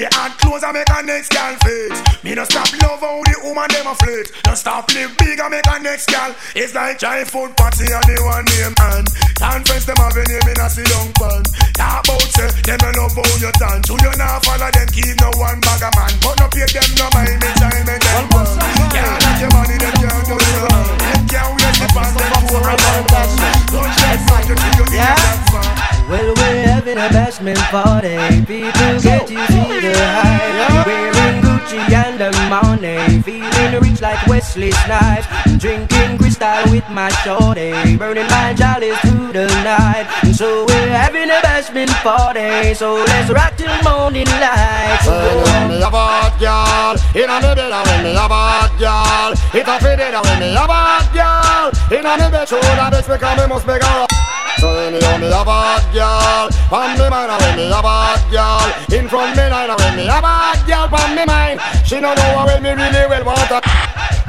Pay 0.01 0.09
hard 0.17 0.33
clothes 0.41 0.65
and 0.65 0.73
make 0.73 0.89
a 0.89 1.05
next 1.05 1.29
girl 1.29 1.53
flex. 1.61 2.25
Me 2.25 2.33
no 2.33 2.41
stop 2.49 2.73
love 2.81 3.05
how 3.05 3.21
the 3.21 3.37
woman 3.45 3.69
them 3.69 3.85
a 3.85 3.93
flex. 3.93 4.33
No 4.49 4.57
stop 4.57 4.89
live 4.97 5.13
big 5.21 5.37
and 5.37 5.53
make 5.53 5.69
a 5.69 5.77
next 5.77 6.09
girl. 6.09 6.33
It's 6.57 6.73
like 6.73 6.97
giant 6.97 7.29
food 7.29 7.53
party 7.53 7.85
and 7.85 8.01
the 8.09 8.17
one 8.25 8.49
name 8.49 8.73
and 8.81 9.05
conference 9.37 9.85
them 9.85 10.01
have 10.01 10.17
a 10.17 10.25
name 10.25 10.49
in 10.49 10.57
a 10.57 10.73
sit 10.73 10.89
down 10.89 11.05
pan. 11.21 11.45
Talk 11.77 12.09
about 12.09 12.25
say 12.33 12.49
them 12.65 12.81
no 12.81 12.89
love 12.97 13.13
how 13.13 13.45
you 13.45 13.53
dance. 13.61 13.93
Who 13.93 14.01
you 14.01 14.13
not 14.17 14.41
follow 14.41 14.73
them 14.73 14.89
keep 14.89 15.21
no 15.21 15.29
one 15.37 15.61
bag 15.61 15.85
of 15.85 15.93
man. 15.93 16.13
But 16.25 16.35
no 16.41 16.47
pay 16.49 16.65
them 16.65 16.91
no 16.97 17.07
mind 17.13 17.37
me 17.37 17.51
time 17.61 17.85
and 17.85 18.01
them 18.01 18.25
fun. 18.33 18.49
Yeah, 18.97 19.05
not 19.05 19.37
your 19.37 19.53
money 19.53 19.77
them 19.77 19.95
can't 20.01 20.25
do 20.25 20.37
it. 20.41 20.49
Them 20.65 21.23
can't 21.29 21.53
wait 21.61 21.77
the 21.77 21.87
pants 21.93 22.17
them 22.17 22.41
poor 22.49 22.65
and 22.73 23.05
bad. 23.05 23.29
Don't 23.69 23.93
shed 24.01 24.49
you 24.49 24.57
till 24.57 24.97
you 24.97 25.13
fun. 25.53 25.90
Well, 26.11 26.35
we're 26.35 26.67
having 26.67 26.99
a 26.99 27.07
bashment 27.15 27.63
party. 27.71 28.19
People 28.43 28.99
get 28.99 29.29
to 29.29 29.39
see 29.47 29.79
the 29.79 29.95
hype. 29.95 30.85
Wearing 30.85 31.39
Gucci 31.39 31.79
and 31.87 32.19
the 32.19 32.35
money. 32.51 33.23
Feeling 33.23 33.81
rich 33.81 34.01
like 34.03 34.19
Wesley 34.27 34.73
Snipes. 34.73 35.31
Drinking 35.59 36.19
crystal 36.19 36.67
with 36.73 36.83
my 36.91 37.11
shorty. 37.23 37.97
Burning 37.97 38.27
my 38.27 38.53
jollies 38.59 38.99
through 39.07 39.31
the 39.39 39.47
night. 39.63 40.11
And 40.25 40.35
so 40.35 40.67
we're 40.67 40.91
having 40.91 41.31
a 41.31 41.39
bashment 41.47 41.95
party. 42.03 42.75
So 42.75 42.95
let's 43.07 43.31
rock 43.31 43.55
till 43.57 43.71
morning 43.87 44.27
light. 44.43 45.07
When 45.07 45.69
me 45.71 45.79
a 45.79 45.91
bad 45.95 46.35
girl, 46.43 46.99
inna 47.15 47.39
me 47.39 47.55
bed 47.55 47.71
when 47.87 48.03
me 48.03 48.13
a 48.19 48.27
bad 48.27 48.71
girl, 48.83 49.31
it 49.55 49.63
a 49.63 49.79
fit 49.79 50.01
it 50.01 50.15
when 50.27 50.41
me 50.41 50.59
a 50.59 50.67
bad 50.67 51.07
girl, 51.15 51.71
inna 51.95 52.19
me 52.19 52.31
bed 52.35 52.49
show 52.49 52.59
that 52.59 52.93
bitch 52.93 53.07
because 53.07 53.39
me 53.39 53.47
must 53.47 53.65
make 53.65 53.83
her. 53.85 54.40
So 54.61 54.77
anyhow 54.77 55.17
me 55.17 55.29
a 55.29 55.43
bad 55.43 55.85
girl, 55.91 56.51
on 56.71 56.99
me 56.99 57.09
mind 57.09 57.33
when 57.41 57.57
me 57.57 57.65
a 57.73 57.81
bad 57.81 58.21
girl, 58.31 58.99
in 58.99 59.09
front 59.09 59.35
me 59.35 59.49
line 59.49 59.71
when 59.75 59.97
me 59.97 60.05
a 60.05 60.21
bad 60.21 60.61
girl, 60.69 61.01
on 61.01 61.17
me 61.17 61.25
mind, 61.25 61.61
she 61.87 61.99
no 61.99 62.13
know 62.13 62.45
well 62.45 62.61
me 62.61 62.69
really 62.69 63.09
well 63.09 63.25
want. 63.25 63.65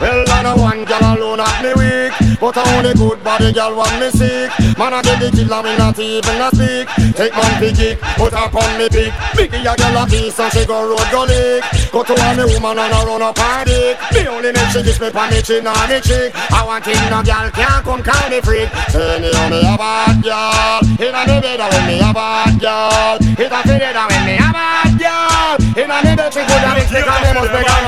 Well, 0.01 0.25
I 0.33 0.41
know 0.41 0.55
one 0.57 0.83
girl 0.83 1.13
alone 1.13 1.39
at 1.39 1.61
me 1.61 1.77
weak. 1.77 2.11
But 2.41 2.57
I 2.57 2.65
only 2.73 2.93
good 2.97 3.23
body 3.23 3.53
girl 3.53 3.77
want 3.77 3.93
me 4.01 4.09
sick. 4.09 4.49
Man, 4.73 4.97
I 4.97 5.05
get 5.05 5.21
the 5.21 5.29
killer, 5.29 5.61
me 5.61 5.77
not 5.77 5.99
even 6.01 6.41
a 6.41 6.49
speak. 6.49 6.89
Take 7.13 7.37
man 7.37 7.53
big 7.61 7.77
kick, 7.77 8.01
put 8.17 8.33
up 8.33 8.55
on 8.57 8.65
me 8.81 8.89
big 8.89 9.13
Biggie 9.37 9.61
a 9.61 9.77
girl 9.77 10.01
a 10.01 10.09
piece 10.09 10.39
and 10.41 10.49
she 10.49 10.65
go 10.65 10.89
road 10.89 11.05
go 11.13 11.29
lick. 11.29 11.61
Go 11.93 12.01
to 12.01 12.17
a 12.17 12.29
me 12.33 12.49
woman 12.49 12.81
and 12.81 12.89
I 12.89 13.05
run 13.05 13.21
up 13.21 13.37
her 13.37 13.61
dick. 13.61 13.93
The 14.09 14.25
only 14.25 14.49
name 14.49 14.69
she 14.73 14.81
kiss 14.81 14.97
me 14.97 15.13
pa 15.13 15.29
me 15.29 15.37
chin 15.45 15.69
and 15.69 15.85
me 15.85 16.01
cheek. 16.01 16.33
I 16.49 16.65
want 16.65 16.81
him 16.81 16.97
no 17.13 17.21
girl 17.21 17.45
can't 17.53 17.85
come 17.85 18.01
call 18.01 18.25
me 18.33 18.41
freak. 18.41 18.73
Say 18.89 19.21
me 19.21 19.29
oh 19.29 19.49
me 19.53 19.61
a 19.61 19.77
bad 19.77 20.17
girl. 20.25 20.81
Inna 20.97 21.21
me 21.29 21.37
bed 21.45 21.61
when 21.61 21.85
me 21.85 22.01
a 22.01 22.09
bad 22.09 22.57
girl. 22.57 23.21
It 23.21 23.53
a 23.53 23.59
fit 23.69 23.85
it 23.85 23.93
when 23.93 24.21
me 24.25 24.33
a 24.41 24.49
bad 24.49 24.89
girl. 24.97 25.61
Inna 25.77 25.97
me 26.01 26.11
bed 26.17 26.33
she 26.33 26.41
good 26.41 26.65
and 26.65 26.73
me 26.73 26.83
cause 26.89 27.21
me 27.21 27.29
must 27.37 27.53
be 27.53 27.61
girl 27.69 27.85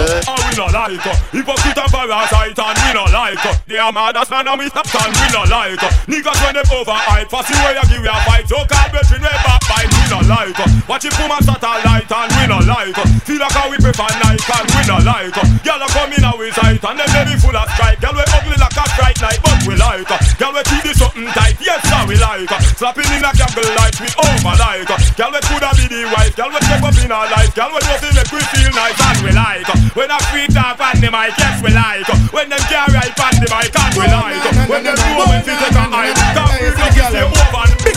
eh? 0.00 0.24
And 0.32 0.40
we 0.48 0.52
no 0.56 0.66
like 0.72 0.96
her. 1.04 1.16
Hypocrite 1.42 1.74
and 1.74 1.90
parasite 1.90 2.54
and 2.54 2.78
we 2.78 2.90
no 2.94 3.04
like 3.10 3.42
her. 3.42 3.54
They 3.66 3.78
are 3.78 3.90
mad 3.90 4.16
as 4.16 4.30
man 4.30 4.46
and 4.46 4.58
we 4.62 4.70
stop 4.70 4.86
and 4.94 5.10
we 5.10 5.26
no 5.34 5.42
like 5.50 5.74
her. 5.82 5.90
Niggas 6.06 6.38
when 6.38 6.54
them 6.54 6.70
overhype, 6.70 7.26
for 7.26 7.42
see 7.42 7.58
where 7.66 7.74
you 7.74 7.82
give 7.90 8.04
you 8.06 8.14
a 8.14 8.18
fight. 8.22 8.46
So 8.46 8.62
call 8.62 8.86
brethren 8.94 9.26
we 9.26 9.34
backbite, 9.42 9.90
we 9.90 10.04
no 10.06 10.20
like 10.22 10.54
her. 10.54 10.70
Watch 10.86 11.04
it 11.10 11.18
woman 11.18 11.42
satellite 11.42 12.06
and 12.06 12.30
we 12.38 12.46
no 12.46 12.62
like. 12.62 12.94
Feel 13.26 13.42
like 13.42 13.58
how 13.58 13.66
we 13.66 13.76
prefer 13.82 14.06
night 14.22 14.38
and 14.38 14.70
we 14.70 14.82
no 14.86 14.98
like 15.02 15.62
a 15.82 15.88
come 15.90 16.12
in 16.14 16.22
our 16.24 16.46
sight 16.54 16.78
and 16.78 16.98
them 16.98 17.08
belly 17.10 17.36
full 17.42 17.56
of 17.56 17.66
strike. 17.74 17.98
Girl 17.98 18.14
we 18.14 18.22
ugly 18.22 18.56
like 18.58 18.78
a 18.78 18.84
strike 18.94 19.18
night, 19.18 19.40
but 19.42 19.58
we 19.66 19.74
like. 19.74 20.06
Girl 20.38 20.52
we 20.54 20.62
keep 20.62 20.82
this 20.86 20.98
something 20.98 21.26
tight, 21.34 21.58
yes 21.58 21.82
sir 21.90 22.02
we 22.06 22.16
like. 22.22 22.50
Slapping 22.78 23.10
in 23.10 23.24
a 23.26 23.30
candle 23.34 23.66
light, 23.74 23.96
we 23.98 24.08
over 24.14 24.54
like. 24.54 24.86
Girl 25.18 25.30
we 25.34 25.40
coulda 25.50 25.70
be 25.74 25.86
the 25.90 26.06
wife, 26.14 26.34
girl 26.38 26.50
we 26.54 26.60
step 26.62 26.82
up 26.82 26.96
in 27.02 27.10
our 27.10 27.26
life, 27.30 27.50
girl 27.54 27.70
we 27.74 27.80
just 27.82 28.02
make 28.14 28.30
we 28.30 28.42
feel 28.54 28.70
nice 28.72 29.00
and 29.00 29.18
we 29.26 29.30
like. 29.34 29.66
When 29.98 30.10
a 30.10 30.18
sweet 30.30 30.50
talk 30.54 30.78
on 30.78 31.00
the 31.02 31.10
mic, 31.10 31.31
yes 31.38 31.62
we 31.62 31.70
like. 31.70 32.06
When 32.32 32.48
them 32.48 32.60
carry 32.68 32.92
right 32.92 33.12
on 33.12 33.34
the 33.40 33.48
mic, 33.48 33.72
and 33.72 33.92
we 33.96 34.06
like. 34.08 34.40
When 34.68 34.82
them 34.84 34.96
do 34.96 35.08
when 35.18 35.42
we 35.44 35.52
take 35.52 35.76
a 35.76 35.84
hike, 35.88 36.16
can 36.16 36.48
we 36.60 36.88
just 36.96 37.10
stay 37.10 37.22
over. 37.22 37.42
Pick 37.82 37.91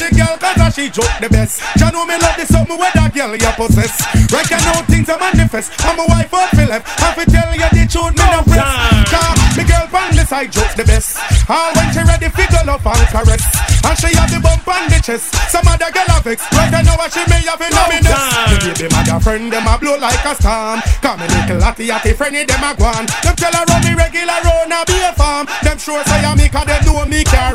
me 0.00 0.10
girl 0.16 0.36
cause 0.40 0.74
she 0.74 0.88
joke 0.88 1.12
the 1.20 1.28
best. 1.28 1.60
Ya 1.76 1.90
know 1.90 2.06
me 2.06 2.16
love 2.16 2.36
the 2.36 2.46
something 2.48 2.78
where 2.78 2.92
that 2.96 3.12
girl 3.12 3.36
you 3.36 3.52
possess. 3.56 4.00
Right 4.32 4.48
you 4.48 4.60
know 4.64 4.80
things 4.88 5.08
are 5.12 5.20
manifest. 5.20 5.76
I'm 5.84 6.00
a 6.00 6.04
wife 6.08 6.32
for 6.32 6.40
left 6.64 6.88
Have 7.00 7.16
to 7.20 7.24
tell 7.28 7.52
you 7.52 7.68
the 7.68 7.84
truth 7.84 8.16
me 8.16 8.26
no 8.32 8.40
press. 8.48 8.64
Cause 9.12 9.36
me 9.56 9.62
girl 9.68 9.86
pan 9.92 10.08
the 10.16 10.24
side 10.24 10.50
jokes 10.52 10.74
the 10.74 10.84
best. 10.88 11.20
All 11.48 11.72
when 11.76 11.92
she 11.92 12.00
ready 12.00 12.28
fi 12.32 12.48
go 12.48 12.60
love 12.64 12.86
and 12.86 13.08
caress. 13.12 13.44
And 13.84 13.96
she 13.96 14.12
have 14.16 14.30
the 14.32 14.40
bump 14.40 14.64
on 14.68 14.88
the 14.88 14.98
chest. 15.04 15.36
Some 15.52 15.68
other 15.68 15.90
girl 15.92 16.08
have 16.08 16.24
vex 16.24 16.44
Right 16.52 16.72
you 16.72 16.82
know 16.84 16.96
what 16.96 17.12
she 17.12 17.22
may 17.28 17.44
have 17.44 17.60
in 17.60 17.72
minute. 17.92 18.08
Me 18.48 18.56
baby 18.60 18.86
mother 18.92 19.20
friend 19.20 19.52
them 19.52 19.68
a 19.68 19.74
blow 19.76 20.00
like 20.00 20.24
a 20.24 20.32
storm. 20.36 20.80
Come 21.04 21.20
me 21.20 21.26
little 21.28 21.60
latty 21.60 21.92
atty 21.92 22.16
friendly 22.16 22.48
them 22.48 22.64
a 22.64 22.72
gwan 22.72 23.04
Them 23.20 23.36
tell 23.36 23.52
her 23.52 23.64
run 23.68 23.84
me 23.84 23.92
regular 23.92 24.40
round 24.48 24.72
a 24.72 24.80
be 24.88 24.96
a 25.04 25.12
farm. 25.12 25.44
Them 25.60 25.76
sure 25.76 26.00
say 26.08 26.24
I 26.24 26.32
me 26.36 26.48
cause 26.48 26.64
them 26.64 26.80
know 26.88 27.04
me 27.04 27.20
can 27.24 27.52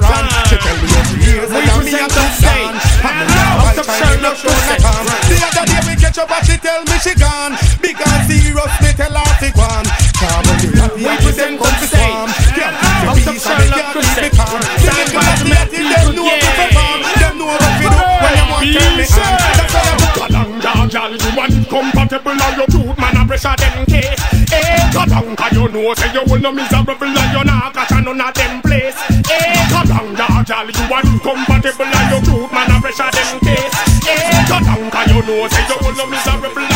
me 6.95 6.99
she 7.03 7.13
gone 7.19 7.51
and 7.51 8.21
serious 8.27 8.73
me 8.79 8.91
tell 8.95 9.11
her 9.11 9.33
to 9.39 9.49
go 9.51 9.61
on 9.67 9.85
Come 10.15 10.47
on 10.47 10.55
me 10.63 10.67
happy 10.79 11.03
and 11.03 11.19
we 11.25 11.31
them 11.35 11.53
come 11.59 11.75
to 11.75 11.87
farm. 11.91 12.29
Can't 12.55 12.75
keep 13.19 13.35
peace 13.35 13.47
and 13.51 13.59
they 13.59 13.69
can't 13.69 13.91
keep 13.91 14.15
me 14.23 14.29
calm. 14.31 14.59
The 14.79 14.91
little 14.95 15.19
latty 15.19 15.51
atty 15.59 15.79
them 15.83 16.15
know 16.15 16.31
to 16.31 16.49
perform 16.55 16.99
Them 17.19 17.33
know 17.35 17.47
what 17.51 17.59
to 17.59 17.83
do 17.83 17.99
when 18.23 18.33
you 18.39 18.45
want 18.47 18.63
to 18.63 18.83
me 18.95 19.05
on 19.11 19.31
That's 19.59 19.73
why 19.75 19.83
I 19.83 19.95
put 19.99 20.15
Kalanga, 20.15 20.71
girl, 20.87 21.11
you 21.11 21.31
want 21.35 21.55
compatible 21.67 22.31
and 22.39 22.55
your 22.57 22.67
truth, 22.71 22.97
man, 22.97 23.17
I 23.17 23.27
pressure 23.27 23.55
them 23.59 23.85
case. 23.85 24.21
Eh, 24.55 24.79
Kalanga, 24.95 25.45
you 25.51 25.67
know, 25.67 25.93
say 25.93 26.09
you 26.15 26.23
will 26.25 26.39
no 26.39 26.51
miserable 26.51 27.11
and 27.11 27.31
you 27.35 27.43
not 27.43 27.73
catch 27.75 27.91
none 27.91 28.21
of 28.21 28.33
them 28.33 28.61
place. 28.63 28.95
Eh, 29.29 29.67
Kalanga, 29.69 30.25
girl, 30.47 30.67
you 30.71 30.85
want 30.87 31.11
compatible 31.21 31.85
and 31.91 32.07
your 32.09 32.21
truth, 32.23 32.51
man, 32.55 32.71
I 32.71 32.79
pressure 32.79 33.11
them 33.11 33.39
case. 33.43 33.75
Eh, 34.07 34.47
Kalanga, 34.47 35.01
you 35.11 35.19
know, 35.27 35.47
say 35.51 35.63
you 35.67 35.77
will 35.83 35.95
no 35.99 36.05
miserable 36.07 36.74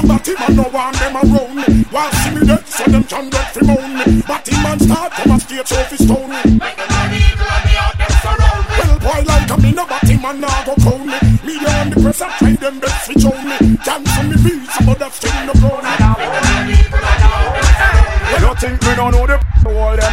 Pass 0.00 0.26
you 0.26 0.34
a 0.34 0.36
batty 0.36 0.52
man, 0.52 0.56
no 0.56 0.62
one 0.70 0.94
them 0.94 1.16
around 1.16 1.56
me. 1.56 1.84
While 1.90 2.12
see 2.12 2.30
me 2.34 2.46
dead, 2.46 2.66
so 2.66 2.84
them 2.84 3.04
can 3.04 3.30
get 3.30 3.52
fi 3.52 3.60
moan 3.66 3.98
me. 3.98 4.22
Batty 4.22 4.52
man 4.62 4.78
start 4.80 5.12
come 5.12 5.32
a 5.32 5.40
stage 5.40 5.66
so 5.66 5.82
fi 5.84 5.96
stone 5.96 6.30
me. 6.30 6.58
Well, 8.78 8.98
boy 9.00 9.22
like 9.26 9.50
a 9.50 9.56
me 9.60 9.72
no 9.72 9.86
batty 9.86 10.16
man 10.16 10.40
nah 10.40 10.64
go 10.64 10.74
crown 10.76 11.06
me. 11.06 11.18
Me 11.44 11.58
on 11.66 11.90
the 11.90 12.00
press 12.02 12.22
and 12.22 12.32
try 12.32 12.52
them 12.52 12.80
best 12.80 13.06
fi 13.06 13.14
show 13.20 13.42
me. 13.42 13.76
Dance 13.84 14.18
on 14.18 14.28
me 14.28 14.36
feet, 14.36 14.70
some 14.70 14.88
of 14.88 14.98
that 14.98 15.12
still 15.12 15.46
no 15.46 15.52
brown 15.54 15.84
me. 15.84 16.19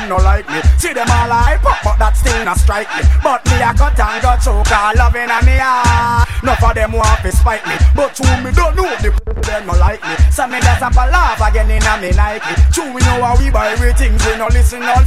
No 0.07 0.17
like 0.17 0.47
me. 0.49 0.61
See 0.79 0.93
them 0.93 1.07
all 1.09 1.31
hype 1.31 1.65
up 1.65 1.79
but 1.83 1.97
that 1.99 2.15
still 2.15 2.43
not 2.45 2.57
strike 2.57 2.87
me. 2.95 3.03
But 3.23 3.43
me 3.45 3.59
a 3.59 3.71
cut 3.75 3.99
and 3.99 4.21
got 4.23 4.39
choke 4.41 4.71
all 4.71 4.95
loving 4.95 5.29
and 5.29 5.45
me 5.45 5.57
ah. 5.59 6.23
Enough 6.43 6.63
of 6.63 6.73
them 6.75 6.91
want 6.93 7.21
to 7.21 7.31
spite 7.31 7.65
me. 7.67 7.75
But 7.95 8.15
true 8.15 8.37
me 8.43 8.51
don't 8.55 8.75
know 8.75 8.89
the 9.03 9.11
them 9.47 9.67
no 9.67 9.73
like 9.75 10.01
me. 10.03 10.15
So 10.31 10.47
me 10.47 10.59
that's 10.59 10.81
a 10.81 10.89
laugh 10.89 11.41
again 11.43 11.71
in 11.71 11.83
a 11.83 11.93
me 11.99 12.11
Nike. 12.15 12.55
True 12.71 12.91
we 12.93 13.01
know 13.03 13.19
how 13.23 13.37
we 13.37 13.51
buy 13.51 13.75
we 13.79 13.91
things 13.93 14.23
we 14.25 14.37
no 14.37 14.47
listen 14.47 14.83
all 14.83 15.03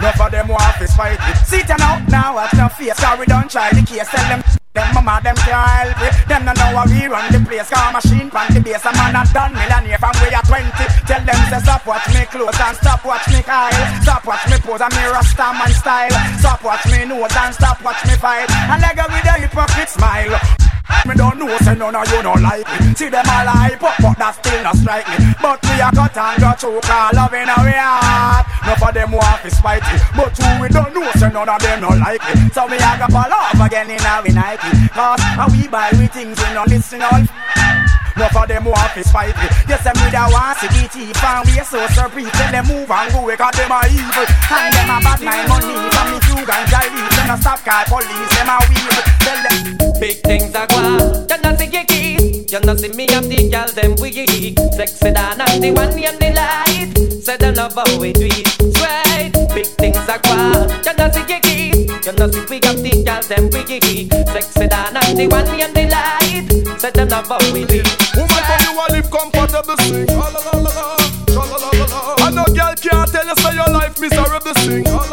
No 0.00 0.12
for 0.12 0.30
them 0.30 0.48
want 0.48 0.78
to 0.78 0.86
fight 0.94 1.18
it. 1.18 1.36
Sit 1.46 1.66
down 1.66 1.78
now, 1.78 1.98
now 2.08 2.34
watch 2.34 2.54
no 2.54 2.68
face. 2.68 2.96
Sorry, 2.96 3.26
don't 3.26 3.50
try 3.50 3.70
the 3.70 3.82
case. 3.82 4.08
Tell 4.08 4.28
them 4.28 4.42
them 4.78 4.94
mama, 4.94 5.18
them 5.24 5.34
can't 5.42 5.66
help 5.66 5.98
it. 6.06 6.14
Them 6.28 6.44
no 6.46 6.52
know 6.54 6.70
how 6.78 6.86
we 6.86 7.06
run 7.10 7.26
the 7.32 7.40
place. 7.42 7.68
Car 7.70 7.92
machine 7.92 8.30
pan 8.30 8.46
the 8.54 8.60
base. 8.60 8.84
A 8.86 8.92
man 8.94 9.18
a 9.18 9.26
done 9.34 9.52
millionaire 9.52 9.98
from 9.98 10.14
way 10.22 10.30
at 10.30 10.46
20. 10.46 10.70
Tell 11.02 11.22
them 11.26 11.40
say 11.50 11.60
stop 11.66 11.82
watch 11.86 12.06
me 12.14 12.22
close 12.30 12.60
and 12.60 12.76
stop 12.78 13.04
watch 13.04 13.26
me 13.26 13.42
Kyle. 13.42 14.02
Stop 14.02 14.24
watch 14.24 14.46
me 14.46 14.56
pose 14.62 14.80
and 14.80 14.94
me 14.94 15.04
rasta 15.10 15.46
man 15.58 15.72
style. 15.74 16.14
Stop 16.38 16.62
watch 16.62 16.86
me 16.86 17.04
nose 17.04 17.34
and 17.34 17.54
stop 17.54 17.82
watch 17.82 18.02
me 18.06 18.14
fight. 18.22 18.46
And 18.70 18.78
leg 18.78 19.02
with 19.02 19.26
a 19.26 19.34
hypocrite 19.42 19.90
smile. 19.90 20.77
Me 21.06 21.14
don't 21.14 21.38
know, 21.38 21.56
say 21.58 21.74
none 21.74 21.94
of 21.94 22.08
you 22.12 22.22
don't 22.22 22.42
like 22.42 22.66
me. 22.80 22.94
See 22.94 23.08
them 23.08 23.24
all 23.28 23.48
hype 23.48 23.82
up, 23.82 23.96
but 24.00 24.18
that 24.18 24.34
still 24.36 24.62
not 24.62 24.76
strike 24.76 25.08
me. 25.08 25.32
But 25.40 25.62
we 25.64 25.80
a 25.80 25.88
cut 25.92 26.16
and 26.16 26.40
go 26.40 26.52
choke, 26.58 26.90
all 26.90 27.10
loving 27.14 27.48
our 27.48 27.70
heart. 27.72 28.46
No 28.66 28.74
for 28.76 28.92
them 28.92 29.12
want 29.12 29.42
to 29.42 29.50
spite 29.50 29.84
me, 29.88 29.96
but 30.16 30.36
who 30.36 30.48
we 30.62 30.68
don't 30.68 30.92
know, 30.94 31.10
say 31.16 31.30
none 31.30 31.48
of 31.48 31.60
them 31.60 31.80
don't 31.80 32.00
like 32.00 32.20
me. 32.34 32.48
So 32.50 32.68
me 32.68 32.76
a 32.76 32.92
go 33.00 33.06
fall 33.08 33.32
off 33.32 33.60
again 33.60 33.90
in 33.90 34.00
our 34.04 34.24
Nike. 34.24 34.88
Cause 34.92 35.20
we 35.52 35.68
buy 35.68 35.90
we 35.98 36.06
things, 36.08 36.36
we 36.36 36.54
no 36.54 36.64
listen 36.66 37.02
all. 37.02 37.97
No 38.18 38.26
for 38.34 38.46
them 38.50 38.64
want 38.66 38.90
to 38.98 39.04
spite 39.06 39.36
me. 39.38 39.46
Yes, 39.70 39.86
them 39.86 39.94
need 40.02 40.18
a 40.18 40.26
want 40.26 40.58
to 40.58 40.66
be 40.74 40.90
cheap 40.90 41.14
and 41.22 41.46
we 41.46 41.62
so 41.62 41.78
surprised. 41.94 42.34
Tell 42.34 42.50
them 42.50 42.66
move 42.66 42.90
and 42.90 43.12
go, 43.14 43.30
cause 43.38 43.54
them 43.54 43.70
are 43.70 43.86
evil. 43.86 44.26
And 44.50 44.74
them 44.74 44.90
a 44.90 44.98
bad 44.98 45.22
mind 45.22 45.46
money 45.46 45.78
from 45.94 46.06
me 46.10 46.18
few 46.26 46.42
guns 46.42 46.74
I 46.74 46.90
leave. 46.90 47.14
Them 47.14 47.30
a 47.30 47.36
stop 47.38 47.62
call 47.62 48.02
police, 48.02 48.32
them 48.34 48.50
a 48.50 48.58
weave. 48.66 48.98
Tell 49.22 49.38
them 49.46 49.78
Big 50.00 50.18
things 50.26 50.54
are 50.54 50.66
gone. 50.66 51.26
You 51.30 51.38
know 51.42 51.54
see 51.54 51.66
Kiki. 51.70 52.44
You 52.50 52.60
know 52.60 52.74
see 52.74 52.88
me 52.90 53.06
and 53.06 53.30
the 53.30 53.48
girl 53.50 53.70
them 53.70 53.94
weak. 54.02 54.58
Sexy 54.74 55.10
than 55.10 55.40
and 55.40 55.62
the 55.62 55.70
one 55.70 55.94
and 55.94 56.18
the 56.18 56.30
light. 56.34 57.22
Say 57.22 57.36
them 57.36 57.54
love 57.54 57.74
how 57.74 57.86
we 57.98 58.12
do 58.12 58.26
it. 58.26 58.46
Straight. 58.74 59.30
Big 59.54 59.66
things 59.78 59.96
are 60.08 60.18
gone. 60.18 60.70
You 60.82 60.94
know 60.94 61.10
see 61.10 61.22
Kiki. 61.22 61.97
You 62.08 62.14
know 62.14 62.30
see 62.32 62.40
we 62.48 62.58
got 62.58 62.76
the 62.80 62.88
girl 63.04 63.20
them 63.20 63.52
weak. 63.52 63.84
Sexy 64.32 64.64
than 64.64 64.96
and 64.96 65.12
the 65.12 65.28
one 65.28 65.44
and 65.44 65.76
the 65.76 65.92
light. 65.92 66.48
Say 66.80 66.90
them 66.90 67.08
love 67.12 67.28
how 67.28 67.36
we 67.52 67.68
it. 67.68 67.84
Woman, 68.16 68.32
come 68.48 68.64
you 68.64 68.72
a 68.72 68.84
live 68.96 69.10
comfortable, 69.12 69.76
sing. 69.84 70.08
La, 70.16 70.32
la, 70.32 70.40
la, 70.40 70.56
la. 70.56 70.96
La, 71.36 71.44
la, 71.44 71.68
la. 71.68 72.24
And 72.24 72.32
no 72.32 72.48
girl 72.48 72.72
can't 72.80 73.12
tell 73.12 73.28
you 73.28 73.36
say 73.36 73.52
your 73.52 73.68
life 73.68 74.00
miserable, 74.00 74.56
sing. 74.56 74.88
La, 74.88 75.04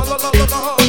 la, 0.00 0.16
la, 0.16 0.32
la. 0.32 0.80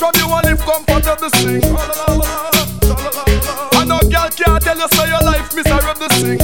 La, 0.00 0.08
you 0.16 0.24
a 0.24 0.38
live 0.40 0.64
comfortable, 0.64 1.28
sing. 1.36 1.60
La, 1.68 1.84
la, 1.84 2.16
la, 2.16 2.48
la. 2.48 4.00
Girl 4.08 4.30
can't 4.32 4.64
tell 4.64 4.78
you 4.78 4.88
say 4.88 5.04
your 5.04 5.20
life 5.20 5.52
miserable, 5.52 6.08
sing. 6.16 6.40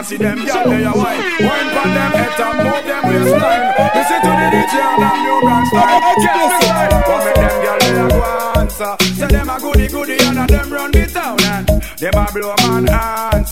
And 0.00 0.08
see 0.08 0.16
them 0.16 0.38
gyal 0.38 0.64
they 0.64 0.84
a 0.84 0.92
wine. 0.96 1.20
Wine 1.44 1.68
pon 1.76 1.88
them 1.92 2.12
head 2.16 2.40
and 2.40 2.56
move 2.64 2.84
them 2.88 3.02
waistline. 3.04 3.64
Listen 3.94 4.20
to 4.24 4.32
the 4.40 4.46
DJ 4.48 4.74
and 4.80 5.04
a 5.04 5.10
new 5.20 5.40
brand 5.44 5.66
style. 5.68 6.00
Catch 6.00 6.24
me 6.24 6.68
right. 6.72 6.92
What 7.08 7.20
make 7.26 7.34
them 7.36 7.56
gyal 7.64 7.78
they 7.84 8.00
a 8.00 8.08
go 8.08 8.20
answer? 8.60 8.92
Say 9.14 9.28
them 9.28 9.50
a 9.50 9.60
goody 9.60 9.88
goody 9.88 10.16
and 10.24 10.38
a 10.38 10.46
them 10.46 10.72
run 10.72 10.90
the 10.90 11.06
town 11.06 11.38
and 11.52 11.68
them 12.00 12.14
a 12.16 12.32
blow 12.32 12.54
man 12.64 12.88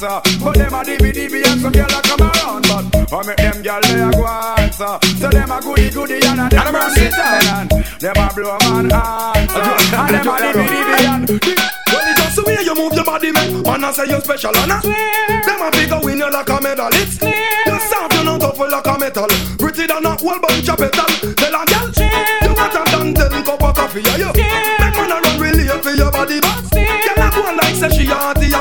answer. 0.03 0.45
But 0.45 0.55
them 0.55 0.75
a 0.75 0.85
dibby 0.85 1.43
and 1.47 1.61
some 1.61 1.73
gyal 1.73 1.99
a 1.99 2.03
come 2.03 2.23
around. 2.23 2.63
But 2.69 3.11
what 3.11 3.27
make 3.27 3.37
them 3.37 3.63
gyal 3.63 3.83
they 3.83 4.01
a 4.01 4.11
go 4.11 4.27
answer? 4.27 4.99
Say 5.19 5.31
them 5.31 5.51
a 5.51 5.61
goody 5.61 5.91
goody 5.91 6.15
and 6.27 6.41
a 6.41 6.49
them 6.49 6.73
the 6.73 7.11
town 7.11 7.47
and 7.55 7.71
them 7.99 8.17
a 8.17 8.35
blow 8.35 8.59
man 8.63 8.93
answer. 8.93 9.61
And 9.99 10.15
them 10.15 10.29
a 10.29 10.37
dibby 10.39 10.69
and 11.03 11.29
Well, 11.29 12.07
it's 12.07 12.21
just 12.21 12.37
the 12.37 12.43
way 12.47 12.63
you 12.63 12.75
move 12.75 12.95
your 12.95 13.05
body, 13.05 13.33
man. 13.33 13.63
Man, 13.63 13.85
I 13.85 13.91
say 13.91 14.07
you're 14.07 14.21
special, 14.21 14.57
and 14.57 14.73
I 14.73 14.81
Them 14.81 15.63
a 15.63 15.71
figure 15.73 16.01
win 16.03 16.19
you 16.19 16.31
like 16.31 16.49
a 16.49 16.61
medalist. 16.61 17.23
You're 17.23 17.81
soft, 17.81 18.15
you're 18.15 18.25
not 18.25 18.41
tough 18.41 18.59
like 18.59 18.87
a 18.87 18.99
metal. 18.99 19.29
Pretty 19.59 19.87
than 19.87 20.07
a 20.07 20.15
whole 20.15 20.39
bunch 20.39 20.69
of 20.69 20.77
petal. 20.79 21.11
Tell 21.35 21.55
a 21.55 21.63
girl, 21.67 21.89
you 21.89 22.55
got 22.55 22.77
a 22.77 22.83
done 22.91 23.15
ten 23.15 23.43
cup 23.43 23.63
of 23.63 23.75
coffee, 23.75 24.03
yeah, 24.03 24.17
you. 24.17 24.33
Make 24.37 24.95
man 24.95 25.11
a 25.11 25.17
run 25.19 25.41
really 25.41 25.67
for 25.83 25.91
your 25.91 26.13
body, 26.13 26.39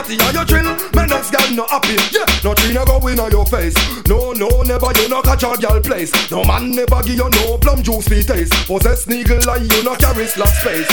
she 0.06 0.16
a 0.16 0.18
hearty, 0.18 0.18
hearty, 0.18 0.18
and 0.18 0.38
you 0.38 0.45
drill. 0.45 0.91
Man, 0.93 1.10
next 1.10 1.32
girl 1.32 1.52
no 1.56 1.66
happy, 1.68 1.95
yeah. 2.12 2.26
No 2.43 2.54
tree 2.54 2.74
no 2.74 2.86
go 2.86 3.08
in 3.08 3.20
on 3.20 3.32
your 3.32 3.45
face. 3.45 3.76
No, 4.08 4.34
no, 4.34 4.62
never 4.64 4.91
you 5.00 5.10
no 5.10 5.22
catch 5.22 5.43
a 5.43 5.56
girl 5.58 5.80
place. 5.82 6.12
No 6.32 6.43
man 6.43 6.72
never 6.72 7.02
give 7.04 7.18
you 7.18 7.30
no 7.30 7.58
plum 7.58 7.82
juice 7.84 8.08
for 8.08 8.22
taste. 8.22 8.54
Possess 8.68 9.08
niggle 9.08 9.43
like 9.45 9.62
you 9.62 9.84
no 9.84 9.95
carry 9.95 10.28
slot 10.28 10.50
space. 10.50 10.88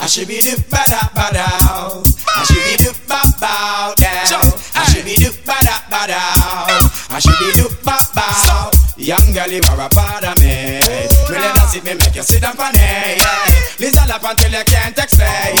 I 0.00 0.06
should 0.06 0.28
be 0.28 0.40
do 0.40 0.56
ba 0.70 0.82
da 0.88 1.00
ba 1.14 1.28
da. 1.32 1.46
I 2.36 2.44
should 2.44 2.64
be 2.64 2.84
do 2.84 2.92
ba 3.06 3.20
ba 3.40 3.94
down. 3.96 4.52
I 4.74 4.84
should 4.92 5.04
be 5.04 5.14
do 5.16 5.30
ba 5.44 5.56
da 5.62 5.76
ba 5.90 6.06
da. 6.08 6.20
I 7.10 7.18
should 7.20 7.38
be 7.38 7.52
do 7.60 7.68
ba 7.84 7.98
ba. 8.14 8.79
Young 9.10 9.32
girl, 9.34 9.50
you 9.50 9.58
are 9.66 9.80
a 9.80 9.88
part 9.88 10.22
of 10.22 10.38
me. 10.38 10.78
Me 10.78 11.34
never 11.34 11.66
see 11.66 11.80
me 11.82 11.98
make 11.98 12.14
you 12.14 12.22
sit 12.22 12.42
down 12.42 12.54
for 12.54 12.70
me. 12.78 13.18
Listen 13.82 14.06
up 14.06 14.22
until 14.22 14.52
you 14.52 14.62
can't 14.62 14.96
explain. 14.96 15.58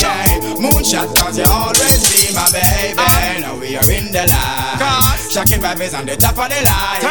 Moonshot 0.62 1.10
cause 1.18 1.36
you 1.36 1.42
always 1.50 1.98
be 2.14 2.30
my 2.30 2.46
baby. 2.54 2.94
Now 3.42 3.58
we 3.58 3.74
are 3.74 3.90
in 3.90 4.12
the 4.14 4.22
light. 4.30 5.18
Shocking 5.34 5.58
vibes 5.58 5.98
on 5.98 6.06
the 6.06 6.14
top 6.14 6.38
of 6.38 6.46
the 6.46 6.62
line. 6.62 7.02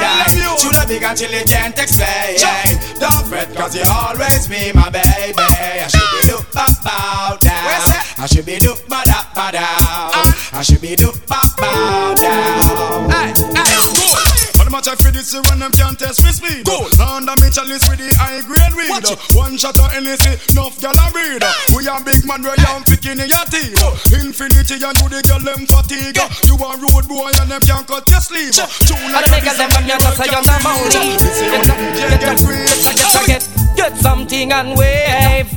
Should 0.63 0.75
have 0.79 0.87
big 0.87 1.03
until 1.03 1.29
you 1.29 1.43
can't 1.43 1.77
explain. 1.77 2.39
Don't 3.03 3.27
fret 3.27 3.53
cause 3.53 3.75
you 3.75 3.83
always 3.91 4.47
be 4.47 4.71
my 4.71 4.89
baby. 4.89 5.35
I 5.43 5.91
should 5.91 6.07
be 6.23 6.31
look 6.31 6.47
ba 6.53 6.67
bow. 6.85 7.37
I 7.43 8.25
should 8.31 8.45
be 8.45 8.59
look 8.59 8.87
ba 8.87 9.03
da 9.03 9.27
ba. 9.35 9.51
I 10.55 10.61
should 10.63 10.79
be 10.79 10.95
look 10.95 11.19
bow. 11.27 12.15
Hey, 13.11 13.33
hey, 13.35 13.68
much 14.79 14.87
I 14.87 14.95
feel 14.95 15.11
this 15.11 15.35
when 15.35 15.59
them 15.59 15.71
can't 15.75 15.99
test 15.99 16.23
with 16.23 16.39
speed? 16.39 16.63
Go. 16.63 16.87
Under 17.03 17.35
me 17.43 17.51
chalice 17.51 17.83
with 17.91 17.99
the 17.99 18.07
high 18.15 18.39
grade 18.47 18.71
weed. 18.79 19.03
One 19.35 19.59
shot 19.59 19.75
of 19.75 19.91
NSC, 19.91 20.55
enough 20.55 20.79
gyal 20.79 20.95
a 20.95 21.05
breed. 21.11 21.43
We 21.75 21.83
are 21.91 21.99
big 21.99 22.23
man, 22.23 22.39
we 22.39 22.55
are 22.55 22.79
picking 22.87 23.19
in 23.19 23.27
your 23.27 23.45
teeth. 23.51 23.75
Infinity 24.15 24.79
and 24.79 24.95
do 24.95 25.11
the 25.11 25.19
girl 25.27 25.43
them 25.43 25.67
fatigue. 25.67 26.15
You 26.47 26.55
are 26.63 26.79
rude 26.79 27.07
boy 27.11 27.27
and 27.43 27.51
them 27.51 27.59
can't 27.67 27.83
cut 27.83 28.07
your 28.07 28.23
sleeve. 28.23 28.55
Tune 28.87 29.11
like 29.11 29.27
niggas 29.27 29.59
them 29.59 29.67
on 29.75 29.83
your 29.83 29.99
say 29.99 30.31
you're 30.31 30.47
not 30.47 30.63
money. 30.63 31.19
Get, 32.79 33.27
get, 33.27 33.43
get 33.75 33.93
something 33.99 34.51
and 34.51 34.79
wave. 34.79 35.49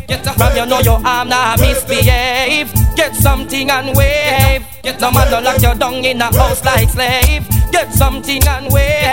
From 0.42 0.56
you 0.56 0.66
know 0.66 0.80
your 0.80 0.98
arm 1.06 1.28
now 1.28 1.54
misbehave. 1.56 2.72
Get 2.96 3.14
something 3.14 3.70
and 3.70 3.96
wave. 3.96 4.66
Get 4.82 5.00
no 5.00 5.12
man 5.12 5.30
no 5.30 5.40
lock 5.40 5.62
you 5.62 5.74
down 5.78 6.04
in 6.04 6.20
a 6.20 6.24
house 6.36 6.64
like 6.64 6.88
slave. 6.90 7.46
Get 7.70 7.92
something 7.92 8.42
and 8.46 8.72
wave. 8.72 9.11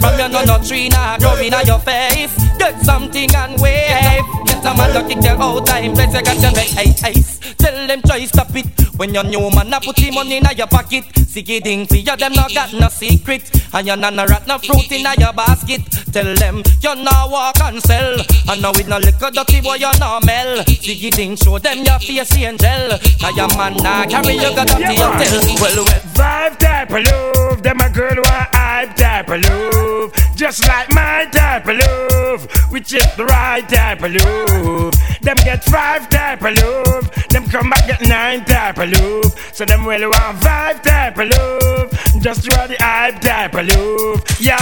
From 0.00 0.18
you 0.18 0.28
know 0.28 0.44
no 0.44 0.58
tree 0.62 0.88
now 0.88 1.18
grow 1.18 1.36
in 1.36 1.52
your 1.66 1.78
face. 1.78 2.34
Get 2.58 2.80
something 2.82 3.34
and 3.34 3.60
wave. 3.60 4.24
No 4.64 4.74
man 4.74 4.94
no 4.94 5.06
kick 5.06 5.22
you 5.22 5.30
out 5.30 5.66
time 5.66 5.92
place. 5.94 6.14
You 6.14 6.22
got 6.22 6.54
to 6.54 6.80
ice 6.80 7.04
ice. 7.04 7.33
Tell 7.64 7.86
them 7.86 8.02
try 8.02 8.24
stop 8.26 8.54
it. 8.54 8.66
When 8.98 9.14
your 9.14 9.24
new 9.24 9.50
man 9.50 9.72
a 9.72 9.80
put 9.80 9.98
him 9.98 10.14
money 10.14 10.36
in 10.36 10.44
your 10.54 10.66
pocket. 10.66 11.04
Sicky 11.32 11.62
ding 11.62 11.86
for 11.86 11.96
you 11.96 12.14
them 12.14 12.34
not 12.34 12.52
got 12.52 12.74
no 12.74 12.88
secret. 12.88 13.50
And 13.72 13.86
you 13.86 13.96
not 13.96 14.12
no 14.12 14.26
rat 14.26 14.46
no 14.46 14.58
fruit 14.58 14.92
in 14.92 15.06
your 15.18 15.32
basket. 15.32 15.80
Tell 16.12 16.34
them 16.34 16.62
you 16.82 16.94
no 16.94 17.26
walk 17.32 17.58
and 17.62 17.80
sell. 17.82 18.20
And 18.50 18.60
now 18.60 18.72
with 18.72 18.86
no 18.86 18.98
liquor 18.98 19.30
dirty 19.30 19.62
boy 19.62 19.76
you 19.76 19.90
no 19.98 20.20
mel. 20.26 20.58
Sicky 20.64 21.10
ding 21.10 21.36
show 21.36 21.58
them 21.58 21.78
your 21.78 21.98
face 22.00 22.36
angel. 22.36 22.98
Cause 23.18 23.34
your 23.34 23.48
man 23.56 23.76
nah 23.78 24.04
carry 24.04 24.34
you 24.34 24.54
got 24.54 24.70
up 24.70 24.76
to 24.76 24.92
your 24.92 25.12
tail. 25.16 25.40
Well 25.58 25.84
well. 25.88 26.00
Vibe 26.12 26.58
type 26.58 26.90
of 26.90 27.02
love, 27.06 27.62
them 27.62 27.80
a 27.80 27.88
girl 27.88 28.22
a 28.26 28.48
hype 28.52 28.94
type 28.94 29.30
of 29.30 29.40
love. 29.40 30.12
Just 30.36 30.68
like 30.68 30.92
my 30.92 31.26
type 31.32 31.66
of 31.66 31.78
love, 31.78 32.46
which 32.70 32.92
is 32.92 33.06
the 33.16 33.24
right 33.24 33.66
type 33.68 34.02
of 34.02 34.12
love. 34.12 34.92
Them 35.22 35.36
get 35.38 35.64
five 35.64 36.08
type 36.10 36.42
of 36.42 36.54
love, 36.58 37.10
them 37.30 37.44
come 37.54 37.70
back 37.70 37.86
get 37.86 38.00
nine 38.08 38.44
type 38.44 38.78
of 38.78 38.90
love. 38.90 39.32
So 39.52 39.64
them 39.64 39.86
really 39.86 40.08
want 40.08 40.42
five 40.42 40.82
type 40.82 41.16
of 41.18 41.28
love, 41.28 41.90
just 42.24 42.42
try 42.50 42.66
the 42.66 42.76
hype 42.80 43.20
type 43.20 43.52
of 43.52 43.68
love. 43.68 44.24
Yo, 44.40 44.56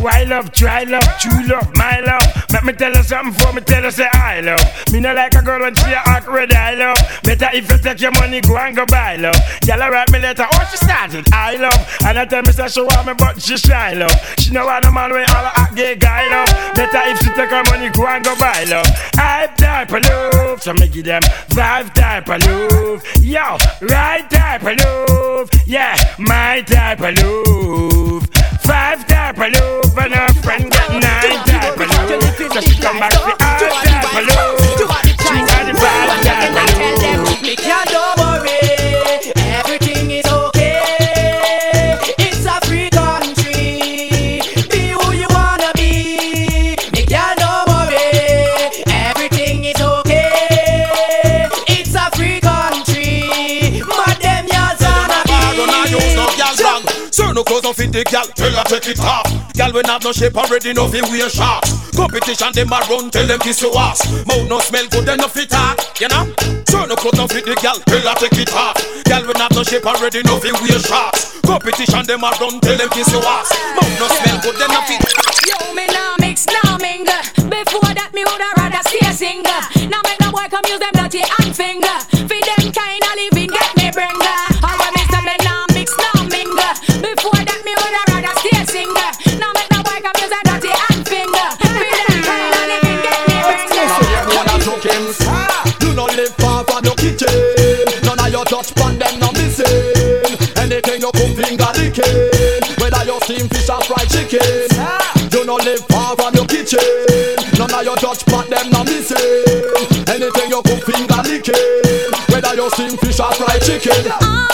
why 0.00 0.22
love, 0.22 0.52
try 0.52 0.84
love, 0.84 1.02
true 1.18 1.42
love, 1.48 1.68
my 1.74 1.98
love. 2.06 2.22
Let 2.52 2.62
me 2.62 2.72
tell 2.72 2.92
you 2.94 3.02
something 3.02 3.34
for 3.34 3.52
me 3.52 3.60
tell 3.60 3.82
you 3.82 3.90
say 3.90 4.06
I 4.14 4.40
love. 4.40 4.62
Me 4.92 5.00
not 5.00 5.16
like 5.16 5.34
a 5.34 5.42
girl 5.42 5.60
when 5.60 5.74
she 5.74 5.90
a 5.90 6.22
red 6.30 6.54
I 6.54 6.74
love. 6.74 6.96
Better 7.24 7.48
if 7.52 7.68
you 7.68 7.78
take 7.78 8.00
your 8.00 8.12
money, 8.12 8.40
go 8.40 8.56
and 8.56 8.76
go 8.76 8.86
buy 8.86 9.16
love. 9.16 9.34
Y'all 9.66 9.78
write 9.90 10.12
me 10.12 10.20
letter, 10.20 10.46
oh 10.46 10.68
she 10.70 10.76
started, 10.76 11.26
I 11.32 11.56
love. 11.56 11.98
And 12.06 12.18
I 12.20 12.24
tell 12.24 12.42
me 12.42 12.52
say 12.52 12.68
she 12.68 12.82
want 12.82 13.08
me, 13.08 13.14
but 13.18 13.42
she 13.42 13.56
shy 13.56 13.94
love. 13.94 14.14
She 14.38 14.52
know 14.52 14.66
want 14.66 14.84
a 14.84 14.92
man 14.92 15.10
when 15.10 15.28
all 15.28 15.44
a 15.44 15.74
gay 15.74 15.96
guy 15.96 16.28
love. 16.30 16.74
Better 16.76 17.02
if 17.10 17.18
she 17.18 17.30
take 17.34 17.50
her 17.50 17.64
money, 17.64 17.90
go 17.90 18.06
and 18.06 18.24
go 18.24 18.36
buy 18.38 18.62
love. 18.70 18.86
Hype 19.18 19.56
type 19.56 19.92
of 19.92 20.04
love, 20.04 20.62
so 20.62 20.72
me 20.74 20.86
give 20.86 21.04
them 21.06 21.22
five 21.50 21.92
type 21.94 22.28
of 22.28 22.46
love. 22.46 23.02
Yo, 23.20 23.58
right 23.82 24.30
type 24.30 24.62
of 24.62 24.78
love, 24.78 25.50
yeah, 25.66 25.96
my 26.18 26.62
type 26.62 27.00
of 27.00 27.07
love. 27.16 28.26
Five 28.62 29.06
type 29.06 29.38
of 29.38 29.98
and 29.98 30.14
her 30.14 30.32
friend 30.42 30.70
got 30.70 30.90
nine 30.90 31.44
type 31.46 31.78
of 31.78 31.88
love. 31.88 32.52
So 32.52 32.60
she 32.60 32.80
come 32.80 32.98
back 32.98 33.12
with 33.24 33.38
five 33.38 33.60
type 33.60 34.04
of 34.04 34.26
love. 34.26 34.60
She 34.68 34.84
got 34.86 35.66
the 35.66 35.74
five 35.74 36.22
type 36.22 38.17
no 57.38 57.44
clothes 57.44 57.62
don't 57.62 57.76
fit 57.76 57.92
the 57.94 58.02
gal, 58.02 58.26
tell 58.34 58.50
her 58.50 58.66
take 58.66 58.90
it 58.90 58.98
off. 58.98 59.22
Gal 59.54 59.70
when 59.70 59.86
have 59.86 60.02
no 60.02 60.10
shape 60.10 60.34
already, 60.34 60.74
no 60.74 60.90
fi 60.90 60.98
wear 61.06 61.30
shorts. 61.30 61.70
Competition 61.94 62.50
them 62.50 62.74
a 62.74 62.82
run, 62.90 63.14
tell 63.14 63.26
them 63.30 63.38
kiss 63.38 63.62
your 63.62 63.70
ass. 63.78 64.02
Mouth 64.26 64.50
no 64.50 64.58
smell 64.58 64.90
good, 64.90 65.06
enough 65.06 65.38
fit 65.38 65.46
talk, 65.46 65.78
you 66.02 66.10
know. 66.10 66.26
Sir, 66.66 66.82
no 66.90 66.98
clothes 66.98 67.14
don't 67.14 67.30
fit 67.30 67.46
the 67.46 67.54
gal, 67.62 67.78
tell 67.86 68.02
her 68.02 68.16
take 68.18 68.34
it 68.42 68.50
off. 68.58 68.74
Gal 69.06 69.22
when 69.22 69.38
have 69.38 69.54
no 69.54 69.62
shape 69.62 69.86
already, 69.86 70.18
no 70.26 70.42
fi 70.42 70.50
wear 70.50 70.82
shorts. 70.82 71.38
Competition 71.46 72.02
them 72.10 72.26
a 72.26 72.30
run, 72.42 72.58
tell 72.58 72.74
them 72.74 72.90
kiss 72.90 73.06
your 73.14 73.22
ass. 73.22 73.54
Mouth 73.78 73.94
no 74.02 74.06
smell 74.18 74.38
good, 74.42 74.58
enough 74.58 74.90
fit. 74.90 74.98
Yo, 75.46 75.58
me 75.78 75.86
now 75.94 76.18
mix, 76.18 76.42
now 76.50 76.74
mingle. 76.82 77.22
Before 77.46 77.94
that, 77.94 78.10
me 78.18 78.26
woulda 78.26 78.50
rather 78.58 78.82
stay 78.90 79.06
single. 79.14 79.62
Now 79.86 80.02
make 80.02 80.18
the 80.18 80.26
boy 80.34 80.50
come 80.50 80.66
use 80.66 80.82
them 80.82 80.90
dirty 80.90 81.22
hand 81.22 81.54
finger. 81.54 81.96
Feed 82.26 82.42
them 82.50 82.66
kind 82.74 82.98
of 82.98 83.14
living, 83.14 83.54
get 83.54 83.70
me 83.78 83.94
bringer. 83.94 84.77
Kitchen. 97.18 98.02
None 98.04 98.20
of 98.20 98.30
your 98.32 98.44
touch 98.44 98.74
pan 98.74 98.98
them 98.98 99.18
no 99.18 99.32
missing. 99.32 99.66
Anything 100.56 101.00
you 101.02 101.10
cook 101.12 101.34
finger 101.36 101.70
licking. 101.74 102.30
Whether 102.78 103.04
you 103.04 103.18
steam 103.22 103.48
fish 103.48 103.68
or 103.68 103.82
fried 103.82 104.08
chicken. 104.08 104.40
You 105.32 105.44
no 105.44 105.56
live 105.56 105.84
far 105.88 106.16
from 106.16 106.34
your 106.34 106.46
kitchen. 106.46 106.80
None 107.58 107.74
of 107.74 107.84
your 107.84 107.96
touch 107.96 108.24
pan 108.26 108.48
them 108.50 108.70
no 108.70 108.84
missing. 108.84 109.18
Anything 110.08 110.50
you 110.50 110.62
cook 110.62 110.82
finger 110.84 111.22
licking. 111.24 112.12
Whether 112.30 112.54
you 112.54 112.70
steam 112.70 112.96
fish 112.98 113.20
or 113.20 113.32
fried 113.34 113.62
chicken. 113.62 114.47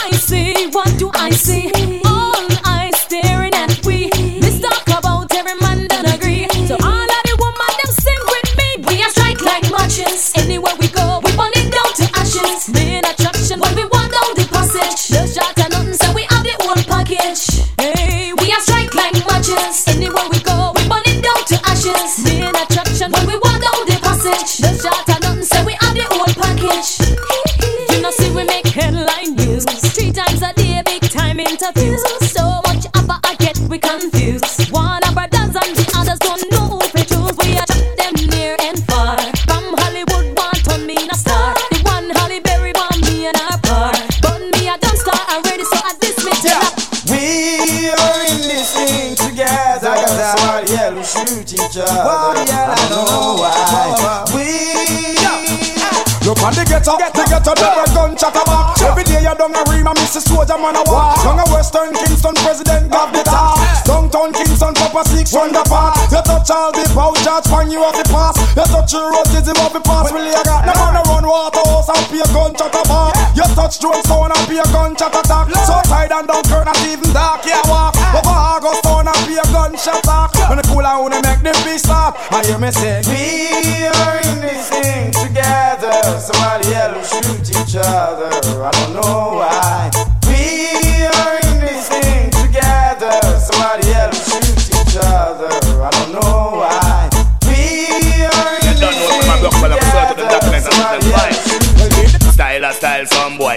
A 60.17 60.21
ream 60.21 60.21
and 60.21 60.21
miss 60.21 60.21
a 60.21 60.21
soldier 60.21 60.59
man 60.59 60.77
a 60.77 60.83
walk. 60.91 61.23
Down 61.23 61.39
a 61.39 61.45
Western 61.51 61.93
Kingston 61.95 62.35
president 62.35 62.91
got 62.91 63.13
the 63.13 63.23
top. 63.23 63.59
Downtown 63.85 64.33
Kingston 64.33 64.75
Papa 64.75 65.03
Six 65.09 65.31
the 65.31 65.63
part. 65.67 65.97
You 66.11 66.23
touch 66.23 66.51
all 66.51 66.73
the 66.73 66.85
vouchers, 66.95 67.47
find 67.51 67.71
you 67.71 67.83
off 67.83 67.97
the 67.97 68.05
pass. 68.11 68.37
You 68.55 68.65
touch 68.65 68.93
your 68.93 69.11
roses, 69.11 69.47
him 69.49 69.59
off 69.59 69.73
the 69.73 69.81
pass. 69.81 70.13
Really 70.13 70.31
you 70.31 70.45
got 70.45 70.67
no 70.67 70.73
man 70.75 70.97
a 70.97 71.03
run 71.09 71.27
water 71.27 71.63
house 71.67 71.89
and 71.89 72.07
pay 72.11 72.21
a 72.23 72.29
gun 72.31 72.55
chat 72.55 72.75
about. 72.75 73.15
You 73.35 73.47
touch 73.55 73.81
drone 73.81 74.03
stone 74.05 74.31
and 74.31 74.45
pay 74.47 74.59
a 74.59 74.67
gun 74.71 74.95
chat 74.95 75.15
attack. 75.15 75.51
So 75.67 75.75
tight 75.91 76.13
and 76.13 76.27
Dunkirk 76.29 76.65
not 76.65 76.79
even 76.87 77.11
dark, 77.13 77.45
yeah 77.47 77.63
walk. 77.67 77.97
Over 78.15 78.35
August 78.35 78.83
town 78.85 79.09
and 79.09 79.21
pay 79.27 79.39
a 79.39 79.47
gunshot 79.51 80.03
attack. 80.03 80.31
When 80.49 80.59
the 80.59 80.65
cool 80.71 80.87
out, 80.87 81.11
make 81.11 81.43
the 81.43 81.55
beast 81.67 81.87
stop. 81.91 82.17
I 82.31 82.45
hear 82.47 82.59
me 82.59 82.71
say, 82.71 83.03
We 83.11 83.87
are 83.87 84.19
in 84.23 84.39
this 84.41 84.71
thing 84.71 85.11
together. 85.11 85.95
Somebody 86.19 86.75
else 86.75 87.11
shoot 87.11 87.51
each 87.51 87.77
other. 87.77 88.31
I 88.63 88.71
don't 88.71 88.95
know 88.95 89.34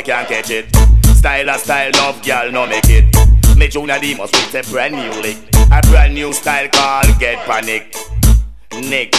can't 0.08 0.30
catch 0.30 0.51
it. 0.51 0.74
Style 1.18 1.49
a 1.49 1.58
style, 1.60 1.91
love 1.95 2.24
girl, 2.24 2.49
no 2.49 2.66
make 2.66 2.88
it. 2.88 3.14
Me 3.58 3.68
Junior 3.68 3.99
Demus 3.99 4.32
with 4.32 4.55
a 4.55 4.72
brand 4.72 4.95
new 4.95 5.22
lick. 5.22 5.38
A 5.70 5.82
brand 5.89 6.14
new 6.14 6.32
style 6.32 6.70
called 6.70 7.20
Get 7.20 7.38
Panic. 7.45 7.93
Nick, 8.72 9.14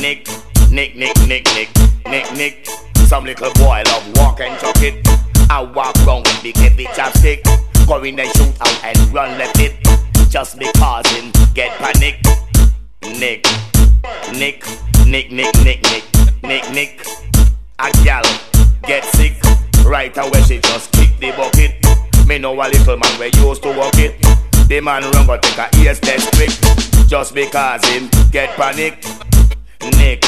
Nick, 0.00 0.26
Nick, 0.70 0.96
Nick, 0.96 1.14
Nick, 1.28 1.44
Nick, 1.52 1.68
Nick, 2.06 2.32
Nick. 2.32 2.66
Some 3.08 3.26
little 3.26 3.52
boy 3.54 3.82
love 3.88 4.16
walk 4.16 4.40
and 4.40 4.58
chuck 4.58 4.80
it. 4.80 5.06
I 5.50 5.60
walk 5.60 5.94
round 6.06 6.26
with 6.26 6.42
big 6.44 6.56
heavy 6.56 6.86
chopstick. 6.96 7.44
Go 7.86 8.02
in 8.02 8.18
and 8.18 8.30
shoot 8.36 8.58
out 8.58 8.84
and 8.84 9.12
run 9.12 9.36
left 9.36 9.60
it. 9.60 9.76
Just 10.30 10.58
because 10.58 11.06
him 11.08 11.30
get 11.52 11.76
panic. 11.76 12.24
Nick, 13.02 13.44
Nick, 14.32 14.64
Nick, 15.04 15.30
Nick, 15.30 15.54
Nick, 15.62 15.82
Nick, 15.82 16.42
Nick, 16.42 16.70
Nick. 16.72 17.29
Right 20.00 20.16
away 20.16 20.40
she 20.44 20.58
just 20.60 20.90
kick 20.92 21.10
the 21.18 21.30
bucket. 21.32 21.76
Me 22.26 22.38
know 22.38 22.54
a 22.54 22.64
little 22.64 22.96
man 22.96 23.20
we 23.20 23.26
used 23.38 23.62
to 23.62 23.68
walk 23.76 23.98
it. 23.98 24.18
The 24.66 24.80
man 24.80 25.02
run 25.02 25.26
go 25.26 25.36
take 25.36 25.58
a 25.58 25.68
ears 25.76 26.00
test 26.00 26.32
quick. 26.32 26.48
Just 27.06 27.34
because 27.34 27.84
him 27.84 28.08
get 28.30 28.48
panic. 28.56 29.04
Nick, 29.98 30.24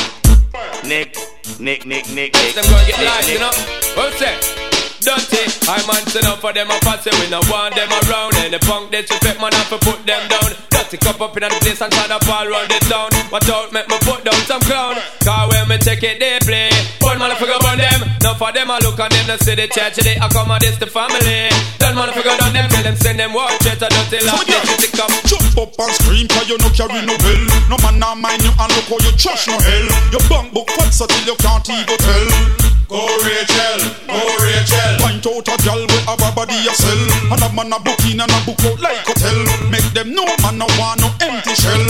Nick, 0.84 1.16
Nick, 1.58 1.86
Nick, 1.86 1.86
Nick, 1.86 2.06
Nick. 2.12 2.32
Them 2.34 2.64
gonna 2.64 2.86
get 2.86 2.98
Nick. 3.00 3.32
you 3.32 3.38
know. 3.38 3.50
Well 3.96 4.12
said. 4.18 4.61
Dirty, 5.02 5.42
I 5.66 5.82
man 5.90 5.98
stand 6.06 6.30
up 6.30 6.38
for 6.38 6.54
them 6.54 6.70
a 6.70 6.78
fussy 6.86 7.10
We 7.18 7.26
no 7.26 7.42
want 7.50 7.74
them 7.74 7.90
around. 8.06 8.38
And 8.38 8.54
Any 8.54 8.62
punk 8.62 8.94
disrespect 8.94 9.42
man 9.42 9.50
have 9.50 9.66
to 9.74 9.78
put 9.82 9.98
them 10.06 10.22
down. 10.30 10.54
Dirty 10.70 10.94
cup 11.02 11.18
up 11.18 11.34
in 11.34 11.42
the 11.42 11.50
place 11.58 11.82
and 11.82 11.90
try 11.90 12.06
to 12.06 12.22
fall 12.22 12.46
round 12.46 12.70
the 12.70 12.78
town. 12.86 13.10
Watch 13.34 13.50
out, 13.50 13.74
make 13.74 13.90
me 13.90 13.98
put 14.06 14.22
down 14.22 14.38
some 14.46 14.62
clown. 14.62 14.94
Cause 15.26 15.50
when 15.50 15.66
me 15.66 15.82
take 15.82 16.06
it 16.06 16.22
they 16.22 16.38
play. 16.46 16.70
One 17.02 17.18
motherfucker 17.18 17.58
burn 17.66 17.82
them. 17.82 18.14
Now 18.22 18.38
for 18.38 18.54
them 18.54 18.70
I 18.70 18.78
look 18.78 18.94
on 19.02 19.10
them 19.10 19.26
They 19.26 19.42
see 19.42 19.58
the 19.58 19.66
church 19.66 19.98
they 20.06 20.14
accommodate 20.22 20.78
the 20.78 20.86
family. 20.86 21.50
Don't 21.82 21.98
motherfucker 21.98 22.38
done 22.38 22.54
them 22.54 22.70
Tell 22.70 22.86
them 22.86 22.94
send 22.94 23.18
them 23.18 23.34
watch 23.34 23.58
it 23.66 23.82
I 23.82 23.90
don't 23.90 24.06
tell 24.06 24.22
them 24.22 24.38
They 24.78 25.02
up 25.02 25.10
Jump 25.26 25.58
up 25.58 25.74
and 25.82 25.92
scream 25.98 26.30
cause 26.30 26.46
you 26.46 26.62
no 26.62 26.70
carry 26.70 27.02
no 27.02 27.18
bell. 27.18 27.42
No 27.66 27.76
man 27.82 27.98
now 27.98 28.14
mind 28.14 28.46
you 28.46 28.54
and 28.54 28.70
look 28.70 28.86
how 28.86 29.02
you 29.02 29.10
trash 29.18 29.50
no 29.50 29.58
hell. 29.58 29.86
Your 30.14 30.22
bank 30.30 30.54
book 30.54 30.70
fat 30.78 30.94
so 30.94 31.10
till 31.10 31.26
you 31.26 31.36
can't 31.42 31.66
even 31.66 31.98
tell 31.98 32.71
Go 32.92 33.00
Rachel, 33.24 33.80
go 34.06 34.20
Rachel. 34.44 34.98
Point 35.00 35.26
out 35.26 35.48
a 35.48 35.56
gal 35.64 35.80
with 35.80 36.08
a 36.12 36.32
body 36.36 36.52
sell 36.76 37.32
And 37.32 37.42
a 37.42 37.48
man 37.54 37.72
a 37.72 37.80
book 37.80 37.98
in 38.04 38.20
and 38.20 38.30
a 38.30 38.38
book 38.44 38.62
out 38.66 38.80
like 38.80 39.06
hotel 39.06 39.70
Make 39.70 39.94
them 39.94 40.14
know 40.14 40.26
man 40.42 40.58
no 40.58 40.66
want 40.78 41.00
no 41.00 41.08
empty 41.24 41.54
shell. 41.54 41.86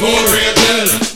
Go 0.00 0.10
Rachel 0.34 1.11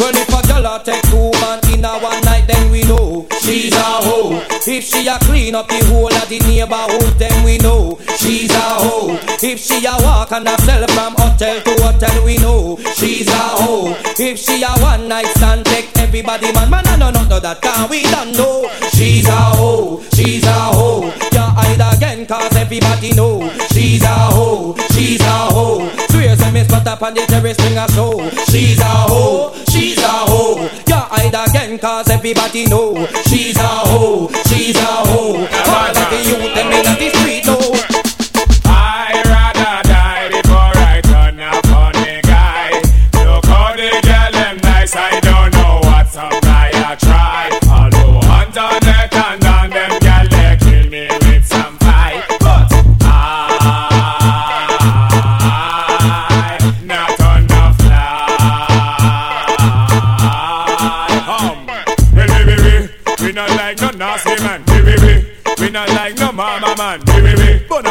Well, 0.00 0.16
if 0.16 0.32
a 0.32 0.40
girl 0.48 0.64
a 0.64 0.82
take 0.82 1.02
two 1.12 1.30
man 1.44 1.60
in 1.72 1.84
a 1.84 1.92
one 2.00 2.22
night, 2.24 2.46
then 2.48 2.70
we 2.72 2.80
know 2.84 3.26
she's 3.42 3.74
a 3.74 4.00
hoe. 4.00 4.42
If 4.66 4.84
she 4.84 5.06
a 5.06 5.18
clean 5.18 5.54
up 5.54 5.68
the 5.68 5.84
whole 5.92 6.08
of 6.08 6.26
the 6.26 6.38
neighborhood, 6.40 7.18
then 7.18 7.44
we 7.44 7.58
know 7.58 7.98
she's 8.16 8.50
a 8.50 8.60
hoe. 8.80 9.18
If 9.42 9.60
she 9.60 9.84
a 9.84 9.92
walk 10.00 10.32
and 10.32 10.48
sell 10.60 10.86
from 10.88 11.14
hotel 11.18 11.60
to 11.60 11.82
hotel, 11.82 12.24
we 12.24 12.38
know 12.38 12.78
she's 12.96 13.28
a 13.28 13.44
hoe. 13.60 13.94
If 14.18 14.38
she 14.38 14.62
a 14.62 14.70
one 14.80 15.06
night 15.06 15.26
stand, 15.36 15.66
take 15.66 15.90
everybody 15.98 16.50
man, 16.52 16.70
man, 16.70 16.84
no, 16.98 17.10
no, 17.10 17.22
no, 17.24 17.38
that 17.38 17.60
can 17.60 17.90
we 17.90 18.02
don't 18.04 18.32
know. 18.32 18.70
She's 18.94 19.28
a 19.28 19.32
hoe, 19.32 20.02
she's 20.14 20.44
a 20.44 20.52
hoe. 20.52 21.12
You 21.32 21.40
hide 21.40 21.96
again, 21.96 22.26
cause 22.26 22.56
everybody 22.56 23.12
know 23.12 23.52
she's 23.72 24.02
a 24.02 24.08
hoe, 24.08 24.74
she's 24.92 25.20
a 25.20 25.36
hoe. 25.52 25.88
Swears 26.08 26.40
and 26.40 26.54
miss 26.54 26.68
spot 26.68 26.86
up 26.86 27.02
on 27.02 27.14
the 27.14 27.20
terrace, 27.26 27.56
bring 27.58 27.76
a 27.76 27.86
show. 27.92 28.16
She's 28.50 28.80
a 28.80 28.84
hoe, 28.84 29.54
she's 29.68 29.89
a 29.98 30.24
hoe. 30.30 30.62
You 30.86 30.94
hide 30.94 31.34
again, 31.34 31.78
cause 31.78 32.08
everybody 32.08 32.66
know 32.66 33.06
she's 33.26 33.56
a 33.56 33.62
hoe, 33.62 34.28
she's 34.48 34.76
a 34.76 34.92
hoe. 35.10 35.36
All 35.36 35.90
of 35.90 36.06
the 36.10 36.18
youth, 36.28 36.54
them 36.54 36.72
in 36.72 36.84
the 36.84 37.10
street, 37.18 37.46
know. 37.46 37.89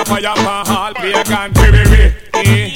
Fire 0.09 0.33
pan 0.33 0.65
hall 0.65 0.93
pagan 0.93 1.53
baby. 1.53 2.13
Eh. 2.33 2.71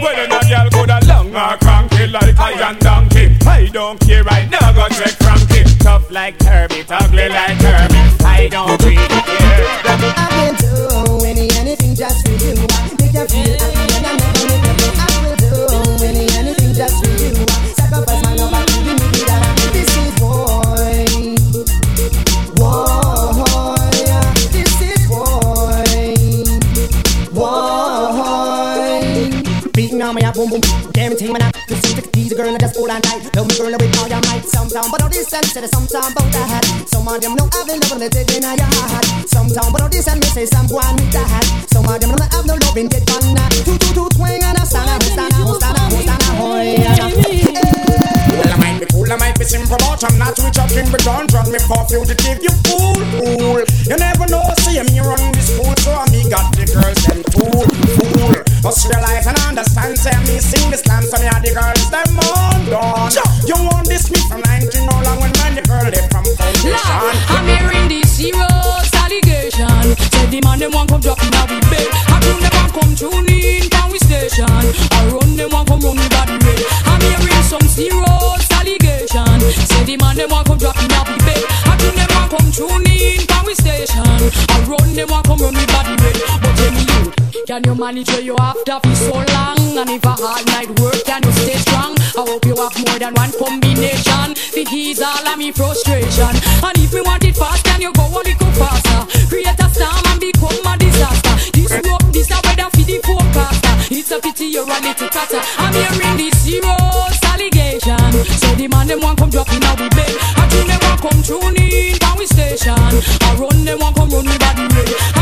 Well, 0.00 0.14
then 0.14 0.30
a 0.30 0.40
girl 0.46 0.70
coulda 0.70 0.98
long 1.06 1.34
or 1.34 1.56
cranky 1.58 2.06
like 2.06 2.38
a 2.38 2.58
young 2.58 2.78
donkey. 2.78 3.34
I 3.44 3.66
don't 3.72 3.98
care 3.98 4.22
right 4.22 4.48
now, 4.48 4.72
go 4.72 4.86
check 4.88 5.14
Frankie. 5.18 5.64
Tough 5.82 6.10
like 6.10 6.40
Herbie, 6.42 6.84
ugly 6.88 7.28
like 7.28 7.58
Herbie. 7.58 8.02
I 8.24 8.48
don't 8.48 8.80
really 8.84 9.02
care. 9.02 9.66
I 10.14 10.30
will 10.38 10.54
do 10.62 11.26
any 11.26 11.50
anything 11.58 11.94
just 11.96 12.24
for 12.24 12.32
you. 12.32 12.54
Make 12.54 13.14
you 13.18 13.26
feel 13.26 13.54
happy 13.58 13.84
I 13.90 14.00
never 14.06 14.16
make 14.22 14.46
you. 14.46 14.90
I 15.02 15.10
will 15.22 15.36
do 15.42 16.04
any 16.06 16.26
anything 16.38 16.72
just 16.72 17.02
for 17.02 17.10
you. 17.10 17.34
Sacrifice 17.74 18.22
my 18.22 18.34
love 18.36 18.55
me. 30.60 30.92
Guarantee 30.92 31.30
when 31.30 31.42
I 31.42 31.50
just 31.68 31.84
see 31.84 31.94
the 31.94 32.04
a 32.06 32.34
girl 32.34 32.48
and 32.48 32.60
just 32.60 32.76
hold 32.76 32.90
on 32.90 33.00
tight. 33.02 33.24
Love 33.36 33.48
me 33.48 33.54
girl 33.56 33.72
with 33.72 33.98
all 33.98 34.08
your 34.08 34.22
might. 34.28 34.44
Sometime, 34.44 34.90
but 34.90 35.02
all 35.02 35.08
this 35.08 35.32
and 35.32 35.44
say 35.46 35.66
sometime 35.66 36.12
about 36.12 36.30
that. 36.32 36.64
Some 36.88 37.08
of 37.08 37.20
them 37.20 37.34
know 37.36 37.48
I've 37.52 37.66
been 37.66 37.80
loving 37.80 38.08
it 38.08 38.30
in 38.32 38.42
your 38.42 38.70
heart. 38.76 39.04
Sometime, 39.28 39.72
but 39.72 39.82
all 39.82 39.88
this 39.88 40.08
and 40.08 40.20
me 40.20 40.28
say 40.32 40.46
someone 40.46 40.96
with 40.96 41.12
that. 41.12 41.44
Some 41.68 41.86
of 41.86 42.00
them 42.00 42.10
know 42.10 42.20
I 42.20 42.28
have 42.34 42.46
no 42.46 42.54
love 42.56 42.76
in 42.76 42.88
get 42.88 43.04
fun. 43.08 43.36
Two 43.64 43.76
two 43.78 43.92
two 43.94 44.08
twang 44.16 44.42
and 44.42 44.58
a 44.58 44.64
stand 44.66 44.90
up, 44.90 45.02
stand 45.02 45.34
up, 45.34 45.48
stand 45.60 45.76
up, 45.76 45.92
stand 45.92 46.22
up, 46.24 46.40
oh, 46.40 46.56
Well, 48.36 48.52
I 48.52 48.56
might 48.56 48.78
be 48.80 48.86
cool, 48.92 49.12
I 49.12 49.16
might 49.16 49.36
be 49.38 49.44
simple, 49.44 49.76
but 49.76 50.02
I'm 50.04 50.16
not 50.18 50.36
too 50.36 50.50
choking, 50.50 50.88
but 50.90 51.02
don't 51.04 51.28
drop 51.28 51.48
me 51.48 51.58
for 51.66 51.82
fugitive, 51.88 52.40
you 52.42 52.54
fool, 52.64 52.96
fool. 53.20 53.60
You 53.88 53.96
never 53.96 54.26
know, 54.28 54.44
see 54.64 54.80
me 54.80 55.00
run 55.00 55.20
this 55.32 55.52
fool, 55.56 55.74
so 55.82 55.92
I 55.92 56.04
me 56.10 56.28
got 56.30 56.52
the 56.56 56.64
girls, 56.68 57.00
them 57.04 57.20
fool, 57.32 57.64
fool. 57.96 58.55
Must 58.66 58.82
realize 58.90 59.24
and 59.28 59.38
understand, 59.46 59.96
say 59.96 60.10
me 60.26 60.42
sing 60.42 60.74
this 60.74 60.82
slam, 60.82 60.98
so 61.06 61.14
me 61.22 61.30
had 61.30 61.38
the 61.38 61.54
girls, 61.54 61.86
them 61.86 62.18
on 62.34 62.66
done. 62.66 63.14
You 63.46 63.54
want 63.62 63.86
this 63.86 64.10
me 64.10 64.18
from 64.26 64.42
19 64.42 64.90
no 64.90 65.06
long 65.06 65.22
when 65.22 65.30
man 65.38 65.54
the 65.54 65.62
girl 65.62 65.86
they 65.86 66.02
from 66.10 66.26
foundation. 66.34 66.74
I'm 67.30 67.46
hearing 67.46 67.86
these 67.86 68.10
serious 68.10 68.90
allegation. 68.90 69.70
Say 70.10 70.26
the 70.34 70.42
man 70.42 70.58
them 70.58 70.74
want 70.74 70.90
come 70.90 70.98
drop 70.98 71.22
in 71.22 71.30
a 71.30 71.46
we 71.46 71.62
bed. 71.70 71.86
Come 72.10 72.26
them 72.26 72.42
want 72.42 72.74
come 72.74 72.92
tune 72.98 73.30
in 73.30 73.70
from 73.70 73.86
we 73.94 74.02
station? 74.02 74.50
I 74.50 75.14
run 75.14 75.38
them 75.38 75.46
want 75.54 75.70
come 75.70 75.86
run 75.86 75.94
me 75.94 76.06
body 76.10 76.34
red. 76.34 76.62
I'm 76.90 76.98
hearing 77.06 77.46
some 77.46 77.62
serious 77.70 78.50
allegation. 78.50 79.30
Say 79.62 79.86
the 79.86 79.94
man 80.02 80.18
them 80.18 80.34
want 80.34 80.50
come 80.50 80.58
drop 80.58 80.74
in 80.82 80.90
a 80.90 81.00
we 81.06 81.14
bed. 81.22 81.46
Come 81.70 81.94
them 81.94 82.10
want 82.18 82.34
come 82.34 82.50
tune 82.50 82.82
in 82.82 83.22
from 83.30 83.46
we 83.46 83.54
station? 83.54 84.02
I 84.02 84.58
run 84.66 84.90
them 84.90 85.06
want 85.06 85.22
come 85.22 85.38
run 85.38 85.54
me 85.54 85.62
body 85.70 85.94
red. 86.02 86.45
Can 87.46 87.62
you 87.64 87.74
manage 87.76 88.10
where 88.10 88.20
you 88.20 88.34
after 88.40 88.80
for 88.82 88.94
so 88.94 89.14
long? 89.14 89.78
And 89.78 89.90
if 89.90 90.04
a 90.04 90.14
hard 90.18 90.46
night 90.50 90.68
work, 90.80 90.98
can 91.06 91.22
you 91.22 91.32
stay 91.32 91.58
strong? 91.62 91.94
I 92.18 92.26
hope 92.26 92.44
you 92.44 92.56
have 92.58 92.74
more 92.74 92.98
than 92.98 93.14
one 93.14 93.30
combination. 93.38 94.34
To 94.34 94.62
ease 94.74 95.00
all 95.00 95.26
of 95.26 95.38
me 95.38 95.52
frustration. 95.52 96.34
And 96.66 96.76
if 96.82 96.92
you 96.92 97.04
want 97.04 97.22
it 97.24 97.36
fast, 97.36 97.64
can 97.64 97.80
you 97.80 97.92
go 97.94 98.02
a 98.02 98.20
little 98.26 98.52
faster? 98.58 99.00
Create 99.30 99.54
a 99.62 99.68
storm 99.70 100.06
and 100.10 100.20
become 100.20 100.66
a 100.66 100.74
disaster. 100.74 101.34
This 101.54 101.72
rope, 101.86 102.02
this 102.10 102.30
a 102.34 102.38
weather 102.42 102.68
for 102.74 102.82
the 102.82 102.98
forecaster. 103.06 103.74
It's 103.94 104.10
a 104.10 104.18
pity 104.18 104.46
you're 104.50 104.66
a 104.66 104.78
little 104.82 105.08
cutter. 105.08 105.42
I'm 105.62 105.72
hearing 105.72 106.18
this 106.18 106.34
serious 106.42 107.20
allegation. 107.30 108.10
So 108.42 108.50
the 108.58 108.66
man 108.66 108.90
them 108.90 109.00
want 109.00 109.18
come 109.22 109.30
dropping 109.30 109.62
in 109.62 109.70
our 109.70 109.88
bed. 109.94 110.14
I 110.34 110.50
tune 110.50 110.66
them 110.66 110.80
want 110.82 110.98
come 110.98 111.22
in 111.54 111.94
from 112.02 112.18
we 112.18 112.26
station. 112.26 112.74
I 112.74 113.28
run 113.38 113.62
them 113.62 113.78
want 113.78 113.94
come 113.94 114.10
run 114.10 114.26
me 114.26 114.34
body 114.34 114.66
red. 114.74 114.90
I'm 115.14 115.15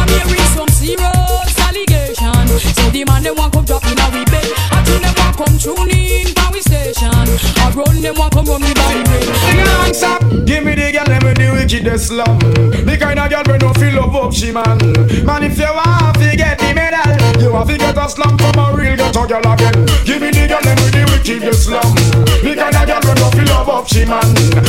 them 3.24 3.34
want 3.36 3.52
come 3.52 3.64
drop 3.64 3.82
in 3.88 3.98
our 3.98 4.12
bed. 4.28 4.52
I 4.70 4.84
tune 4.84 5.00
them 5.00 5.14
want 5.16 5.36
come 5.36 5.56
tune 5.56 5.90
in 5.90 6.28
from 6.36 6.52
we 6.52 6.60
station. 6.60 7.08
I 7.08 7.72
run 7.72 8.00
them 8.00 8.14
want 8.20 8.32
come 8.32 8.44
run 8.44 8.60
me 8.60 8.72
by 8.74 8.84
body 8.84 9.02
red. 9.08 9.66
Hands 9.66 10.02
up, 10.02 10.20
give 10.44 10.62
me 10.62 10.74
the 10.76 10.92
girl 10.92 11.08
them 11.08 11.24
with 11.24 11.38
the 11.40 11.48
wickedest 11.56 12.12
love. 12.12 12.38
The 12.84 12.96
kind 13.00 13.18
of 13.18 13.30
girl 13.32 13.42
we 13.48 13.58
no 13.58 13.72
feel 13.74 13.96
love 13.96 14.14
up 14.14 14.32
she 14.32 14.52
man. 14.52 14.76
Man 15.24 15.42
if 15.42 15.58
you 15.58 15.72
want 15.72 16.20
to 16.20 16.36
get 16.36 16.58
the 16.60 16.70
medal, 16.76 17.40
you 17.40 17.52
have 17.52 17.66
to 17.66 17.78
get 17.78 17.96
a 17.96 18.08
slum 18.08 18.36
from 18.36 18.58
a 18.60 18.76
real 18.76 18.96
ghetto 18.96 19.26
girl 19.26 19.46
again. 19.52 19.74
Give 20.04 20.20
me 20.20 20.30
the 20.30 20.44
girl 20.46 20.62
them 20.62 20.76
with 20.84 20.92
the 20.92 21.04
wickedest 21.08 21.70
love. 21.72 21.96
The 22.44 22.52
kind 22.54 22.76
of 22.76 22.84
girl 22.84 23.02
we 23.08 23.12
no 23.20 23.28
up 23.74 23.88
she 23.88 24.04
man. 24.06 24.22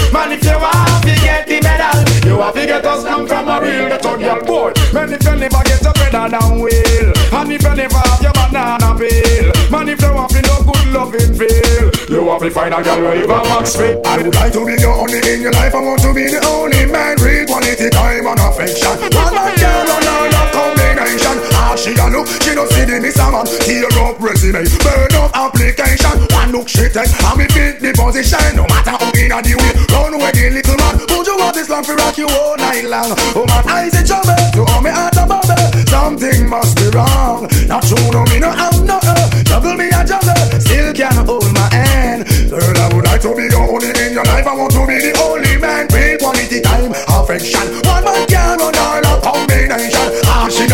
Man 0.10 0.34
if 0.34 0.44
you 0.44 0.58
want 0.58 1.04
to 1.06 1.14
get 1.22 1.46
the 1.46 1.62
medal, 1.62 2.02
you 2.26 2.42
have 2.42 2.54
to 2.54 2.66
get 2.66 2.86
a 2.86 2.94
slum 2.98 3.28
from 3.28 3.48
a 3.48 3.62
real 3.62 3.88
ghetto 3.88 4.18
girl 4.18 4.42
boy. 4.44 4.74
Man 4.94 5.14
if 5.14 5.24
you 5.24 5.36
never 5.38 5.62
get 5.64 5.86
a 5.86 5.94
better 5.94 6.26
down 6.34 6.60
wheel, 6.60 7.10
and 7.14 7.52
if 7.54 7.62
you 7.62 7.76
never 7.76 8.02
have 8.02 8.22
your 8.22 8.34
banana 8.34 8.90
peel, 8.98 9.48
man 9.70 9.90
if 9.90 10.02
you 10.02 10.14
want 10.14 10.32
to 10.34 10.42
no 10.42 10.58
good 10.66 10.88
loving 10.90 11.34
feel, 11.38 11.86
you 12.10 12.30
have 12.30 12.42
to 12.42 12.50
find 12.50 12.74
a 12.74 12.82
girl 12.82 13.02
where 13.02 13.16
you 13.16 13.28
got 13.28 13.46
max 13.46 13.76
fit. 13.76 14.02
I 14.06 14.18
would 14.18 14.34
like 14.34 14.54
to 14.54 14.66
be 14.66 14.76
the 14.76 14.90
only 14.90 15.22
in 15.22 15.42
your 15.42 15.54
life. 15.54 15.76
I 15.76 15.82
want 15.82 16.02
to 16.02 16.14
be 16.14 16.26
the 16.26 16.42
only 16.50 16.86
man. 16.90 17.18
Real 17.22 17.46
quality 17.46 17.90
time 17.90 18.26
and 18.26 18.40
affection. 18.42 18.90
One 18.90 19.34
man 19.34 19.54
girl 19.56 19.92
on 19.94 20.08
all 20.10 20.28
love 20.34 20.75
Ah, 21.66 21.74
she 21.76 21.98
a 21.98 22.06
look, 22.14 22.30
she 22.46 22.54
don't 22.54 22.70
see 22.70 22.86
the 22.86 23.02
miss 23.02 23.18
a 23.18 23.26
man. 23.34 23.46
Tear 23.66 23.90
up 24.06 24.22
resume, 24.22 24.62
burn 24.86 25.14
up 25.18 25.34
application. 25.34 26.14
One 26.30 26.54
look 26.54 26.70
she 26.70 26.86
take, 26.94 27.10
and 27.10 27.38
me 27.42 27.50
fit 27.50 27.82
the 27.82 27.90
position. 27.90 28.54
No 28.54 28.70
matter 28.70 28.94
how 28.94 29.10
in 29.18 29.34
a 29.34 29.42
the 29.42 29.58
way, 29.58 29.74
run 29.90 30.14
away 30.14 30.30
the 30.30 30.54
little 30.54 30.78
man. 30.78 30.94
Would 31.10 31.26
you 31.26 31.38
want 31.42 31.58
this 31.58 31.66
long 31.68 31.84
for 31.84 31.98
rock 31.98 32.18
you 32.22 32.30
all 32.30 32.56
night 32.58 32.86
long? 32.86 33.18
Oh 33.34 33.50
man, 33.50 33.66
I 33.66 33.90
say 33.90 34.06
trouble, 34.06 34.38
you 34.54 34.62
owe 34.62 34.82
me 34.82 34.94
out 34.94 35.18
of 35.18 35.26
bubble. 35.26 35.58
Something 35.90 36.46
must 36.46 36.78
be 36.78 36.86
wrong. 36.94 37.50
Not 37.66 37.82
true, 37.82 38.14
no 38.14 38.22
me 38.30 38.38
no 38.38 38.54
I'm 38.54 38.86
not. 38.86 39.02
Uh, 39.02 39.26
juggle 39.50 39.74
me 39.74 39.90
a 39.90 40.06
juggle, 40.06 40.38
still 40.62 40.94
can't 40.94 41.26
hold 41.26 41.50
my 41.50 41.66
hand. 41.74 42.30
Girl, 42.46 42.78
I 42.78 42.94
would 42.94 43.06
like 43.10 43.22
to 43.26 43.34
be 43.34 43.50
the 43.50 43.58
only 43.58 43.90
in 44.06 44.14
your 44.14 44.26
life. 44.30 44.46
I 44.46 44.54
want 44.54 44.70
to 44.78 44.86
be 44.86 45.02
the 45.02 45.18
only 45.18 45.58
man. 45.58 45.90
Real 45.90 46.22
quality 46.22 46.62
time, 46.62 46.94
affection. 47.10 47.85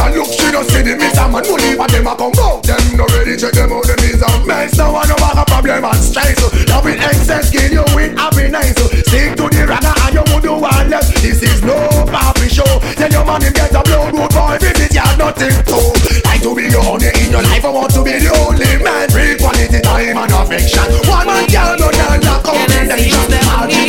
Ah, 0.02 0.10
look, 0.10 0.34
she 0.34 0.50
don't 0.50 0.66
see 0.66 0.82
the 0.82 0.98
miss 0.98 1.14
a 1.14 1.30
man. 1.30 1.46
Believe 1.46 1.78
what 1.78 1.92
them 1.94 2.10
a 2.10 2.18
come 2.18 2.34
go. 2.34 2.58
Them 2.66 2.82
no 2.98 3.06
ready, 3.14 3.38
check 3.38 3.54
them 3.54 3.70
out. 3.70 3.86
Them 3.86 4.02
is 4.02 4.18
a 4.18 4.30
mess. 4.50 4.74
No 4.74 4.98
one 4.98 5.06
no 5.06 5.14
have 5.22 5.38
a 5.38 5.46
problem 5.46 5.86
and 5.86 6.02
stress. 6.02 6.42
Love 6.66 6.86
with 6.86 6.98
excess, 6.98 7.54
kill 7.54 7.70
you 7.70 7.86
with 7.94 8.18
happiness. 8.18 8.74
Stick 9.06 9.38
to 9.38 9.46
the 9.46 9.62
ragga 9.70 9.94
and 10.10 10.18
you 10.18 10.26
would 10.34 10.42
do 10.42 10.58
one 10.58 10.90
less. 10.90 11.14
This 11.22 11.46
is 11.46 11.62
no 11.62 11.78
papi 12.10 12.50
show. 12.50 12.66
Tell 12.98 13.14
your 13.14 13.26
man 13.30 13.46
him 13.46 13.54
get 13.54 13.78
a 13.78 13.82
blow 13.86 14.10
good 14.10 14.32
boy. 14.34 14.58
Visit 14.58 14.90
ya 14.90 15.06
nothing 15.22 15.54
to. 15.70 15.78
Like 16.26 16.42
to 16.42 16.56
be 16.58 16.66
the 16.66 16.82
only 16.82 17.14
in 17.22 17.30
your 17.30 17.46
life. 17.46 17.62
I 17.62 17.70
want 17.70 17.94
to 17.94 18.02
be 18.02 18.18
the 18.18 18.34
only 18.42 18.82
man. 18.82 19.06
Real 19.14 19.38
quality 19.38 19.86
time 19.86 20.18
and 20.18 20.34
affection. 20.34 20.90
One 21.06 21.30
man 21.30 21.46
run 21.46 21.78
all 21.78 22.26
a 22.26 22.36
combination. 22.42 23.30
Ah, 23.46 23.70
she 23.70 23.78
don't 23.78 23.81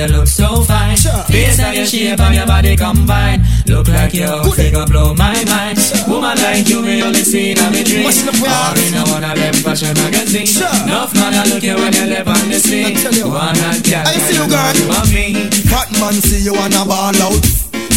you 0.00 0.06
look 0.16 0.26
so 0.26 0.62
fine. 0.64 0.96
Face 1.28 1.60
of 1.60 1.74
your 1.74 1.86
shape 1.86 2.20
and 2.20 2.34
your 2.34 2.46
body 2.46 2.76
combine. 2.76 3.44
Look 3.66 3.88
like 3.88 4.14
your 4.14 4.44
figure 4.52 4.86
blow 4.86 5.14
my 5.14 5.36
mind. 5.44 5.78
Woman 6.08 6.36
like 6.40 6.68
you, 6.68 6.80
me 6.82 7.02
only 7.02 7.20
see 7.20 7.52
in 7.52 7.58
a 7.58 7.70
me 7.70 7.84
dream. 7.84 8.06
Or 8.06 8.76
in 8.80 8.96
a 8.96 9.02
one 9.12 9.24
of 9.24 9.36
them 9.36 9.54
fashion 9.60 9.94
magazine. 9.94 10.48
Enough 10.84 11.14
man, 11.14 11.34
I 11.34 11.44
look 11.52 11.62
you 11.62 11.76
when 11.76 11.92
you 11.92 12.06
live 12.06 12.28
on 12.28 12.48
the 12.48 12.58
scene. 12.58 12.96
One 13.28 13.56
and 13.56 13.84
girl, 13.84 14.04
I 14.06 14.16
see 14.24 14.36
you, 14.40 14.46
girl. 14.48 14.72
you 14.80 14.88
and 14.88 15.10
me. 15.12 15.26
Fat 15.68 15.90
man 16.00 16.14
see 16.14 16.40
you 16.44 16.54
wanna 16.54 16.84
ball 16.88 17.16
out. 17.20 17.44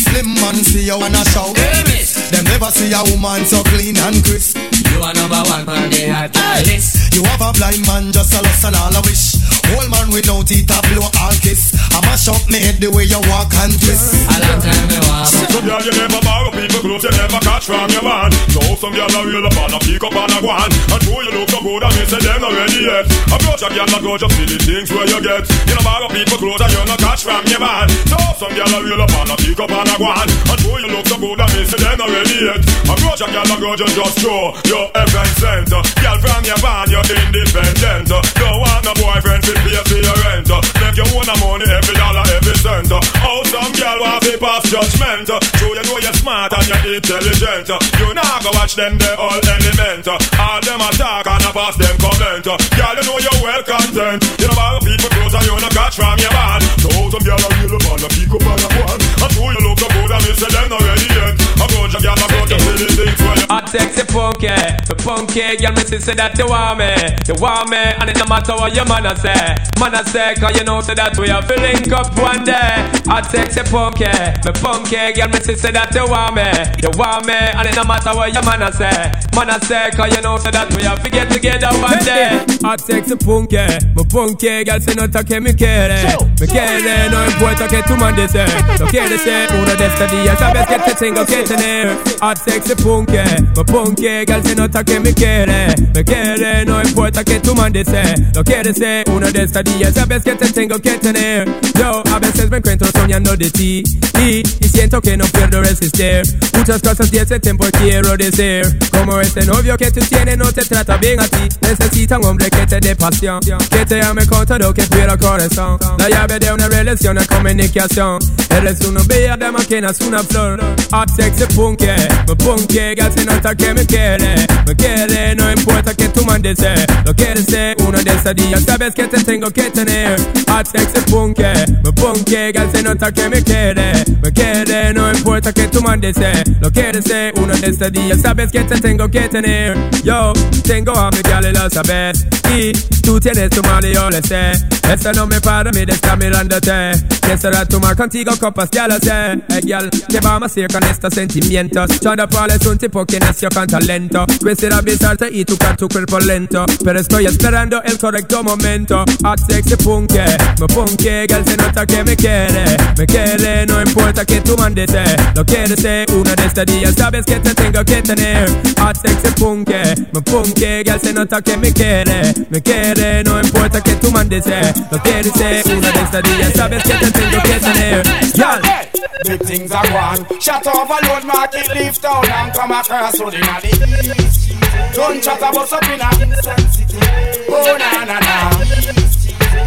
Slim 0.04 0.28
man 0.36 0.56
see 0.60 0.86
you 0.86 1.00
wanna 1.00 1.24
shout. 1.32 1.56
Them 1.56 2.44
never 2.46 2.72
see 2.72 2.92
a 2.92 3.02
woman 3.14 3.46
so 3.46 3.64
clean 3.72 3.96
and 3.98 4.18
crisp. 4.26 4.58
You 4.58 5.02
are 5.02 5.14
number 5.14 5.42
one 5.50 5.70
on 5.70 5.90
the 5.90 6.10
hot 6.12 6.36
list. 6.68 7.14
You 7.14 7.24
have 7.24 7.42
a 7.42 7.54
blind 7.54 7.86
man 7.88 8.12
just 8.12 8.34
a 8.34 8.42
lust 8.42 8.66
and 8.66 8.76
all 8.76 8.92
a 8.92 9.02
wish. 9.06 9.38
Whole 9.70 9.90
man 9.90 10.10
without 10.12 10.46
teeth, 10.48 10.70
a 10.70 10.80
blow 10.90 11.08
all 11.22 11.38
kiss. 11.42 11.74
I 12.14 12.16
mash 12.16 12.30
up 12.30 12.46
me 12.46 12.62
head 12.62 12.78
the 12.78 12.94
way 12.94 13.10
you 13.10 13.18
walk 13.26 13.50
and 13.58 13.74
twist. 13.74 14.14
A 14.30 14.38
long 14.38 14.62
time 14.62 14.86
me 14.86 15.02
walk. 15.10 15.26
So 15.26 15.58
girl, 15.66 15.82
you 15.82 15.90
never 15.98 16.22
borrow 16.22 16.54
people 16.54 16.86
clothes, 16.86 17.10
you 17.10 17.10
never 17.10 17.42
catch 17.42 17.66
from 17.66 17.90
your 17.90 18.06
man. 18.06 18.30
So 18.54 18.62
some 18.78 18.94
girl 18.94 19.10
a 19.10 19.20
real 19.26 19.42
up 19.42 19.58
and 19.58 19.74
a 19.74 19.80
pick 19.82 19.98
up 19.98 20.14
and 20.14 20.30
a 20.30 20.38
go 20.38 20.54
on. 20.54 20.70
And 20.70 21.02
true 21.02 21.26
you 21.26 21.34
look 21.34 21.50
so 21.50 21.58
good 21.66 21.82
and 21.82 21.94
me 21.98 22.06
say 22.06 22.22
them 22.22 22.38
not 22.38 22.54
ready 22.54 22.86
yet. 22.86 23.10
Approach 23.34 23.66
a 23.66 23.70
girl 23.74 23.90
and 23.90 24.04
go 24.06 24.14
just 24.22 24.30
see 24.38 24.46
the 24.46 24.62
things 24.62 24.94
where 24.94 25.10
you 25.10 25.18
get. 25.26 25.42
You 25.66 25.74
know 25.74 25.82
borrow 25.82 26.06
people 26.14 26.38
clothes 26.38 26.62
and 26.62 26.70
you 26.70 26.86
not 26.86 27.02
catch 27.02 27.26
from 27.26 27.42
your 27.50 27.62
man. 27.66 27.90
So 28.06 28.18
some 28.38 28.54
girl 28.54 28.70
a 28.70 28.78
real 28.86 29.02
up 29.02 29.10
and 29.18 29.34
a 29.34 29.36
pick 29.42 29.58
up 29.58 29.74
and 29.74 29.90
a 29.90 29.96
go 29.98 30.06
on. 30.06 30.30
And 30.30 30.60
true 30.62 30.78
you 30.86 30.90
look 30.94 31.10
so 31.10 31.18
good 31.18 31.42
and 31.42 31.53
me 31.64 31.70
say 31.72 31.80
them 31.80 31.96
not 31.98 32.12
ready 32.12 32.38
yet. 32.44 32.60
Approach 32.84 33.24
a 33.24 33.28
girl 33.32 33.48
go 33.56 33.72
just 33.80 33.96
just 33.96 34.20
show 34.20 34.52
your 34.68 34.92
heaven 34.92 35.30
sent. 35.40 35.72
Girl 35.72 36.18
from 36.20 36.44
your 36.44 36.60
band, 36.60 36.92
you're 36.92 37.08
independent. 37.08 38.12
Don't 38.12 38.58
want 38.60 38.84
no 38.84 38.92
boyfriend 39.00 39.44
to 39.48 39.54
pay 39.64 39.80
for 39.88 40.00
your 40.04 40.18
rent. 40.28 40.52
Make 40.52 41.00
you 41.00 41.08
own 41.16 41.24
the 41.24 41.36
money 41.40 41.68
every 41.72 41.96
dollar, 41.96 42.24
every 42.36 42.58
cent. 42.60 42.92
Oh, 42.92 43.42
some 43.48 43.72
girl 43.80 43.98
want 44.04 44.22
to 44.28 44.36
pass 44.36 44.64
judgment. 44.68 45.32
True, 45.56 45.72
you 45.72 45.84
know 45.88 45.98
you're 46.04 46.18
smart 46.20 46.52
and 46.52 46.68
you're 46.68 47.00
intelligent. 47.00 47.72
You 47.96 48.12
not 48.12 48.44
go 48.44 48.52
watch 48.60 48.76
them, 48.76 49.00
they 49.00 49.16
all 49.16 49.40
element. 49.40 50.04
All 50.12 50.60
them 50.60 50.82
attack 50.84 51.26
and 51.32 51.44
I 51.48 51.52
pass 51.56 51.76
them 51.80 51.96
comment. 52.04 52.44
Girl, 52.44 52.96
you 53.00 53.04
know 53.08 53.18
you're 53.24 53.40
well 53.40 53.64
content. 53.64 54.20
You 54.36 54.48
know 54.52 54.58
about 54.58 54.84
people 54.84 55.10
close 55.16 55.34
and 55.34 55.46
you 55.48 55.56
not 55.64 55.72
catch 55.72 55.96
from 55.96 56.20
your 56.20 56.34
man. 56.36 56.60
So 56.84 56.90
some 57.08 57.24
girl 57.24 57.40
are 57.40 57.54
real 57.64 57.76
up 57.80 57.88
and 57.88 58.04
a 58.04 58.10
pick 58.12 58.34
up 58.36 58.44
and 58.52 58.64
a 58.64 58.70
one. 58.84 59.00
And 59.00 59.32
true, 59.32 59.48
you 59.48 59.62
look 59.64 59.80
so 59.80 59.88
good 59.96 60.12
and 60.12 60.24
me 60.28 60.32
say 60.36 60.52
them 60.52 60.68
not 60.68 60.82
ready 60.84 61.08
yet. 61.08 61.53
Approach 61.64 61.96
a 61.96 62.00
girl, 62.04 62.14
approach 62.14 62.52
a 62.52 62.60
silly 62.60 62.88
things 62.92 63.20
where 63.24 63.38
you 63.40 63.48
Hot 63.48 63.70
sexy 63.70 64.04
punky, 64.12 64.52
the 64.88 64.96
punky 65.00 65.56
girl 65.58 65.72
me 65.74 65.84
see 65.88 66.00
say 66.00 66.14
that 66.16 66.36
you 66.38 66.48
want 66.50 66.80
me, 66.80 66.92
you 67.30 67.36
want 67.40 67.70
me, 67.70 67.78
and 67.78 68.10
it 68.10 68.18
no 68.18 68.26
matter 68.28 68.56
what 68.56 68.76
your 68.76 68.86
man 68.86 69.06
a 69.06 69.16
say, 69.16 69.56
man 69.80 69.94
a 69.96 70.02
say, 70.10 70.36
cause 70.36 70.58
you 70.58 70.64
know 70.66 70.82
say 70.82 70.94
that 70.96 71.16
we 71.18 71.30
have 71.30 71.48
to 71.48 71.56
link 71.62 71.88
up 71.94 72.12
one 72.20 72.44
day. 72.44 72.84
Hot 73.08 73.30
sexy 73.30 73.64
punky, 73.70 74.10
the 74.44 74.52
punky 74.60 75.14
girl 75.14 75.30
me 75.30 75.40
see 75.40 75.56
say 75.56 75.72
that 75.72 75.94
you 75.96 76.04
want 76.10 76.36
me, 76.36 76.48
you 76.84 76.92
want 77.00 77.26
me, 77.30 77.38
and 77.38 77.66
it 77.70 77.76
no 77.78 77.84
matter 77.88 78.12
what 78.12 78.34
your 78.34 78.44
man 78.44 78.66
a 78.66 78.70
say, 78.74 79.12
man 79.38 79.54
a 79.54 79.58
say, 79.64 79.88
cause 79.96 80.12
you 80.12 80.22
know 80.22 80.36
say 80.42 80.52
that 80.52 80.68
we 80.76 80.84
have 80.84 81.00
to 81.00 81.10
get 81.10 81.32
together 81.32 81.72
one 81.80 82.02
day. 82.04 82.44
Hot 82.66 82.82
sexy 82.82 83.16
punky, 83.16 83.64
my 83.96 84.04
punky 84.10 84.66
girl 84.66 84.82
say 84.82 84.98
no 84.98 85.08
toque 85.08 85.40
mi 85.40 85.54
quiere, 85.54 86.18
me 86.42 86.46
quiere, 86.50 87.08
no 87.08 87.24
importa 87.24 87.70
que 87.70 87.86
tu 87.88 87.96
man 87.96 88.18
dice, 88.18 88.44
no 88.82 88.88
quiere 88.90 89.16
ser 89.16 89.48
uno 89.54 89.72
de 89.78 89.86
estos 89.86 90.10
días, 90.12 90.40
sabes 90.40 90.68
que 90.68 90.80
te 90.80 90.94
tengo 90.96 91.26
que 91.26 91.44
tener. 91.56 91.98
Hot 92.22 92.38
sexy 92.38 92.76
punky, 92.76 93.18
my 93.56 93.64
punky 93.64 94.26
girl 94.26 94.42
se 94.44 94.56
nota 94.56 94.84
que 94.84 95.00
me 95.00 95.14
quiere, 95.14 95.76
me 95.94 96.04
quiere, 96.04 96.66
no 96.66 96.82
importa 96.82 97.24
que 97.24 97.40
tu 97.40 97.54
man 97.54 97.72
dice, 97.72 98.02
no 98.34 98.44
quiere 98.44 98.74
ser 98.74 99.10
uno 99.10 99.30
de 99.32 99.44
estos 99.44 99.64
días, 99.64 99.94
sabes 99.94 100.24
que 100.24 100.36
te 100.36 100.52
tengo 100.52 100.80
que 100.80 100.92
tener. 101.00 101.48
Yo 101.78 102.04
a 102.14 102.20
veces 102.20 102.50
me 102.50 102.58
encuentro 102.58 102.88
soñando 102.94 103.36
de 103.36 103.52
ti 103.52 103.84
y, 104.20 104.42
y 104.42 104.68
siento 104.70 105.02
que 105.02 105.18
no 105.18 105.26
puedo 105.26 105.62
resistir. 105.62 106.22
Muchas 106.58 106.82
cosas 106.82 107.12
de 107.12 107.20
ese 107.20 107.40
tiempo 107.40 107.66
quiero 107.78 108.16
decir, 108.16 108.78
como 108.92 109.20
ese 109.20 109.46
novio 109.46 109.76
que 109.76 109.92
tú 109.92 110.00
tienes 110.00 110.38
no 110.38 110.52
te 110.52 110.64
trata 110.64 110.98
bien 110.98 111.20
a 111.20 111.28
ti. 111.28 111.50
Necesita 111.62 112.18
un 112.20 112.26
hombre 112.26 112.50
que 112.50 112.66
te 112.66 112.80
dé 112.80 112.96
pasión, 112.96 113.42
que 113.42 113.86
te 113.86 114.02
ame 114.02 114.26
con 114.26 114.46
todo 114.46 114.74
que 114.74 114.84
pueda 114.84 115.18
corazón. 115.18 115.78
La 115.98 116.10
llave 116.10 116.40
de 116.40 116.54
una 116.54 116.70
relación 116.70 117.18
es 117.18 117.28
comunicación. 117.28 118.20
Eres 118.50 118.80
una 118.82 119.02
bella 119.04 119.36
dama 119.36 119.60
que 119.66 119.82
nace 119.82 120.06
una 120.06 120.24
flor. 120.24 120.60
Hot 120.92 121.10
sexy 121.16 121.43
punky, 121.48 121.88
me 122.28 122.36
punky, 122.36 122.96
girl 122.96 123.12
se 123.12 123.26
nota 123.26 123.56
que 123.56 123.74
me 123.74 123.86
quiere, 123.86 124.36
me 124.66 124.76
quiere, 124.76 125.36
no 125.36 125.52
importa 125.52 125.94
que 125.94 126.10
tú 126.10 126.24
mandes 126.26 126.58
ser, 126.58 126.86
lo 127.06 127.16
quieres 127.16 127.46
ser 127.46 127.76
uno 127.80 127.98
de 128.02 128.12
estos 128.12 128.36
días, 128.36 128.64
sabes 128.64 128.94
que 128.94 129.08
te 129.08 129.24
tengo 129.24 129.50
que 129.52 129.64
tener. 129.72 130.20
Hot 130.48 130.68
sexy 130.68 131.02
punky, 131.10 131.44
me 131.84 131.92
punky, 131.94 132.52
girl 132.54 132.70
se 132.72 132.84
nota 132.84 133.12
que 133.12 133.30
me 133.30 133.44
quiere, 133.44 133.94
me 134.22 134.32
quiere, 134.32 134.94
no 134.94 135.12
importa 135.12 135.54
que 135.54 135.68
tú 135.68 135.82
mandes 135.82 136.16
ser, 136.16 136.44
lo 136.62 136.72
quieres 136.72 137.04
ser 137.06 137.34
uno 137.38 137.56
de 137.56 137.68
estos 137.68 137.92
días, 137.92 138.22
sabes 138.22 138.52
que 138.52 138.64
te 138.64 138.80
tengo 138.80 139.10
que 139.10 139.28
tener. 139.30 139.78
Yo 140.04 140.34
tengo 140.64 140.94
a 140.94 141.10
mi 141.12 141.22
gal 141.22 141.46
y 141.46 141.54
lo 141.54 141.70
sabes, 141.70 142.26
y 142.56 142.72
tú 143.02 143.20
tienes 143.20 143.50
tu 143.50 143.62
mal 143.64 143.84
y 143.86 143.94
yo 143.94 144.10
lo 144.10 144.22
sé. 144.22 144.52
Esto 144.92 145.14
no 145.14 145.28
me 145.28 145.40
para 145.42 145.72
mí 145.72 145.86
de 145.86 145.94
estar 145.94 146.18
mirándote, 146.18 146.92
que 147.22 147.38
será 147.38 147.66
tomar 147.66 147.96
contigo 147.96 148.34
copas, 148.40 148.70
ya 148.72 148.88
lo 148.88 148.98
sé. 149.00 149.40
Hey, 149.50 149.62
girl, 149.64 149.90
¿qué 150.10 150.20
vamos 150.20 150.44
a 150.44 150.46
hacer 150.48 150.68
con 150.68 150.84
estos 150.84 151.14
sentimientos? 151.24 151.90
Chanda 152.02 152.28
Paul 152.28 152.52
es 152.52 152.66
un 152.66 152.78
tipo 152.78 153.06
que 153.06 153.20
nació 153.20 153.48
con 153.50 153.66
talento. 153.66 154.26
Quisiera 154.44 154.82
besarte 154.82 155.30
y 155.32 155.46
tocar 155.46 155.78
tu 155.78 155.88
cuerpo 155.88 156.20
lento. 156.20 156.66
Pero 156.84 157.00
estoy 157.00 157.26
esperando 157.26 157.82
el 157.84 157.98
correcto 157.98 158.44
momento. 158.44 159.06
Hot 159.24 159.40
sexy 159.48 159.76
punky, 159.78 160.20
me 160.60 160.68
punky, 160.68 161.26
girl 161.30 161.46
se 161.46 161.56
nota 161.56 161.86
que 161.86 162.04
me 162.04 162.16
quiere. 162.18 162.66
Me 162.98 163.06
quiere, 163.06 163.66
no 163.66 163.82
importa 163.82 164.26
que 164.26 164.42
tú 164.42 164.58
mandes 164.58 164.92
ser. 164.92 165.16
Lo 165.36 165.46
quieres 165.46 165.80
ser 165.80 166.12
uno 166.12 166.36
de 166.36 166.46
estos 166.46 166.66
días, 166.66 166.94
sabes 166.96 167.26
que 167.26 167.40
te 167.40 167.54
tengo 167.54 167.86
que 167.86 168.02
tener. 168.02 168.50
Hot 168.80 168.98
sexy 169.02 169.32
punky, 169.40 169.84
me 170.12 170.22
punky, 170.22 170.84
girl 170.84 171.00
se 171.02 171.14
nota 171.14 171.42
que 171.42 171.58
me 171.58 171.72
quiere. 171.72 172.34
Me 172.50 172.62
quiere, 172.62 173.24
no 173.24 173.40
importa 173.40 173.82
que 173.82 173.96
tú 173.96 174.12
mandes 174.12 174.44
ser. 174.44 174.74
Lo 174.92 175.02
quieres 175.02 175.32
uno 175.66 175.92
de 175.92 176.02
estos 176.02 176.24
días, 176.24 176.54
sabes 176.54 176.84
que 176.84 176.94
te 176.94 177.12
tengo 177.12 177.42
que 177.44 177.60
tener. 177.60 178.04
Girl. 178.34 178.83
Big 179.26 179.42
things 179.42 179.72
are 179.72 179.88
gone. 179.88 180.26
Shut 180.40 180.68
overload 180.68 181.26
market, 181.26 181.70
leave 181.76 182.00
town 182.02 182.26
and 182.26 182.54
come 182.54 182.72
across 182.72 183.20
road 183.20 183.34
inna 183.34 183.60
the 183.62 184.24
east. 184.26 184.52
Don't 184.94 185.24
chat 185.24 185.38
about 185.38 185.72
up 185.72 185.84
inna 185.84 186.10
insensitive. 186.22 187.46
Oh 187.50 187.78
na 187.80 188.06
na 188.06 188.20
na. 188.20 188.50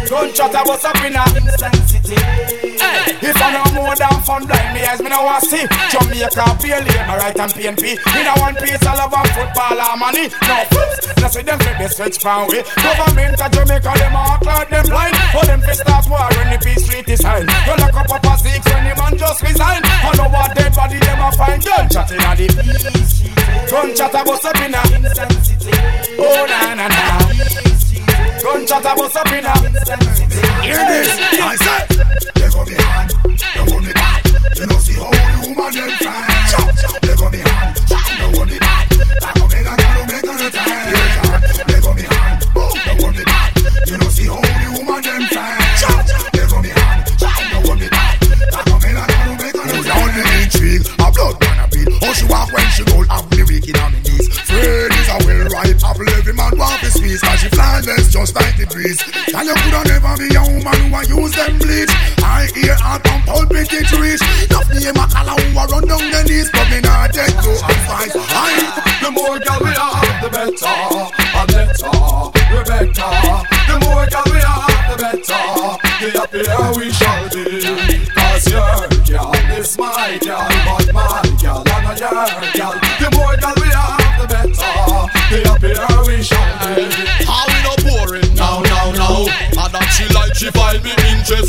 Don't 0.05 0.35
chat 0.35 0.51
about 0.51 0.85
up 0.85 1.03
inna 1.03 1.23
Hey, 2.15 3.19
if 3.19 3.35
I 3.35 3.51
know 3.51 3.67
more 3.75 3.95
than 3.95 4.21
fun, 4.23 4.45
blind 4.47 4.73
me 4.73 4.85
eyes, 4.85 5.01
me 5.01 5.09
no 5.09 5.23
want 5.23 5.43
see. 5.43 5.67
Jamaica, 5.91 6.55
pay 6.61 6.79
labor, 6.79 7.17
right 7.19 7.35
and 7.35 7.51
PNP. 7.51 7.99
Me 7.99 8.21
no 8.23 8.33
one 8.39 8.55
piece, 8.55 8.79
I 8.85 8.95
love 8.95 9.11
a 9.11 9.21
football 9.35 9.75
or 9.75 9.97
money. 9.97 10.31
No 10.47 10.63
fools, 10.71 10.95
no 11.19 11.27
see 11.27 11.43
them 11.43 11.59
fit 11.59 11.75
the 11.75 11.87
switch 11.89 12.17
from 12.19 12.47
way. 12.47 12.63
Government 12.79 13.41
of 13.41 13.51
Jamaica, 13.51 13.91
them 13.99 14.15
all 14.15 14.39
like 14.39 14.69
them 14.69 14.85
blind. 14.87 15.15
For 15.35 15.43
them 15.45 15.59
fi 15.61 15.73
start 15.73 16.05
war 16.07 16.27
when 16.39 16.47
the 16.55 16.59
peace 16.63 16.87
treaty 16.87 17.15
sign. 17.15 17.43
You 17.67 17.75
lock 17.75 17.95
up 17.99 18.07
up 18.07 18.23
a 18.23 18.33
six 18.39 18.63
when 18.71 18.87
the 18.87 18.95
man 18.95 19.17
just 19.17 19.43
resign. 19.43 19.81
I 19.83 20.15
know 20.15 20.29
what 20.31 20.55
dead 20.55 20.71
body 20.71 20.99
them 20.99 21.19
a 21.19 21.31
find. 21.35 21.59
Gun 21.63 21.89
chat 21.89 22.11
inna 22.11 22.31
the 22.39 22.47
peace. 22.47 23.27
Gun 23.67 23.95
chat 23.95 24.15
about 24.15 24.45
up 24.45 24.55
inna 24.63 24.79
insensitive. 24.95 25.75
Oh 26.19 26.45
na 26.47 26.73
na 26.73 26.87
na. 26.87 27.66
Gun 28.43 28.65
chat 28.65 28.81
about 28.81 29.15
up 29.15 29.31
inna 29.31 29.53
Hear 30.61 30.81
this, 30.87 31.09
I 31.41 31.55
said 31.55 31.87
They 32.35 32.49
go 32.49 32.65
behind, 32.65 33.09
they 33.09 33.71
hold 33.71 33.83
me 33.83 33.93
back 33.93 34.25
You 34.55 34.65
know 34.67 34.77
see 34.77 34.93
how 34.93 35.09
the 35.11 35.47
woman 35.47 35.73
them 35.73 35.89
fine 35.97 37.01
They 37.01 37.15
go 37.15 37.29
behind, 37.29 37.45
they 37.45 37.56
she 57.97 58.11
just 58.11 58.35
like 58.35 58.57
the 58.57 58.65
breeze. 58.67 59.01
And 59.33 59.47
you 59.47 59.55
coulda 59.55 59.81
never 59.89 60.13
be 60.17 60.29
a 60.35 60.41
woman 60.45 60.77
who 60.87 60.95
a 60.95 61.01
use 61.05 61.33
them 61.33 61.57
bleach. 61.57 61.91
I 62.21 62.47
hear 62.53 62.75
her 62.75 62.99
pump 62.99 63.27
out 63.29 63.49
big 63.49 63.71
it 63.71 63.91
reach 63.97 64.21
Enough 64.45 64.69
name 64.73 64.97
a 64.97 65.05
color 65.07 65.37
who 65.41 65.57
a 65.57 65.63
run 65.65 65.87
down 65.87 66.05
the 66.11 66.21
knees 66.27 66.49
But 66.51 66.69
me 66.69 66.79
not 66.81 67.13
take 67.13 67.33
no 67.41 67.53
advice. 67.55 68.13
I 68.13 68.97
The 69.01 69.09
more 69.11 69.39
gal 69.39 69.59
we 69.61 69.71
have, 69.73 70.21
the 70.21 70.29
better, 70.29 70.77
and 71.37 71.49
better, 71.49 71.97
Rebecca. 72.53 73.09
The 73.67 73.75
more 73.85 74.05
gal 74.05 74.23
we 74.27 74.39
have, 74.43 74.85
the 74.89 74.95
better, 75.01 75.45
the 75.97 76.07
happier 76.13 76.67
we 76.77 76.91
shall 76.91 77.23
be. 77.33 78.05
Cause 78.13 78.45
your 78.51 78.87
gal 79.05 79.33
is 79.57 79.77
my 79.77 80.17
gal, 80.21 80.47
but 80.65 80.86
she 90.87 90.93
find 90.95 91.46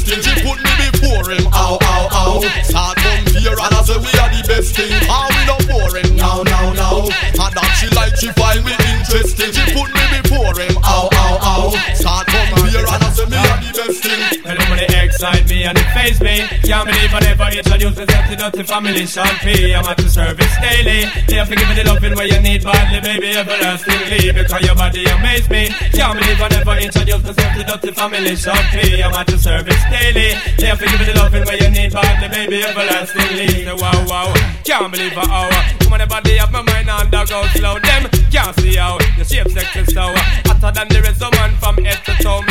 and 15.64 15.78
it 15.78 15.88
phased 15.94 16.22
me. 16.22 16.44
Can't 16.62 16.86
believe 16.86 17.12
I 17.14 17.20
never 17.20 17.48
introduced 17.50 17.98
myself 17.98 18.24
to 18.28 18.36
Dirty 18.36 18.62
Family 18.62 19.06
Champagne. 19.06 19.74
I'm 19.74 19.86
at 19.86 19.98
your 19.98 20.08
service 20.08 20.54
daily. 20.60 21.08
They 21.26 21.36
have 21.36 21.48
to 21.48 21.56
give 21.56 21.68
me 21.68 21.74
the 21.74 21.84
loving 21.84 22.14
where 22.14 22.26
you 22.26 22.40
need 22.40 22.62
badly, 22.62 23.00
baby, 23.00 23.36
everlastingly. 23.36 24.32
Because 24.32 24.62
your 24.62 24.74
body 24.74 25.04
amazes 25.06 25.48
me. 25.50 25.68
Can't 25.94 26.18
believe 26.18 26.40
I 26.40 26.48
never 26.48 26.76
introduced 26.78 27.24
myself 27.24 27.52
to 27.56 27.64
Dirty 27.64 27.92
Family 27.92 28.36
Champagne. 28.36 29.02
I'm 29.02 29.14
at 29.14 29.28
your 29.28 29.38
service 29.38 29.82
daily. 29.90 30.36
They 30.58 30.66
have 30.66 30.78
to 30.78 30.86
give 30.86 31.00
me 31.00 31.06
the 31.06 31.16
loving 31.16 31.44
where 31.44 31.58
you 31.58 31.70
need 31.70 31.92
badly, 31.92 32.28
baby, 32.28 32.62
everlastingly. 32.62 33.64
So, 33.64 33.76
wow, 33.76 34.04
wow. 34.06 34.28
Can't 34.64 34.92
believe 34.92 35.16
I 35.16 35.24
oh, 35.24 35.32
hour. 35.32 35.78
Come 35.80 35.92
on, 35.94 36.00
the 36.00 36.06
body 36.06 36.38
of 36.38 36.52
my 36.52 36.62
mind 36.62 36.90
undergo 36.90 37.42
slow. 37.56 37.78
Them 37.80 38.04
can't 38.30 38.54
see 38.60 38.76
how 38.76 38.98
the 39.16 39.24
shape 39.24 39.48
sex 39.48 39.74
is 39.76 39.94
so 39.94 40.12
hotter 40.44 40.72
than 40.74 40.88
the 40.88 41.00
rest 41.00 41.22
of 41.22 41.32
man 41.32 41.56
from 41.56 41.76
head 41.84 41.98
to 42.04 42.12
toe. 42.22 42.42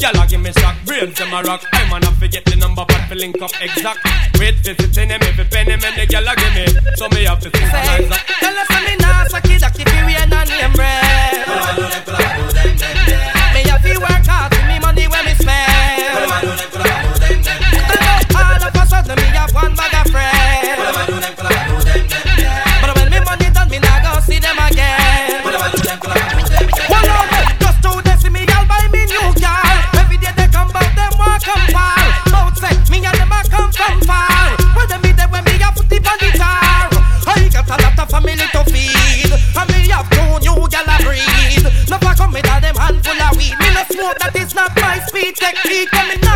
Y'all 0.00 0.26
give 0.26 0.40
me 0.40 0.50
shock, 0.52 0.74
brains 0.86 1.18
them 1.18 1.28
my 1.30 1.42
rock. 1.42 1.62
I'm 1.74 1.90
gonna 1.90 2.10
forget 2.12 2.42
the 2.46 2.56
number, 2.56 2.86
but 2.88 3.06
the 3.10 3.16
link 3.16 3.40
up 3.42 3.50
exact. 3.60 3.98
Wait, 4.38 4.54
visiting 4.56 5.08
them, 5.08 5.20
every 5.22 5.44
penny, 5.44 5.76
man, 5.76 5.92
they 5.94 6.06
y'all 6.08 6.24
give 6.36 6.54
me. 6.54 6.96
So 6.96 7.06
me 7.10 7.24
have 7.24 7.40
to 7.40 7.50
think 7.50 7.68
Tell 7.68 8.56
us 8.56 8.70
I'm 8.70 8.84
me 8.86 8.96
now, 8.96 9.24
sucky 9.24 9.60
ducky, 9.60 9.84
period, 9.84 10.22
and 10.22 10.32
I'm 10.32 10.72
red. 10.72 12.19
technique, 45.40 45.88
I'm 45.92 46.29